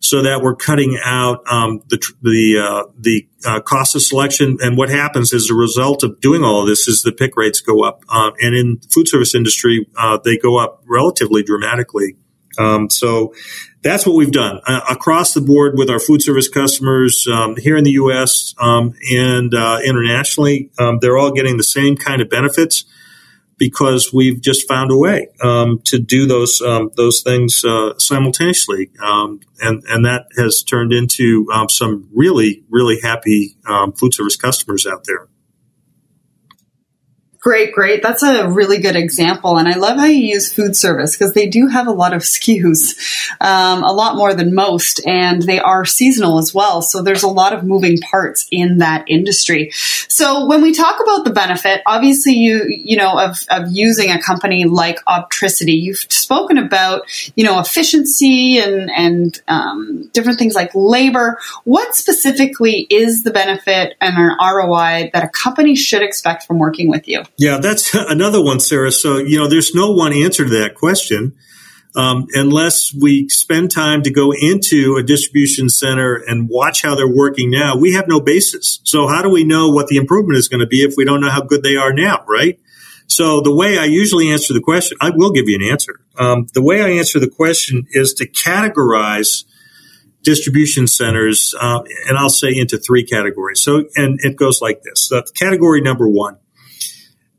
so 0.01 0.22
that 0.22 0.40
we're 0.42 0.57
cutting 0.57 0.98
out 1.05 1.44
um, 1.51 1.82
the 1.88 1.98
the 2.22 2.59
uh, 2.59 2.90
the 2.98 3.28
uh, 3.44 3.61
cost 3.61 3.94
of 3.94 4.03
selection. 4.03 4.57
And 4.61 4.76
what 4.76 4.88
happens 4.88 5.32
as 5.32 5.51
a 5.51 5.55
result 5.55 6.03
of 6.03 6.20
doing 6.20 6.42
all 6.42 6.62
of 6.62 6.68
this 6.68 6.88
is 6.88 7.03
the 7.03 7.12
pick 7.12 7.36
rates 7.36 7.61
go 7.61 7.84
up, 7.84 8.03
uh, 8.09 8.32
and 8.40 8.55
in 8.55 8.80
food 8.90 9.09
service 9.09 9.34
industry 9.34 9.86
uh, 9.96 10.18
they 10.24 10.36
go 10.36 10.59
up 10.59 10.82
relatively 10.86 11.42
dramatically. 11.42 12.16
Um, 12.59 12.90
so 12.90 13.34
that's 13.82 14.07
what 14.07 14.16
we've 14.16 14.32
done 14.32 14.61
uh, 14.66 14.80
across 14.90 15.32
the 15.34 15.40
board 15.40 15.78
with 15.78 15.88
our 15.88 16.01
food 16.01 16.22
service 16.22 16.48
customers 16.48 17.26
um, 17.30 17.57
here 17.57 17.76
in 17.76 17.84
the 17.84 17.92
U.S. 17.92 18.55
Um, 18.59 18.94
and 19.11 19.55
uh, 19.55 19.78
internationally. 19.84 20.70
Um, 20.78 20.98
they're 21.01 21.16
all 21.16 21.30
getting 21.30 21.57
the 21.57 21.64
same 21.64 21.96
kind 21.96 22.20
of 22.20 22.28
benefits 22.28 22.84
because 23.61 24.11
we've 24.11 24.40
just 24.40 24.66
found 24.66 24.90
a 24.90 24.96
way 24.96 25.28
um, 25.42 25.80
to 25.84 25.98
do 25.98 26.26
those 26.26 26.61
um, 26.62 26.90
those 26.96 27.22
things 27.22 27.62
uh, 27.62 27.96
simultaneously, 27.98 28.90
um, 29.00 29.38
and 29.61 29.84
and 29.88 30.04
that 30.06 30.24
has 30.36 30.62
turned 30.62 30.92
into 30.92 31.46
um, 31.52 31.68
some 31.68 32.08
really 32.12 32.64
really 32.70 32.98
happy 33.00 33.56
um, 33.66 33.92
food 33.92 34.14
service 34.14 34.36
customers 34.36 34.86
out 34.86 35.04
there. 35.04 35.28
Great, 37.41 37.72
great. 37.72 38.03
That's 38.03 38.22
a 38.22 38.51
really 38.51 38.80
good 38.80 38.97
example. 38.97 39.57
And 39.57 39.66
I 39.66 39.78
love 39.78 39.97
how 39.97 40.05
you 40.05 40.22
use 40.22 40.53
food 40.53 40.76
service 40.76 41.16
because 41.16 41.32
they 41.32 41.47
do 41.47 41.68
have 41.68 41.86
a 41.86 41.93
lot 41.93 42.12
of 42.12 42.20
SKUs, 42.20 43.32
um, 43.41 43.82
a 43.82 43.93
lot 43.93 44.16
more 44.16 44.34
than 44.34 44.55
most, 44.55 45.01
and 45.07 45.41
they 45.41 45.59
are 45.59 45.86
seasonal 45.86 46.36
as 46.36 46.53
well. 46.53 46.82
So 46.82 47.01
there's 47.01 47.22
a 47.22 47.28
lot 47.28 47.55
of 47.55 47.64
moving 47.64 47.97
parts 47.97 48.47
in 48.51 48.76
that 48.78 49.07
industry. 49.09 49.70
So 49.72 50.47
when 50.49 50.61
we 50.61 50.74
talk 50.74 51.01
about 51.03 51.24
the 51.24 51.30
benefit, 51.30 51.80
obviously 51.86 52.34
you, 52.34 52.66
you 52.68 52.99
know, 52.99 53.18
of, 53.18 53.38
of 53.49 53.68
using 53.70 54.11
a 54.11 54.20
company 54.20 54.66
like 54.66 55.03
Optricity, 55.07 55.80
you've 55.80 56.12
spoken 56.12 56.59
about, 56.59 57.05
you 57.36 57.45
know, 57.45 57.59
efficiency 57.59 58.59
and, 58.59 58.91
and 58.91 59.41
um, 59.49 60.11
different 60.12 60.38
things 60.38 60.55
like 60.55 60.72
labor. 60.74 61.38
What 61.64 61.95
specifically 61.95 62.86
is 62.91 63.22
the 63.22 63.30
benefit 63.30 63.95
and 63.99 64.14
an 64.18 64.36
ROI 64.38 65.09
that 65.14 65.24
a 65.24 65.28
company 65.30 65.74
should 65.74 66.03
expect 66.03 66.47
from 66.47 66.59
working 66.59 66.91
with 66.91 67.09
you? 67.09 67.22
Yeah, 67.38 67.58
that's 67.58 67.94
another 67.94 68.42
one, 68.42 68.60
Sarah. 68.60 68.92
So, 68.92 69.18
you 69.18 69.38
know, 69.38 69.48
there's 69.48 69.74
no 69.74 69.92
one 69.92 70.12
answer 70.12 70.44
to 70.44 70.50
that 70.60 70.74
question. 70.74 71.36
Um, 71.96 72.28
unless 72.34 72.94
we 72.94 73.28
spend 73.28 73.72
time 73.72 74.02
to 74.02 74.12
go 74.12 74.32
into 74.32 74.96
a 74.96 75.02
distribution 75.02 75.68
center 75.68 76.14
and 76.14 76.48
watch 76.48 76.82
how 76.82 76.94
they're 76.94 77.12
working 77.12 77.50
now, 77.50 77.76
we 77.76 77.94
have 77.94 78.06
no 78.06 78.20
basis. 78.20 78.80
So 78.84 79.08
how 79.08 79.22
do 79.22 79.28
we 79.28 79.42
know 79.42 79.70
what 79.70 79.88
the 79.88 79.96
improvement 79.96 80.38
is 80.38 80.46
going 80.46 80.60
to 80.60 80.68
be 80.68 80.82
if 80.82 80.94
we 80.96 81.04
don't 81.04 81.20
know 81.20 81.30
how 81.30 81.42
good 81.42 81.64
they 81.64 81.74
are 81.74 81.92
now, 81.92 82.24
right? 82.28 82.60
So 83.08 83.40
the 83.40 83.52
way 83.52 83.76
I 83.76 83.86
usually 83.86 84.30
answer 84.30 84.54
the 84.54 84.60
question, 84.60 84.98
I 85.00 85.10
will 85.10 85.32
give 85.32 85.48
you 85.48 85.56
an 85.56 85.68
answer. 85.68 86.00
Um, 86.16 86.46
the 86.54 86.62
way 86.62 86.80
I 86.80 86.90
answer 86.90 87.18
the 87.18 87.28
question 87.28 87.88
is 87.90 88.14
to 88.14 88.28
categorize 88.28 89.44
distribution 90.22 90.86
centers, 90.86 91.52
uh, 91.60 91.82
and 92.08 92.16
I'll 92.16 92.28
say 92.28 92.56
into 92.56 92.78
three 92.78 93.02
categories. 93.02 93.62
So, 93.62 93.84
and 93.96 94.20
it 94.22 94.36
goes 94.36 94.60
like 94.62 94.82
this. 94.82 95.08
So 95.08 95.22
category 95.34 95.80
number 95.80 96.08
one 96.08 96.36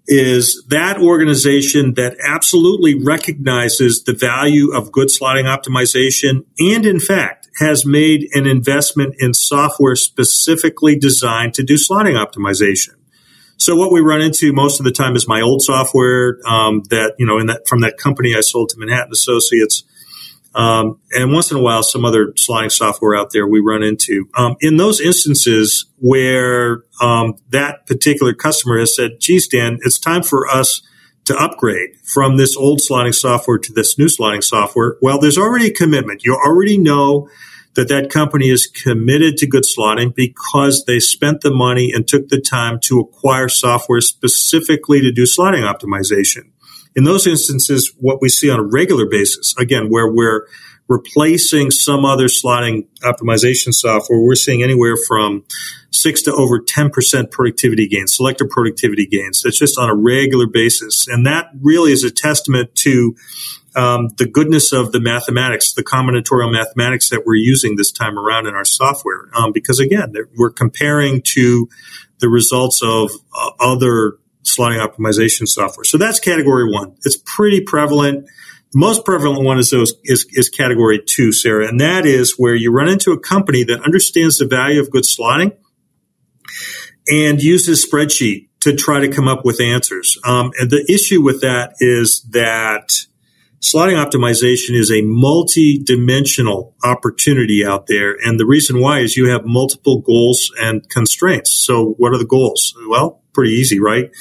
is 0.08 0.64
that 0.70 0.98
organization 1.00 1.94
that 1.94 2.18
absolutely 2.26 2.96
recognizes 3.02 4.04
the 4.04 4.14
value 4.14 4.74
of 4.74 4.92
good 4.92 5.08
slotting 5.10 5.46
optimization 5.46 6.44
and 6.60 6.86
in 6.86 7.00
fact 7.00 7.48
has 7.60 7.86
made 7.86 8.28
an 8.34 8.48
investment 8.48 9.16
in 9.20 9.34
software 9.34 9.96
specifically 9.96 10.98
designed 10.98 11.54
to 11.54 11.64
do 11.64 11.76
slotting 11.76 12.16
optimization. 12.16 12.96
So 13.58 13.76
what 13.76 13.92
we 13.92 14.00
run 14.02 14.22
into 14.22 14.52
most 14.54 14.80
of 14.80 14.86
the 14.86 14.92
time 14.92 15.16
is 15.16 15.28
my 15.28 15.42
old 15.42 15.62
software 15.62 16.40
um, 16.48 16.82
that 16.90 17.14
you 17.20 17.28
know 17.28 17.38
in 17.38 17.46
that 17.48 17.68
from 17.68 17.82
that 17.82 17.98
company 17.98 18.36
I 18.36 18.42
sold 18.42 18.70
to 18.70 18.80
Manhattan 18.80 19.12
Associates 19.12 19.84
um, 20.54 21.00
and 21.12 21.32
once 21.32 21.52
in 21.52 21.58
a 21.58 21.62
while, 21.62 21.84
some 21.84 22.04
other 22.04 22.34
slotting 22.34 22.72
software 22.72 23.16
out 23.16 23.32
there 23.32 23.48
we 23.48 23.60
run 23.60 23.84
into. 23.84 24.30
Um, 24.36 24.58
in 24.60 24.78
those 24.78 25.00
instances 25.00 25.86
where 26.00 26.84
um, 27.02 27.36
that 27.50 27.86
particular 27.86 28.34
customer 28.34 28.80
has 28.80 28.96
said, 28.96 29.20
geez, 29.20 29.48
Dan, 29.48 29.80
it's 29.82 30.00
time 30.00 30.24
for 30.24 30.48
us 30.48 30.82
to 31.26 31.38
upgrade 31.38 31.92
from 32.04 32.38
this 32.38 32.58
old 32.58 32.80
slotting 32.80 33.14
software 33.14 33.58
to 33.60 33.72
this 33.74 33.98
new 33.98 34.08
slotting 34.08 34.44
software, 34.44 34.98
well, 35.02 35.20
there's 35.20 35.38
already 35.38 35.68
a 35.68 35.74
commitment. 35.74 36.26
You 36.26 36.36
already 36.36 36.78
know 36.78 37.30
that 37.76 37.88
that 37.88 38.10
company 38.10 38.50
is 38.50 38.68
committed 38.68 39.38
to 39.38 39.48
good 39.48 39.64
slotting 39.64 40.14
because 40.14 40.84
they 40.86 41.00
spent 41.00 41.42
the 41.42 41.52
money 41.52 41.92
and 41.94 42.08
took 42.08 42.28
the 42.28 42.42
time 42.42 42.80
to 42.82 43.00
acquire 43.00 43.48
software 43.48 44.02
specifically 44.02 45.00
to 45.02 45.12
do 45.12 45.24
slotting 45.24 45.64
optimization. 45.64 46.50
In 46.96 47.04
those 47.04 47.26
instances, 47.26 47.94
what 48.00 48.22
we 48.22 48.30
see 48.30 48.50
on 48.50 48.60
a 48.60 48.64
regular 48.64 49.06
basis, 49.06 49.56
again, 49.58 49.90
where 49.90 50.12
we're 50.12 50.48
replacing 50.88 51.72
some 51.72 52.04
other 52.04 52.26
slotting 52.26 52.86
optimization 53.04 53.74
software, 53.74 54.20
we're 54.20 54.36
seeing 54.36 54.62
anywhere 54.62 54.96
from 55.08 55.44
six 55.92 56.22
to 56.24 56.34
over 56.34 56.60
10% 56.60 57.32
productivity 57.32 57.88
gains, 57.88 58.16
selector 58.16 58.46
productivity 58.46 59.06
gains. 59.06 59.42
That's 59.42 59.58
just 59.58 59.78
on 59.78 59.90
a 59.90 59.96
regular 59.96 60.48
basis. 60.48 61.08
And 61.08 61.26
that 61.26 61.50
really 61.62 61.94
is 61.94 62.04
a 62.04 62.12
testament 62.12 62.76
to 62.76 63.16
um, 63.76 64.10
the 64.18 64.28
goodness 64.28 64.74
of 64.74 64.92
the 64.92 65.00
mathematics, 65.00 65.74
the 65.74 65.84
combinatorial 65.84 66.52
mathematics 66.52 67.10
that 67.10 67.26
we're 67.26 67.36
using 67.36 67.78
this 67.78 67.92
time 67.92 68.20
around 68.20 68.48
in 68.48 68.54
our 68.54 68.66
software. 68.66 69.30
Um, 69.34 69.54
because 69.54 69.80
again, 69.80 70.14
we're 70.36 70.52
comparing 70.52 71.22
to 71.36 71.70
the 72.20 72.28
results 72.28 72.82
of 72.84 73.12
uh, 73.34 73.52
other 73.60 74.18
slotting 74.44 74.86
optimization 74.86 75.48
software. 75.48 75.84
So 75.84 75.98
that's 75.98 76.20
category 76.20 76.72
one. 76.72 76.96
It's 77.04 77.18
pretty 77.26 77.62
prevalent. 77.62 78.26
The 78.74 78.80
most 78.80 79.04
prevalent 79.04 79.44
one 79.44 79.60
is, 79.60 79.70
those, 79.70 79.94
is, 80.04 80.26
is 80.32 80.50
category 80.50 81.02
two, 81.06 81.32
Sarah, 81.32 81.68
and 81.68 81.80
that 81.82 82.06
is 82.06 82.36
where 82.38 82.56
you 82.56 82.72
run 82.72 82.88
into 82.88 83.12
a 83.12 83.20
company 83.20 83.64
that 83.66 83.82
understands 83.84 84.38
the 84.38 84.48
value 84.48 84.80
of 84.80 84.90
good 84.90 85.04
slotting 85.04 85.58
and 87.08 87.42
uses 87.42 87.86
spreadsheet 87.86 88.48
to 88.62 88.76
try 88.76 89.00
to 89.00 89.10
come 89.10 89.28
up 89.28 89.44
with 89.44 89.60
answers. 89.60 90.18
Um, 90.24 90.52
and 90.60 90.70
the 90.70 90.86
issue 90.88 91.22
with 91.22 91.42
that 91.42 91.74
is 91.80 92.22
that 92.32 92.92
slotting 93.60 94.04
optimization 94.04 94.76
is 94.76 94.92
a 94.92 95.02
multi-dimensional 95.02 96.76
opportunity 96.84 97.66
out 97.66 97.88
there. 97.88 98.16
And 98.24 98.40
the 98.40 98.46
reason 98.46 98.80
why 98.80 99.00
is 99.00 99.18
you 99.18 99.30
have 99.30 99.46
multiple 99.46 100.00
goals 100.00 100.52
and 100.60 100.88
constraints. 100.90 101.52
So 101.52 101.96
what 101.98 102.14
are 102.14 102.18
the 102.18 102.26
goals? 102.26 102.76
Well, 102.88 103.21
pretty 103.34 103.54
easy, 103.54 103.80
right? 103.80 104.12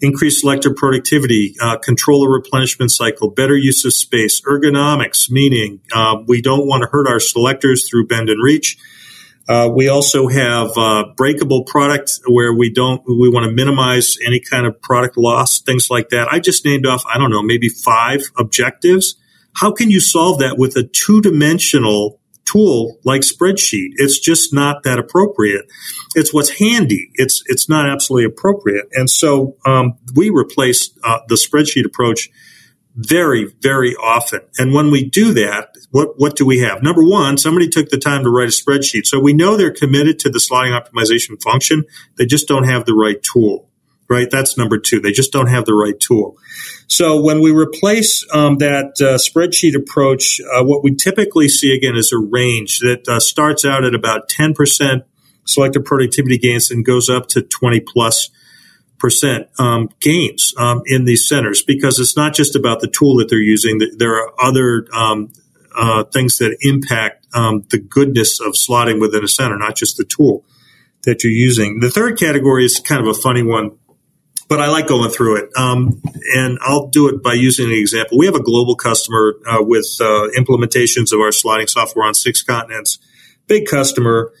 Increase 0.00 0.40
selector 0.40 0.72
productivity, 0.74 1.54
uh, 1.60 1.78
control 1.78 2.22
the 2.22 2.28
replenishment 2.28 2.90
cycle, 2.90 3.30
better 3.30 3.56
use 3.56 3.84
of 3.84 3.92
space, 3.92 4.40
ergonomics, 4.42 5.30
meaning 5.30 5.80
uh, 5.92 6.16
we 6.26 6.40
don't 6.40 6.66
want 6.66 6.82
to 6.82 6.88
hurt 6.88 7.08
our 7.08 7.20
selectors 7.20 7.88
through 7.88 8.06
bend 8.06 8.28
and 8.28 8.42
reach. 8.42 8.78
Uh, 9.48 9.68
we 9.68 9.88
also 9.88 10.28
have 10.28 10.70
uh, 10.76 11.04
breakable 11.16 11.64
product 11.64 12.20
where 12.28 12.54
we 12.54 12.70
don't 12.70 13.02
we 13.08 13.28
want 13.28 13.44
to 13.44 13.50
minimize 13.50 14.16
any 14.24 14.38
kind 14.38 14.64
of 14.64 14.80
product 14.80 15.16
loss, 15.16 15.60
things 15.60 15.88
like 15.90 16.10
that. 16.10 16.28
I 16.30 16.38
just 16.38 16.64
named 16.64 16.86
off 16.86 17.04
I 17.12 17.18
don't 17.18 17.30
know 17.30 17.42
maybe 17.42 17.68
five 17.68 18.22
objectives. 18.38 19.16
How 19.56 19.72
can 19.72 19.90
you 19.90 19.98
solve 19.98 20.38
that 20.38 20.56
with 20.56 20.76
a 20.76 20.84
two 20.84 21.20
dimensional 21.20 22.19
tool 22.50 22.98
like 23.04 23.22
spreadsheet. 23.22 23.90
It's 23.96 24.18
just 24.18 24.52
not 24.52 24.82
that 24.84 24.98
appropriate. 24.98 25.66
It's 26.14 26.32
what's 26.32 26.58
handy. 26.58 27.10
It's 27.14 27.42
it's 27.46 27.68
not 27.68 27.88
absolutely 27.88 28.26
appropriate. 28.26 28.86
And 28.92 29.08
so 29.08 29.56
um, 29.66 29.98
we 30.14 30.30
replace 30.30 30.90
uh, 31.04 31.20
the 31.28 31.36
spreadsheet 31.36 31.84
approach 31.84 32.30
very 32.94 33.52
very 33.60 33.94
often. 33.94 34.40
And 34.58 34.74
when 34.74 34.90
we 34.90 35.08
do 35.08 35.32
that, 35.34 35.74
what 35.90 36.18
what 36.18 36.36
do 36.36 36.44
we 36.44 36.60
have? 36.60 36.82
Number 36.82 37.04
one, 37.04 37.38
somebody 37.38 37.68
took 37.68 37.88
the 37.88 37.98
time 37.98 38.24
to 38.24 38.30
write 38.30 38.48
a 38.48 38.52
spreadsheet, 38.52 39.06
so 39.06 39.20
we 39.20 39.32
know 39.32 39.56
they're 39.56 39.72
committed 39.72 40.18
to 40.20 40.30
the 40.30 40.38
slotting 40.38 40.78
optimization 40.78 41.40
function. 41.42 41.84
They 42.16 42.26
just 42.26 42.48
don't 42.48 42.64
have 42.64 42.84
the 42.84 42.94
right 42.94 43.22
tool 43.22 43.69
right? 44.10 44.28
That's 44.30 44.58
number 44.58 44.78
two. 44.78 45.00
They 45.00 45.12
just 45.12 45.32
don't 45.32 45.46
have 45.46 45.64
the 45.64 45.74
right 45.74 45.98
tool. 45.98 46.36
So 46.88 47.20
when 47.20 47.40
we 47.40 47.52
replace 47.52 48.26
um, 48.34 48.58
that 48.58 49.00
uh, 49.00 49.16
spreadsheet 49.16 49.76
approach, 49.76 50.40
uh, 50.40 50.64
what 50.64 50.82
we 50.82 50.94
typically 50.94 51.48
see 51.48 51.72
again 51.72 51.96
is 51.96 52.12
a 52.12 52.18
range 52.18 52.80
that 52.80 53.08
uh, 53.08 53.20
starts 53.20 53.64
out 53.64 53.84
at 53.84 53.94
about 53.94 54.28
10% 54.28 55.04
selector 55.46 55.80
productivity 55.80 56.36
gains 56.36 56.70
and 56.70 56.84
goes 56.84 57.08
up 57.08 57.28
to 57.28 57.42
20 57.42 57.80
plus 57.80 58.30
percent 58.98 59.48
um, 59.58 59.88
gains 60.00 60.52
um, 60.58 60.82
in 60.86 61.04
these 61.06 61.26
centers 61.26 61.62
because 61.62 61.98
it's 61.98 62.16
not 62.16 62.34
just 62.34 62.54
about 62.54 62.80
the 62.80 62.88
tool 62.88 63.16
that 63.16 63.28
they're 63.30 63.38
using. 63.38 63.80
There 63.96 64.14
are 64.14 64.32
other 64.38 64.86
um, 64.92 65.32
uh, 65.74 66.04
things 66.04 66.38
that 66.38 66.56
impact 66.60 67.26
um, 67.32 67.64
the 67.70 67.78
goodness 67.78 68.40
of 68.40 68.52
slotting 68.52 69.00
within 69.00 69.24
a 69.24 69.28
center, 69.28 69.56
not 69.56 69.76
just 69.76 69.96
the 69.96 70.04
tool 70.04 70.44
that 71.04 71.24
you're 71.24 71.32
using. 71.32 71.80
The 71.80 71.90
third 71.90 72.18
category 72.18 72.64
is 72.64 72.78
kind 72.78 73.00
of 73.00 73.08
a 73.08 73.18
funny 73.18 73.42
one 73.42 73.78
but 74.50 74.60
I 74.60 74.68
like 74.68 74.88
going 74.88 75.10
through 75.10 75.36
it. 75.36 75.50
Um, 75.56 76.02
and 76.34 76.58
I'll 76.60 76.88
do 76.88 77.08
it 77.08 77.22
by 77.22 77.34
using 77.34 77.66
an 77.66 77.72
example. 77.72 78.18
We 78.18 78.26
have 78.26 78.34
a 78.34 78.42
global 78.42 78.74
customer 78.74 79.36
uh, 79.48 79.62
with 79.62 79.86
uh, 80.00 80.28
implementations 80.36 81.12
of 81.12 81.20
our 81.20 81.30
slotting 81.30 81.70
software 81.70 82.04
on 82.04 82.14
six 82.14 82.42
continents. 82.42 82.98
Big 83.46 83.66
customer, 83.66 84.32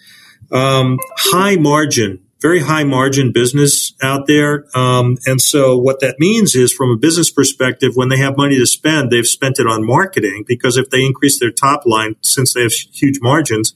um, 0.50 0.98
high 1.16 1.54
margin, 1.54 2.24
very 2.40 2.58
high 2.58 2.82
margin 2.82 3.30
business 3.30 3.94
out 4.02 4.26
there. 4.26 4.66
Um, 4.74 5.16
and 5.26 5.40
so 5.40 5.78
what 5.78 6.00
that 6.00 6.16
means 6.18 6.56
is 6.56 6.72
from 6.72 6.90
a 6.90 6.96
business 6.96 7.30
perspective, 7.30 7.92
when 7.94 8.08
they 8.08 8.18
have 8.18 8.36
money 8.36 8.56
to 8.56 8.66
spend, 8.66 9.10
they've 9.10 9.26
spent 9.26 9.60
it 9.60 9.68
on 9.68 9.86
marketing 9.86 10.44
because 10.44 10.76
if 10.76 10.90
they 10.90 11.04
increase 11.04 11.38
their 11.38 11.52
top 11.52 11.86
line, 11.86 12.16
since 12.20 12.52
they 12.52 12.62
have 12.62 12.72
huge 12.72 13.20
margins, 13.20 13.74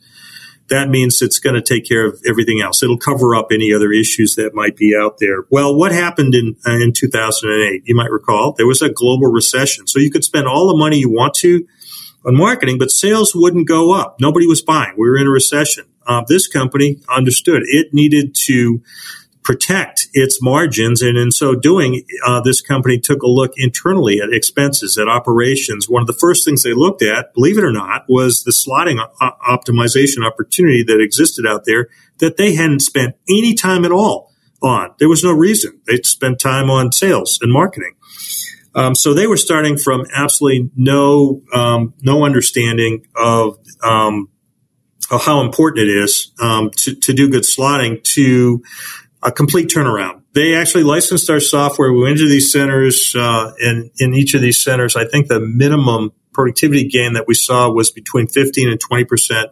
that 0.69 0.89
means 0.89 1.21
it's 1.21 1.39
going 1.39 1.55
to 1.55 1.63
take 1.63 1.87
care 1.87 2.07
of 2.07 2.21
everything 2.27 2.61
else. 2.61 2.83
It'll 2.83 2.99
cover 2.99 3.35
up 3.35 3.49
any 3.53 3.73
other 3.73 3.93
issues 3.93 4.35
that 4.37 4.55
might 4.55 4.77
be 4.77 4.97
out 4.97 5.19
there. 5.19 5.45
Well, 5.51 5.77
what 5.77 5.93
happened 5.93 6.35
in 6.35 6.57
uh, 6.67 6.79
in 6.79 6.93
2008? 6.93 7.83
You 7.85 7.95
might 7.95 8.11
recall 8.11 8.53
there 8.53 8.67
was 8.67 8.83
a 8.83 8.89
global 8.89 9.31
recession. 9.31 9.87
So 9.87 9.99
you 9.99 10.11
could 10.11 10.25
spend 10.25 10.47
all 10.47 10.69
the 10.69 10.77
money 10.77 10.99
you 10.99 11.11
want 11.11 11.35
to 11.35 11.67
on 12.25 12.37
marketing, 12.37 12.79
but 12.79 12.91
sales 12.91 13.35
wouldn't 13.35 13.69
go 13.69 13.93
up. 13.93 14.17
Nobody 14.21 14.47
was 14.47 14.63
buying. 14.63 14.95
We 14.97 15.09
were 15.09 15.19
in 15.19 15.27
a 15.27 15.31
recession. 15.31 15.85
Uh, 16.07 16.23
this 16.27 16.49
company 16.49 17.01
understood 17.15 17.63
it 17.65 17.93
needed 17.93 18.35
to 18.47 18.83
protect 19.45 20.09
its 20.15 20.43
margins. 20.43 21.03
And 21.03 21.17
in 21.19 21.31
so 21.31 21.55
doing, 21.55 22.05
uh, 22.27 22.41
this 22.41 22.63
company 22.63 22.99
took 22.99 23.23
a 23.23 23.29
look 23.29 23.53
internally 23.57 24.19
at 24.21 24.33
expenses, 24.33 24.97
at 24.99 25.07
operations. 25.07 25.89
One 25.89 26.01
of 26.01 26.07
the 26.07 26.15
first 26.15 26.45
things 26.45 26.63
they 26.63 26.73
looked 26.73 27.03
at, 27.03 27.35
believe 27.35 27.59
it 27.59 27.65
or 27.65 27.73
not, 27.73 28.07
was 28.09 28.43
the 28.43 28.53
slotting 28.53 28.99
optimization 29.21 30.27
opportunity 30.27 30.83
that 30.85 31.01
existed 31.01 31.47
out 31.47 31.65
there 31.67 31.89
that 32.19 32.39
they 32.39 32.55
hadn't 32.55 32.81
spent 32.81 33.17
any 33.29 33.55
time 33.55 33.85
at 33.85 33.93
all 33.93 34.33
on. 34.63 34.95
There 34.99 35.11
was 35.11 35.23
no 35.23 35.33
reason. 35.33 35.79
They'd 35.87 36.07
spent 36.07 36.41
time 36.41 36.71
on 36.71 36.91
sales 36.91 37.39
and 37.43 37.53
marketing. 37.53 37.95
Um, 38.75 38.95
so 38.95 39.15
they 39.15 39.27
were 39.27 39.37
starting 39.37 39.77
from 39.77 40.07
absolutely 40.13 40.71
no 40.75 41.43
um, 41.53 41.95
no 42.01 42.25
understanding 42.25 43.07
of, 43.15 43.59
um, 43.85 44.31
of 45.11 45.25
how 45.25 45.43
important 45.43 45.89
it 45.89 45.93
is 45.93 46.33
um, 46.41 46.71
to, 46.79 46.95
to 46.97 47.13
do 47.13 47.29
good 47.29 47.45
slotting 47.45 48.03
to 48.15 48.65
a 49.25 49.33
complete 49.33 49.69
turnaround. 49.69 50.23
They 50.35 50.55
actually 50.55 50.85
licensed 50.85 51.31
our 51.31 51.41
software. 51.41 51.93
We 51.93 52.03
went 52.03 52.19
into 52.19 52.29
these 52.29 52.53
centers, 52.53 53.15
uh, 53.17 53.53
and 53.59 53.91
in 53.99 54.15
each 54.15 54.35
of 54.35 54.43
these 54.43 54.63
centers, 54.63 54.97
I 54.97 55.07
think 55.07 55.29
the 55.29 55.41
minimum 55.41 56.13
productivity 56.33 56.87
gain 56.87 57.15
that 57.15 57.27
we 57.27 57.35
saw 57.35 57.73
was 57.73 57.91
between 57.91 58.27
15 58.27 58.69
and 58.69 58.79
20 58.79 59.05
percent. 59.05 59.51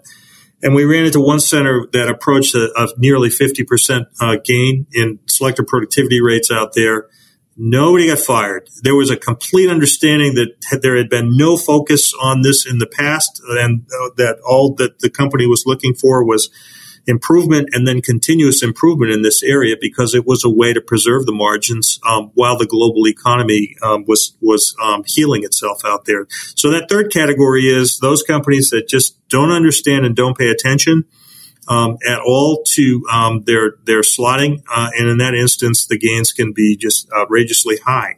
And 0.62 0.74
we 0.74 0.84
ran 0.84 1.06
into 1.06 1.20
one 1.20 1.40
center 1.40 1.86
that 1.92 2.08
approached 2.08 2.54
a, 2.54 2.70
a 2.76 2.88
nearly 2.98 3.30
50 3.30 3.64
percent 3.64 4.08
uh, 4.20 4.36
gain 4.44 4.86
in 4.92 5.18
selector 5.26 5.64
productivity 5.64 6.20
rates 6.20 6.50
out 6.50 6.74
there. 6.74 7.08
Nobody 7.56 8.06
got 8.06 8.18
fired. 8.18 8.68
There 8.82 8.94
was 8.94 9.10
a 9.10 9.16
complete 9.16 9.70
understanding 9.70 10.34
that 10.34 10.80
there 10.82 10.96
had 10.96 11.08
been 11.08 11.36
no 11.36 11.56
focus 11.56 12.12
on 12.20 12.42
this 12.42 12.66
in 12.66 12.78
the 12.78 12.86
past, 12.86 13.40
and 13.46 13.82
uh, 13.82 14.10
that 14.16 14.38
all 14.44 14.74
that 14.74 15.00
the 15.00 15.10
company 15.10 15.46
was 15.46 15.64
looking 15.66 15.94
for 15.94 16.24
was 16.24 16.50
improvement 17.06 17.68
and 17.72 17.86
then 17.86 18.00
continuous 18.00 18.62
improvement 18.62 19.12
in 19.12 19.22
this 19.22 19.42
area 19.42 19.76
because 19.80 20.14
it 20.14 20.26
was 20.26 20.44
a 20.44 20.50
way 20.50 20.72
to 20.72 20.80
preserve 20.80 21.26
the 21.26 21.32
margins 21.32 21.98
um, 22.06 22.30
while 22.34 22.56
the 22.56 22.66
global 22.66 23.06
economy 23.06 23.76
um, 23.82 24.04
was 24.06 24.36
was 24.40 24.76
um, 24.82 25.02
healing 25.06 25.44
itself 25.44 25.82
out 25.84 26.04
there. 26.04 26.26
So 26.30 26.70
that 26.70 26.88
third 26.88 27.12
category 27.12 27.64
is 27.64 27.98
those 27.98 28.22
companies 28.22 28.70
that 28.70 28.88
just 28.88 29.16
don't 29.28 29.50
understand 29.50 30.04
and 30.06 30.14
don't 30.14 30.36
pay 30.36 30.50
attention. 30.50 31.04
Um, 31.68 31.96
at 32.04 32.18
all 32.18 32.64
to 32.72 33.04
um, 33.10 33.44
their 33.44 33.76
their 33.84 34.00
slotting, 34.00 34.64
uh, 34.68 34.90
and 34.98 35.08
in 35.08 35.18
that 35.18 35.34
instance, 35.34 35.86
the 35.86 35.96
gains 35.96 36.32
can 36.32 36.52
be 36.52 36.76
just 36.76 37.08
outrageously 37.12 37.78
high. 37.86 38.16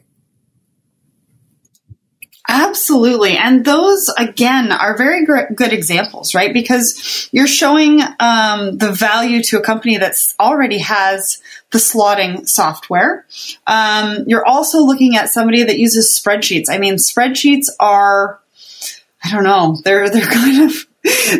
Absolutely. 2.47 3.37
And 3.37 3.65
those, 3.65 4.09
again, 4.17 4.71
are 4.71 4.95
very 4.97 5.25
good 5.25 5.73
examples, 5.73 6.35
right? 6.35 6.53
Because 6.53 7.27
you're 7.31 7.47
showing 7.47 8.01
um, 8.19 8.77
the 8.77 8.91
value 8.91 9.41
to 9.43 9.57
a 9.57 9.61
company 9.61 9.97
that 9.97 10.15
already 10.39 10.77
has 10.79 11.41
the 11.71 11.79
slotting 11.79 12.47
software. 12.47 13.25
Um, 13.65 14.25
you're 14.27 14.45
also 14.45 14.83
looking 14.83 15.15
at 15.15 15.29
somebody 15.29 15.63
that 15.63 15.79
uses 15.79 16.07
spreadsheets. 16.07 16.65
I 16.69 16.77
mean, 16.77 16.95
spreadsheets 16.95 17.65
are, 17.79 18.39
I 19.23 19.31
don't 19.31 19.43
know, 19.43 19.77
they're, 19.83 20.09
they're 20.09 20.21
kind 20.29 20.69
of, 20.69 20.85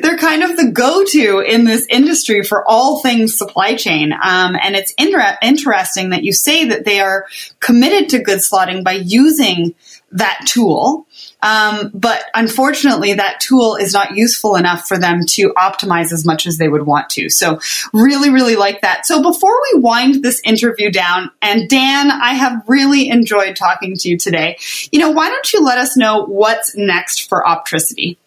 they're 0.02 0.18
kind 0.18 0.44
of 0.44 0.58
the 0.58 0.72
go-to 0.72 1.40
in 1.40 1.66
this 1.66 1.86
industry 1.90 2.44
for 2.44 2.68
all 2.68 3.02
things 3.02 3.38
supply 3.38 3.76
chain. 3.76 4.12
Um, 4.12 4.56
and 4.62 4.76
it's 4.76 4.94
inter- 4.98 5.38
interesting 5.42 6.10
that 6.10 6.24
you 6.24 6.34
say 6.34 6.66
that 6.70 6.86
they 6.86 7.00
are 7.00 7.26
committed 7.60 8.10
to 8.10 8.20
good 8.20 8.40
slotting 8.40 8.84
by 8.84 8.94
using 8.94 9.76
that 10.16 10.42
tool. 10.46 11.08
Um, 11.42 11.92
but 11.94 12.24
unfortunately, 12.34 13.14
that 13.14 13.40
tool 13.40 13.76
is 13.76 13.94
not 13.94 14.16
useful 14.16 14.56
enough 14.56 14.88
for 14.88 14.98
them 14.98 15.22
to 15.30 15.54
optimize 15.54 16.12
as 16.12 16.26
much 16.26 16.48
as 16.48 16.58
they 16.58 16.68
would 16.68 16.86
want 16.86 17.10
to. 17.12 17.30
So, 17.30 17.60
really, 17.94 18.30
really 18.30 18.56
like 18.56 18.82
that. 18.82 19.06
So, 19.06 19.22
before 19.22 19.56
we 19.74 19.80
wind 19.80 20.24
this 20.24 20.42
interview 20.44 20.90
down, 20.90 21.32
and 21.42 21.70
Dan, 21.70 22.10
I 22.10 22.34
have 22.34 22.64
really 22.68 23.10
enjoyed 23.10 23.56
talking 23.56 23.96
to 23.96 24.10
you 24.10 24.18
today. 24.18 24.58
You 24.92 25.00
know, 25.00 25.12
why 25.12 25.30
don't 25.30 25.54
you 25.54 25.64
let 25.64 25.78
us 25.78 25.96
know 25.96 26.26
what's 26.26 26.76
next 26.76 27.30
for 27.30 27.44
Optricity? 27.44 28.18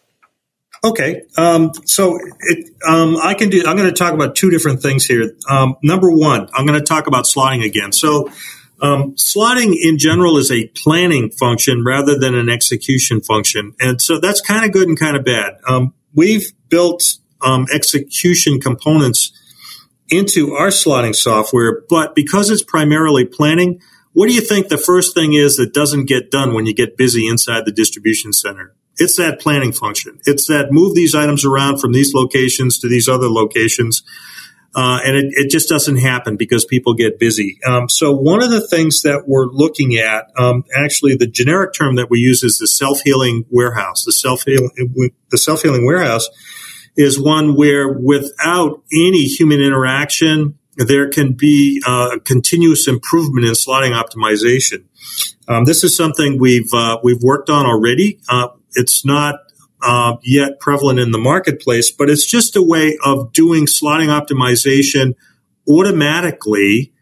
Okay, 0.85 1.23
um, 1.37 1.73
so 1.87 2.19
it, 2.41 2.71
um, 2.87 3.17
I 3.17 3.35
can 3.35 3.49
do. 3.49 3.65
I'm 3.67 3.77
going 3.77 3.89
to 3.89 3.97
talk 3.97 4.15
about 4.15 4.37
two 4.37 4.51
different 4.51 4.81
things 4.81 5.05
here. 5.05 5.35
Um, 5.49 5.77
number 5.83 6.11
one, 6.11 6.49
I'm 6.55 6.67
going 6.67 6.79
to 6.79 6.85
talk 6.85 7.09
about 7.09 7.25
slotting 7.25 7.65
again. 7.65 7.91
So, 7.91 8.31
um, 8.81 9.15
slotting 9.15 9.75
in 9.81 9.99
general 9.99 10.37
is 10.39 10.51
a 10.51 10.69
planning 10.69 11.31
function 11.31 11.85
rather 11.85 12.19
than 12.19 12.35
an 12.35 12.49
execution 12.49 13.21
function, 13.21 13.75
and 13.81 14.01
so 14.01 14.21
that's 14.21 14.41
kind 14.41 14.65
of 14.65 14.73
good 14.73 14.89
and 14.89 14.99
kind 14.99 15.17
of 15.17 15.25
bad. 15.25 15.59
Um, 15.69 15.95
we've 16.15 16.53
built 16.69 17.19
um, 17.43 17.67
execution 17.73 18.61
components 18.61 19.33
into 20.09 20.55
our 20.55 20.69
slotting 20.69 21.15
software, 21.15 21.83
but 21.89 22.15
because 22.15 22.51
it's 22.51 22.63
primarily 22.63 23.25
planning, 23.25 23.81
what 24.13 24.29
do 24.29 24.35
you 24.35 24.41
think 24.41 24.69
the 24.69 24.79
first 24.79 25.15
thing 25.15 25.35
is 25.35 25.57
that 25.57 25.73
doesn't 25.75 26.07
get 26.07 26.31
done 26.31 26.55
when 26.55 26.67
you 26.67 26.75
get 26.75 26.97
busy 26.97 27.29
inside 27.29 27.65
the 27.65 27.73
distribution 27.73 28.33
center? 28.33 28.75
It's 28.97 29.17
that 29.17 29.41
planning 29.41 29.73
function. 29.73 30.19
It's 30.25 30.49
that 30.49 30.73
move 30.73 30.95
these 30.95 31.15
items 31.15 31.45
around 31.45 31.79
from 31.79 31.93
these 31.93 32.15
locations 32.15 32.79
to 32.81 32.89
these 32.89 33.09
other 33.09 33.29
locations. 33.29 34.03
Uh, 34.75 35.01
and 35.05 35.17
it, 35.17 35.33
it, 35.35 35.51
just 35.51 35.69
doesn't 35.69 35.97
happen 35.97 36.37
because 36.37 36.65
people 36.65 36.93
get 36.93 37.19
busy. 37.19 37.59
Um, 37.67 37.89
so 37.89 38.13
one 38.13 38.43
of 38.43 38.51
the 38.51 38.61
things 38.61 39.01
that 39.03 39.25
we're 39.27 39.47
looking 39.47 39.97
at, 39.97 40.31
um, 40.37 40.63
actually, 40.77 41.17
the 41.17 41.27
generic 41.27 41.73
term 41.73 41.97
that 41.97 42.11
we 42.11 42.19
use 42.19 42.43
is 42.43 42.59
the 42.59 42.67
self 42.67 43.01
healing 43.01 43.47
warehouse. 43.51 44.05
The 44.05 44.13
self 44.13 44.45
the 44.45 45.11
self 45.37 45.63
healing 45.63 45.87
warehouse 45.87 46.29
is 46.97 47.19
one 47.19 47.57
where, 47.57 47.91
without 47.91 48.83
any 48.93 49.25
human 49.25 49.61
interaction, 49.61 50.59
there 50.77 51.09
can 51.09 51.33
be 51.33 51.83
uh, 51.87 52.19
continuous 52.25 52.87
improvement 52.87 53.47
in 53.47 53.53
slotting 53.53 53.93
optimization. 53.93 54.85
Um, 55.49 55.65
this 55.65 55.83
is 55.83 55.97
something 55.97 56.39
we've 56.39 56.73
uh, 56.75 56.99
we've 57.03 57.23
worked 57.23 57.51
on 57.51 57.67
already. 57.67 58.21
Uh, 58.29 58.49
it's 58.75 59.05
not 59.05 59.37
uh, 59.83 60.17
yet 60.23 60.61
prevalent 60.61 60.99
in 60.99 61.13
the 61.13 61.19
marketplace, 61.19 61.91
but 61.91 62.11
it's 62.11 62.27
just 62.27 62.57
a 62.57 62.63
way 62.63 62.99
of 63.05 63.33
doing 63.33 63.67
slotting 63.67 64.09
optimization 64.09 65.15
automatically 65.69 66.93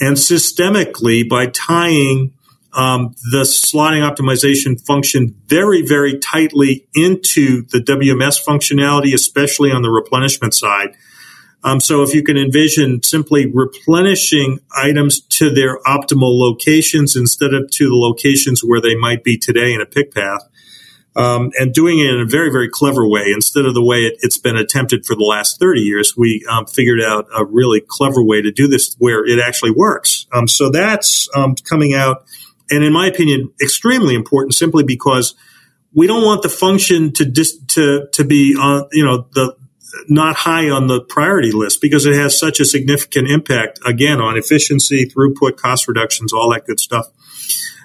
and 0.00 0.16
systemically 0.16 1.28
by 1.28 1.46
tying 1.46 2.32
um, 2.72 3.14
the 3.30 3.42
slotting 3.42 4.02
optimization 4.02 4.80
function 4.80 5.34
very, 5.46 5.86
very 5.86 6.18
tightly 6.18 6.86
into 6.94 7.62
the 7.66 7.78
WMS 7.78 8.42
functionality, 8.42 9.12
especially 9.12 9.70
on 9.70 9.82
the 9.82 9.90
replenishment 9.90 10.54
side. 10.54 10.96
Um, 11.64 11.80
so 11.80 12.02
if 12.02 12.12
you 12.14 12.24
can 12.24 12.36
envision 12.36 13.02
simply 13.02 13.46
replenishing 13.46 14.58
items 14.76 15.20
to 15.20 15.50
their 15.50 15.78
optimal 15.80 16.38
locations 16.38 17.14
instead 17.14 17.54
of 17.54 17.70
to 17.70 17.88
the 17.88 17.94
locations 17.94 18.62
where 18.64 18.80
they 18.80 18.96
might 18.96 19.22
be 19.22 19.38
today 19.38 19.72
in 19.72 19.80
a 19.80 19.86
pick 19.86 20.12
path, 20.12 20.42
um, 21.14 21.50
and 21.58 21.74
doing 21.74 21.98
it 21.98 22.06
in 22.06 22.20
a 22.20 22.26
very, 22.26 22.50
very 22.50 22.68
clever 22.68 23.06
way 23.06 23.32
instead 23.34 23.66
of 23.66 23.74
the 23.74 23.84
way 23.84 23.98
it, 23.98 24.18
has 24.22 24.38
been 24.38 24.56
attempted 24.56 25.04
for 25.04 25.14
the 25.14 25.24
last 25.24 25.58
30 25.58 25.80
years. 25.80 26.16
We 26.16 26.44
um, 26.50 26.66
figured 26.66 27.00
out 27.00 27.26
a 27.36 27.44
really 27.44 27.82
clever 27.86 28.22
way 28.22 28.40
to 28.42 28.50
do 28.50 28.66
this 28.66 28.94
where 28.98 29.24
it 29.24 29.38
actually 29.38 29.72
works. 29.72 30.26
Um, 30.32 30.48
so 30.48 30.70
that's 30.70 31.28
um, 31.34 31.54
coming 31.56 31.94
out, 31.94 32.24
and 32.70 32.82
in 32.82 32.92
my 32.92 33.06
opinion, 33.06 33.52
extremely 33.60 34.14
important 34.14 34.54
simply 34.54 34.84
because 34.84 35.34
we 35.94 36.06
don't 36.06 36.24
want 36.24 36.42
the 36.42 36.48
function 36.48 37.12
to 37.12 37.24
dis- 37.24 37.58
to 37.68 38.08
to 38.12 38.24
be 38.24 38.56
on 38.58 38.88
you 38.92 39.04
know 39.04 39.26
the 39.32 39.56
not 40.08 40.36
high 40.36 40.70
on 40.70 40.86
the 40.86 41.00
priority 41.02 41.52
list 41.52 41.80
because 41.80 42.06
it 42.06 42.14
has 42.14 42.38
such 42.38 42.60
a 42.60 42.64
significant 42.64 43.28
impact 43.28 43.78
again 43.84 44.20
on 44.20 44.36
efficiency, 44.36 45.06
throughput, 45.06 45.56
cost 45.56 45.86
reductions, 45.86 46.32
all 46.32 46.50
that 46.50 46.66
good 46.66 46.80
stuff. 46.80 47.08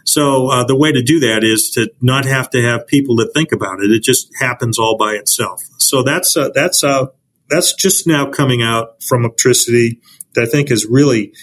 So 0.07 0.47
uh, 0.47 0.63
the 0.63 0.75
way 0.75 0.93
to 0.93 1.03
do 1.03 1.19
that 1.19 1.43
is 1.43 1.69
to 1.71 1.91
not 2.01 2.23
have 2.23 2.49
to 2.51 2.61
have 2.61 2.87
people 2.87 3.17
to 3.17 3.29
think 3.33 3.51
about 3.51 3.83
it. 3.83 3.91
It 3.91 4.03
just 4.03 4.29
happens 4.39 4.79
all 4.79 4.97
by 4.97 5.13
itself. 5.13 5.61
So 5.77 6.01
that's 6.01 6.37
uh, 6.37 6.49
that's 6.55 6.81
uh, 6.81 7.07
that's 7.49 7.73
just 7.73 8.07
now 8.07 8.29
coming 8.29 8.63
out 8.63 9.03
from 9.03 9.23
Optricity 9.23 9.99
that 10.33 10.43
I 10.43 10.45
think 10.45 10.71
is 10.71 10.85
really 10.85 11.33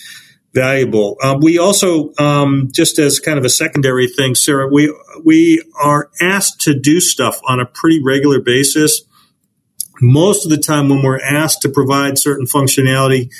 valuable. 0.54 1.18
Um, 1.22 1.40
we 1.40 1.58
also, 1.58 2.14
um, 2.18 2.70
just 2.72 2.98
as 2.98 3.20
kind 3.20 3.38
of 3.38 3.44
a 3.44 3.50
secondary 3.50 4.08
thing, 4.08 4.34
Sarah, 4.34 4.68
we 4.72 4.94
we 5.22 5.62
are 5.78 6.10
asked 6.22 6.62
to 6.62 6.78
do 6.78 7.00
stuff 7.00 7.40
on 7.46 7.60
a 7.60 7.66
pretty 7.66 8.02
regular 8.02 8.40
basis. 8.40 9.02
Most 10.00 10.46
of 10.46 10.50
the 10.50 10.58
time, 10.58 10.88
when 10.88 11.02
we're 11.02 11.20
asked 11.20 11.62
to 11.62 11.68
provide 11.68 12.18
certain 12.18 12.46
functionality, 12.46 13.30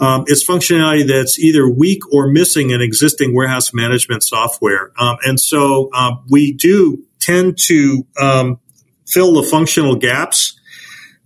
um, 0.00 0.24
it's 0.26 0.46
functionality 0.46 1.06
that's 1.06 1.38
either 1.38 1.68
weak 1.68 2.00
or 2.12 2.26
missing 2.26 2.70
in 2.70 2.80
existing 2.80 3.34
warehouse 3.34 3.74
management 3.74 4.22
software. 4.22 4.92
Um, 4.98 5.18
and 5.24 5.38
so 5.38 5.90
um, 5.92 6.24
we 6.28 6.52
do 6.52 7.04
tend 7.20 7.58
to 7.66 8.06
um, 8.18 8.60
fill 9.06 9.34
the 9.34 9.42
functional 9.42 9.96
gaps 9.96 10.58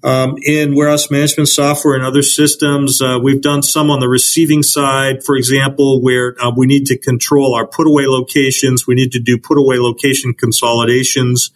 um, 0.02 0.36
in 0.42 0.74
warehouse 0.74 1.10
management 1.10 1.48
software 1.48 1.94
and 1.94 2.04
other 2.04 2.22
systems. 2.22 3.00
Uh, 3.00 3.18
we've 3.22 3.40
done 3.40 3.62
some 3.62 3.90
on 3.90 4.00
the 4.00 4.08
receiving 4.08 4.62
side, 4.62 5.22
for 5.24 5.36
example, 5.36 6.02
where 6.02 6.34
uh, 6.42 6.52
we 6.54 6.66
need 6.66 6.84
to 6.86 6.98
control 6.98 7.54
our 7.54 7.66
put 7.66 7.86
away 7.86 8.06
locations. 8.06 8.86
We 8.86 8.94
need 8.94 9.12
to 9.12 9.20
do 9.20 9.38
put 9.38 9.56
away 9.56 9.78
location 9.78 10.34
consolidations 10.34 11.50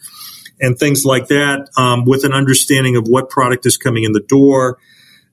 and 0.60 0.78
things 0.78 1.04
like 1.04 1.28
that 1.28 1.68
um, 1.76 2.04
with 2.04 2.24
an 2.24 2.32
understanding 2.32 2.96
of 2.96 3.06
what 3.06 3.28
product 3.28 3.66
is 3.66 3.76
coming 3.76 4.04
in 4.04 4.12
the 4.12 4.20
door. 4.20 4.78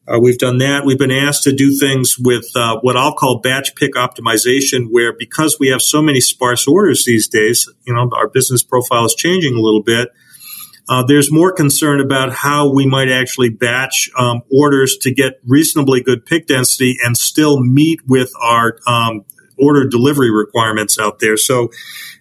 Uh, 0.08 0.20
we've 0.20 0.38
done 0.38 0.60
that. 0.60 0.86
We've 0.86 1.00
been 1.00 1.12
asked 1.12 1.44
to 1.44 1.52
do 1.52 1.76
things 1.76 2.18
with 2.20 2.46
uh, 2.56 2.80
what 2.82 2.96
I'll 2.96 3.16
call 3.16 3.40
batch 3.40 3.76
pick 3.76 3.94
optimization, 3.94 4.88
where 4.92 5.14
because 5.14 5.58
we 5.60 5.70
have 5.70 5.82
so 5.82 6.02
many 6.02 6.22
sparse 6.22 6.68
orders 6.68 7.06
these 7.06 7.28
days, 7.28 7.68
you 7.86 7.94
know, 7.94 8.10
our 8.16 8.28
business 8.28 8.62
profile 8.62 9.06
is 9.06 9.16
changing 9.16 9.56
a 9.56 9.62
little 9.62 9.82
bit. 9.82 10.10
Uh, 10.88 11.04
there's 11.08 11.32
more 11.32 11.52
concern 11.52 12.00
about 12.00 12.32
how 12.32 12.72
we 12.72 12.86
might 12.86 13.10
actually 13.10 13.50
batch 13.50 14.10
um, 14.20 14.44
orders 14.52 14.98
to 14.98 15.12
get 15.12 15.40
reasonably 15.44 16.02
good 16.02 16.26
pick 16.26 16.46
density 16.46 16.96
and 17.04 17.18
still 17.18 17.60
meet 17.60 18.00
with 18.08 18.32
our 18.40 18.78
um, 18.86 19.26
order 19.58 19.88
delivery 19.88 20.30
requirements 20.30 21.00
out 21.00 21.20
there. 21.20 21.38
So 21.38 21.72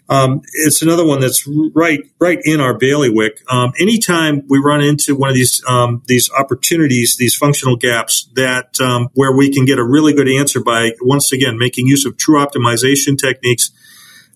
um, 0.09 0.42
it's 0.52 0.82
another 0.82 1.07
one 1.07 1.20
that's 1.20 1.48
right 1.74 2.00
right 2.20 2.38
in 2.44 2.61
our 2.61 2.74
bailiwick. 2.76 3.40
Um, 3.48 3.72
anytime 3.80 4.42
we 4.48 4.59
run 4.59 4.82
into 4.82 5.16
one 5.16 5.30
of 5.30 5.34
these 5.34 5.62
um, 5.66 6.02
these 6.07 6.30
opportunities, 6.30 7.16
these 7.16 7.34
functional 7.34 7.76
gaps 7.76 8.28
that 8.34 8.78
um, 8.80 9.09
where 9.14 9.34
we 9.34 9.50
can 9.50 9.64
get 9.64 9.78
a 9.78 9.84
really 9.84 10.12
good 10.12 10.28
answer 10.28 10.62
by 10.62 10.92
once 11.00 11.32
again 11.32 11.59
making 11.59 11.86
use 11.86 12.05
of 12.05 12.18
true 12.18 12.38
optimization 12.38 13.18
techniques, 13.18 13.70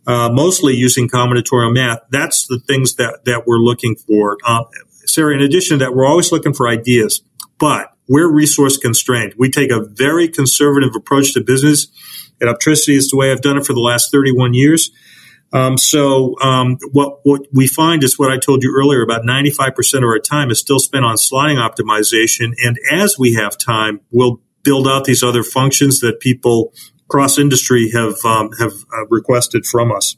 uh, 0.06 0.30
mostly 0.32 0.74
using 0.74 1.06
combinatorial 1.06 1.74
math. 1.74 1.98
That's 2.10 2.46
the 2.46 2.60
things 2.60 2.94
that 2.94 3.26
that 3.26 3.46
we're 3.46 3.58
looking 3.58 3.94
for. 3.94 4.38
Uh, 4.46 4.64
Sarah, 5.04 5.34
in 5.34 5.42
addition 5.42 5.78
to 5.78 5.84
that, 5.84 5.94
we're 5.94 6.06
always 6.06 6.32
looking 6.32 6.54
for 6.54 6.66
ideas, 6.66 7.20
but 7.58 7.92
we're 8.08 8.32
resource 8.32 8.78
constrained. 8.78 9.34
We 9.36 9.50
take 9.50 9.70
a 9.70 9.84
very 9.84 10.28
conservative 10.28 10.94
approach 10.96 11.34
to 11.34 11.42
business. 11.42 11.88
At 12.40 12.48
Optricity 12.48 12.96
is 12.96 13.10
the 13.10 13.16
way 13.16 13.32
I've 13.32 13.42
done 13.42 13.58
it 13.58 13.66
for 13.66 13.72
the 13.72 13.80
last 13.80 14.12
31 14.12 14.54
years. 14.54 14.90
Um, 15.52 15.78
so 15.78 16.38
um, 16.40 16.76
what 16.92 17.20
what 17.22 17.42
we 17.52 17.66
find 17.66 18.04
is 18.04 18.18
what 18.18 18.30
I 18.30 18.38
told 18.38 18.62
you 18.62 18.74
earlier 18.76 19.02
about 19.02 19.22
95% 19.22 19.98
of 19.98 20.04
our 20.04 20.18
time 20.18 20.50
is 20.50 20.58
still 20.58 20.78
spent 20.78 21.04
on 21.04 21.16
slotting 21.16 21.56
optimization, 21.56 22.52
and 22.64 22.76
as 22.92 23.16
we 23.18 23.34
have 23.34 23.56
time, 23.56 24.00
we'll 24.10 24.40
build 24.62 24.86
out 24.86 25.04
these 25.04 25.22
other 25.22 25.42
functions 25.42 26.00
that 26.00 26.20
people 26.20 26.72
cross 27.08 27.38
industry 27.38 27.90
have 27.92 28.16
um, 28.24 28.50
have 28.58 28.72
uh, 28.72 29.06
requested 29.08 29.64
from 29.64 29.90
us. 29.90 30.16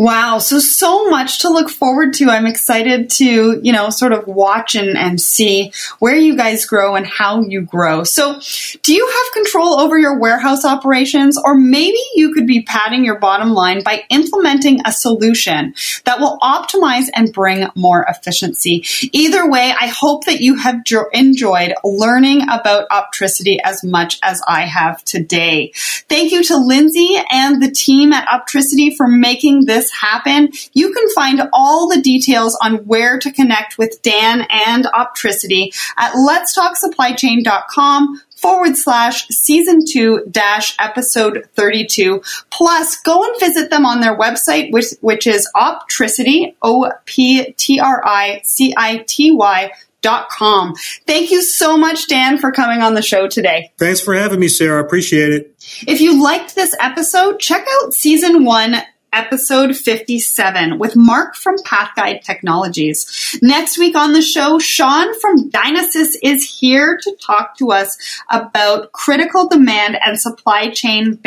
Wow. 0.00 0.38
So, 0.38 0.58
so 0.60 1.10
much 1.10 1.40
to 1.40 1.50
look 1.50 1.68
forward 1.68 2.14
to. 2.14 2.30
I'm 2.30 2.46
excited 2.46 3.10
to, 3.10 3.60
you 3.62 3.70
know, 3.70 3.90
sort 3.90 4.14
of 4.14 4.26
watch 4.26 4.74
and, 4.74 4.96
and 4.96 5.20
see 5.20 5.74
where 5.98 6.16
you 6.16 6.38
guys 6.38 6.64
grow 6.64 6.94
and 6.94 7.06
how 7.06 7.42
you 7.42 7.60
grow. 7.60 8.04
So, 8.04 8.40
do 8.80 8.94
you 8.94 9.06
have 9.06 9.32
control 9.34 9.78
over 9.78 9.98
your 9.98 10.18
warehouse 10.18 10.64
operations? 10.64 11.36
Or 11.36 11.54
maybe 11.54 11.98
you 12.14 12.32
could 12.32 12.46
be 12.46 12.62
padding 12.62 13.04
your 13.04 13.18
bottom 13.18 13.50
line 13.50 13.82
by 13.82 14.04
implementing 14.08 14.80
a 14.86 14.92
solution 14.92 15.74
that 16.06 16.18
will 16.18 16.38
optimize 16.42 17.10
and 17.12 17.30
bring 17.30 17.68
more 17.74 18.06
efficiency. 18.08 18.86
Either 19.12 19.50
way, 19.50 19.74
I 19.78 19.88
hope 19.88 20.24
that 20.24 20.40
you 20.40 20.56
have 20.56 20.82
jo- 20.82 21.10
enjoyed 21.12 21.74
learning 21.84 22.44
about 22.50 22.88
Optricity 22.88 23.58
as 23.62 23.84
much 23.84 24.18
as 24.22 24.40
I 24.48 24.62
have 24.62 25.04
today. 25.04 25.72
Thank 26.08 26.32
you 26.32 26.42
to 26.44 26.56
Lindsay 26.56 27.16
and 27.30 27.62
the 27.62 27.70
team 27.70 28.14
at 28.14 28.26
Optricity 28.28 28.96
for 28.96 29.06
making 29.06 29.66
this 29.66 29.89
happen, 29.90 30.50
you 30.72 30.92
can 30.92 31.08
find 31.10 31.42
all 31.52 31.88
the 31.88 32.00
details 32.00 32.56
on 32.62 32.86
where 32.86 33.18
to 33.18 33.32
connect 33.32 33.78
with 33.78 34.00
Dan 34.02 34.46
and 34.50 34.86
Optricity 34.86 35.74
at 35.96 36.12
letstalksupplychain.com 36.12 38.20
forward 38.40 38.76
slash 38.76 39.28
season 39.28 39.84
two 39.86 40.24
dash 40.30 40.74
episode 40.78 41.48
32. 41.54 42.22
Plus, 42.50 42.96
go 43.02 43.22
and 43.22 43.38
visit 43.38 43.70
them 43.70 43.84
on 43.84 44.00
their 44.00 44.16
website, 44.16 44.72
which, 44.72 44.86
which 45.00 45.26
is 45.26 45.48
Optricity, 45.54 46.54
O 46.62 46.90
P 47.04 47.52
T 47.52 47.80
R 47.80 48.02
I 48.04 48.40
C 48.44 48.74
I 48.76 49.04
T 49.06 49.30
Y. 49.30 49.70
Dot 50.02 50.30
com. 50.30 50.72
Thank 51.06 51.30
you 51.30 51.42
so 51.42 51.76
much, 51.76 52.06
Dan, 52.06 52.38
for 52.38 52.52
coming 52.52 52.80
on 52.80 52.94
the 52.94 53.02
show 53.02 53.28
today. 53.28 53.70
Thanks 53.76 54.00
for 54.00 54.14
having 54.14 54.40
me, 54.40 54.48
Sarah. 54.48 54.82
Appreciate 54.82 55.30
it. 55.30 55.54
If 55.86 56.00
you 56.00 56.22
liked 56.22 56.54
this 56.54 56.74
episode, 56.80 57.38
check 57.38 57.66
out 57.70 57.92
season 57.92 58.46
one 58.46 58.76
episode 59.12 59.76
57 59.76 60.78
with 60.78 60.96
Mark 60.96 61.34
from 61.34 61.56
Pathguide 61.58 62.22
Technologies. 62.22 63.38
Next 63.42 63.78
week 63.78 63.96
on 63.96 64.12
the 64.12 64.22
show, 64.22 64.58
Sean 64.58 65.18
from 65.20 65.50
Dynasys 65.50 66.16
is 66.22 66.58
here 66.58 66.98
to 67.02 67.16
talk 67.20 67.56
to 67.58 67.72
us 67.72 67.96
about 68.30 68.92
critical 68.92 69.48
demand 69.48 69.98
and 70.04 70.20
supply 70.20 70.70
chain 70.70 71.18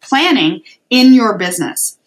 planning 0.00 0.62
in 0.90 1.14
your 1.14 1.36
business. 1.36 1.98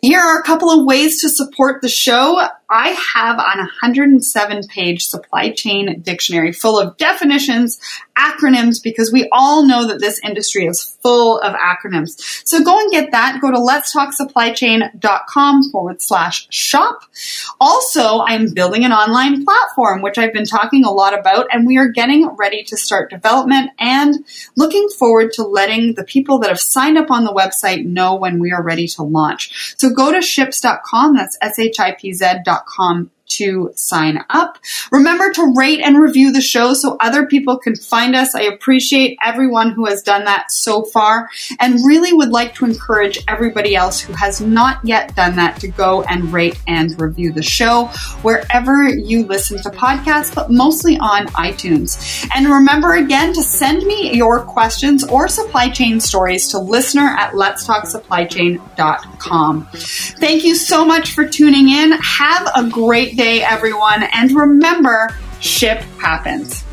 Here 0.00 0.20
are 0.20 0.40
a 0.40 0.42
couple 0.42 0.70
of 0.70 0.86
ways 0.86 1.20
to 1.20 1.28
support 1.28 1.82
the 1.82 1.88
show. 1.88 2.46
I 2.72 2.96
have 3.14 3.38
an 3.38 3.58
107 3.58 4.66
page 4.68 5.04
supply 5.04 5.50
chain 5.50 6.00
dictionary 6.00 6.52
full 6.52 6.80
of 6.80 6.96
definitions, 6.96 7.78
acronyms, 8.18 8.82
because 8.82 9.12
we 9.12 9.28
all 9.30 9.66
know 9.66 9.86
that 9.88 10.00
this 10.00 10.18
industry 10.24 10.64
is 10.64 10.96
full 11.02 11.38
of 11.40 11.54
acronyms. 11.54 12.18
So 12.46 12.64
go 12.64 12.78
and 12.78 12.90
get 12.90 13.10
that. 13.10 13.42
Go 13.42 13.50
to 13.50 13.58
letstalksupplychain.com 13.58 15.70
forward 15.70 16.00
slash 16.00 16.46
shop. 16.50 17.02
Also, 17.60 18.20
I'm 18.20 18.54
building 18.54 18.86
an 18.86 18.92
online 18.92 19.44
platform, 19.44 20.00
which 20.00 20.16
I've 20.16 20.32
been 20.32 20.46
talking 20.46 20.86
a 20.86 20.90
lot 20.90 21.18
about, 21.18 21.48
and 21.52 21.66
we 21.66 21.76
are 21.76 21.88
getting 21.88 22.26
ready 22.36 22.62
to 22.64 22.78
start 22.78 23.10
development 23.10 23.72
and 23.78 24.24
looking 24.56 24.88
forward 24.88 25.34
to 25.34 25.42
letting 25.42 25.92
the 25.94 26.04
people 26.04 26.38
that 26.38 26.48
have 26.48 26.60
signed 26.60 26.96
up 26.96 27.10
on 27.10 27.24
the 27.24 27.34
website 27.34 27.84
know 27.84 28.14
when 28.14 28.38
we 28.38 28.50
are 28.50 28.62
ready 28.62 28.88
to 28.88 29.02
launch. 29.02 29.74
So 29.76 29.90
go 29.90 30.10
to 30.10 30.18
shipz.com, 30.18 31.14
that's 31.14 31.36
S-H-I-P-Z.com 32.68 33.10
to 33.36 33.70
sign 33.74 34.24
up. 34.30 34.58
Remember 34.90 35.32
to 35.32 35.52
rate 35.56 35.80
and 35.80 35.98
review 35.98 36.32
the 36.32 36.40
show 36.40 36.74
so 36.74 36.96
other 37.00 37.26
people 37.26 37.58
can 37.58 37.76
find 37.76 38.14
us. 38.14 38.34
I 38.34 38.42
appreciate 38.42 39.18
everyone 39.24 39.72
who 39.72 39.86
has 39.86 40.02
done 40.02 40.24
that 40.24 40.50
so 40.50 40.84
far 40.84 41.28
and 41.60 41.74
really 41.86 42.12
would 42.12 42.30
like 42.30 42.54
to 42.56 42.64
encourage 42.64 43.18
everybody 43.28 43.74
else 43.74 44.00
who 44.00 44.12
has 44.12 44.40
not 44.40 44.84
yet 44.84 45.14
done 45.14 45.36
that 45.36 45.60
to 45.60 45.68
go 45.68 46.02
and 46.02 46.32
rate 46.32 46.60
and 46.66 47.00
review 47.00 47.32
the 47.32 47.42
show 47.42 47.86
wherever 48.22 48.88
you 48.88 49.26
listen 49.26 49.60
to 49.62 49.70
podcasts, 49.70 50.34
but 50.34 50.50
mostly 50.50 50.98
on 50.98 51.26
iTunes. 51.28 52.26
And 52.34 52.46
remember 52.46 52.94
again 52.94 53.32
to 53.34 53.42
send 53.42 53.84
me 53.84 54.14
your 54.14 54.40
questions 54.40 55.04
or 55.04 55.28
supply 55.28 55.70
chain 55.70 56.00
stories 56.00 56.48
to 56.48 56.58
listener 56.58 57.14
at 57.18 57.32
letstalksupplychain.com. 57.32 59.68
Thank 59.72 60.44
you 60.44 60.54
so 60.54 60.84
much 60.84 61.12
for 61.12 61.26
tuning 61.26 61.70
in. 61.70 61.92
Have 61.92 62.50
a 62.54 62.68
great 62.68 63.16
day 63.16 63.21
day, 63.22 63.42
everyone. 63.42 64.02
And 64.14 64.32
remember, 64.32 65.08
ship 65.40 65.78
happens. 65.98 66.64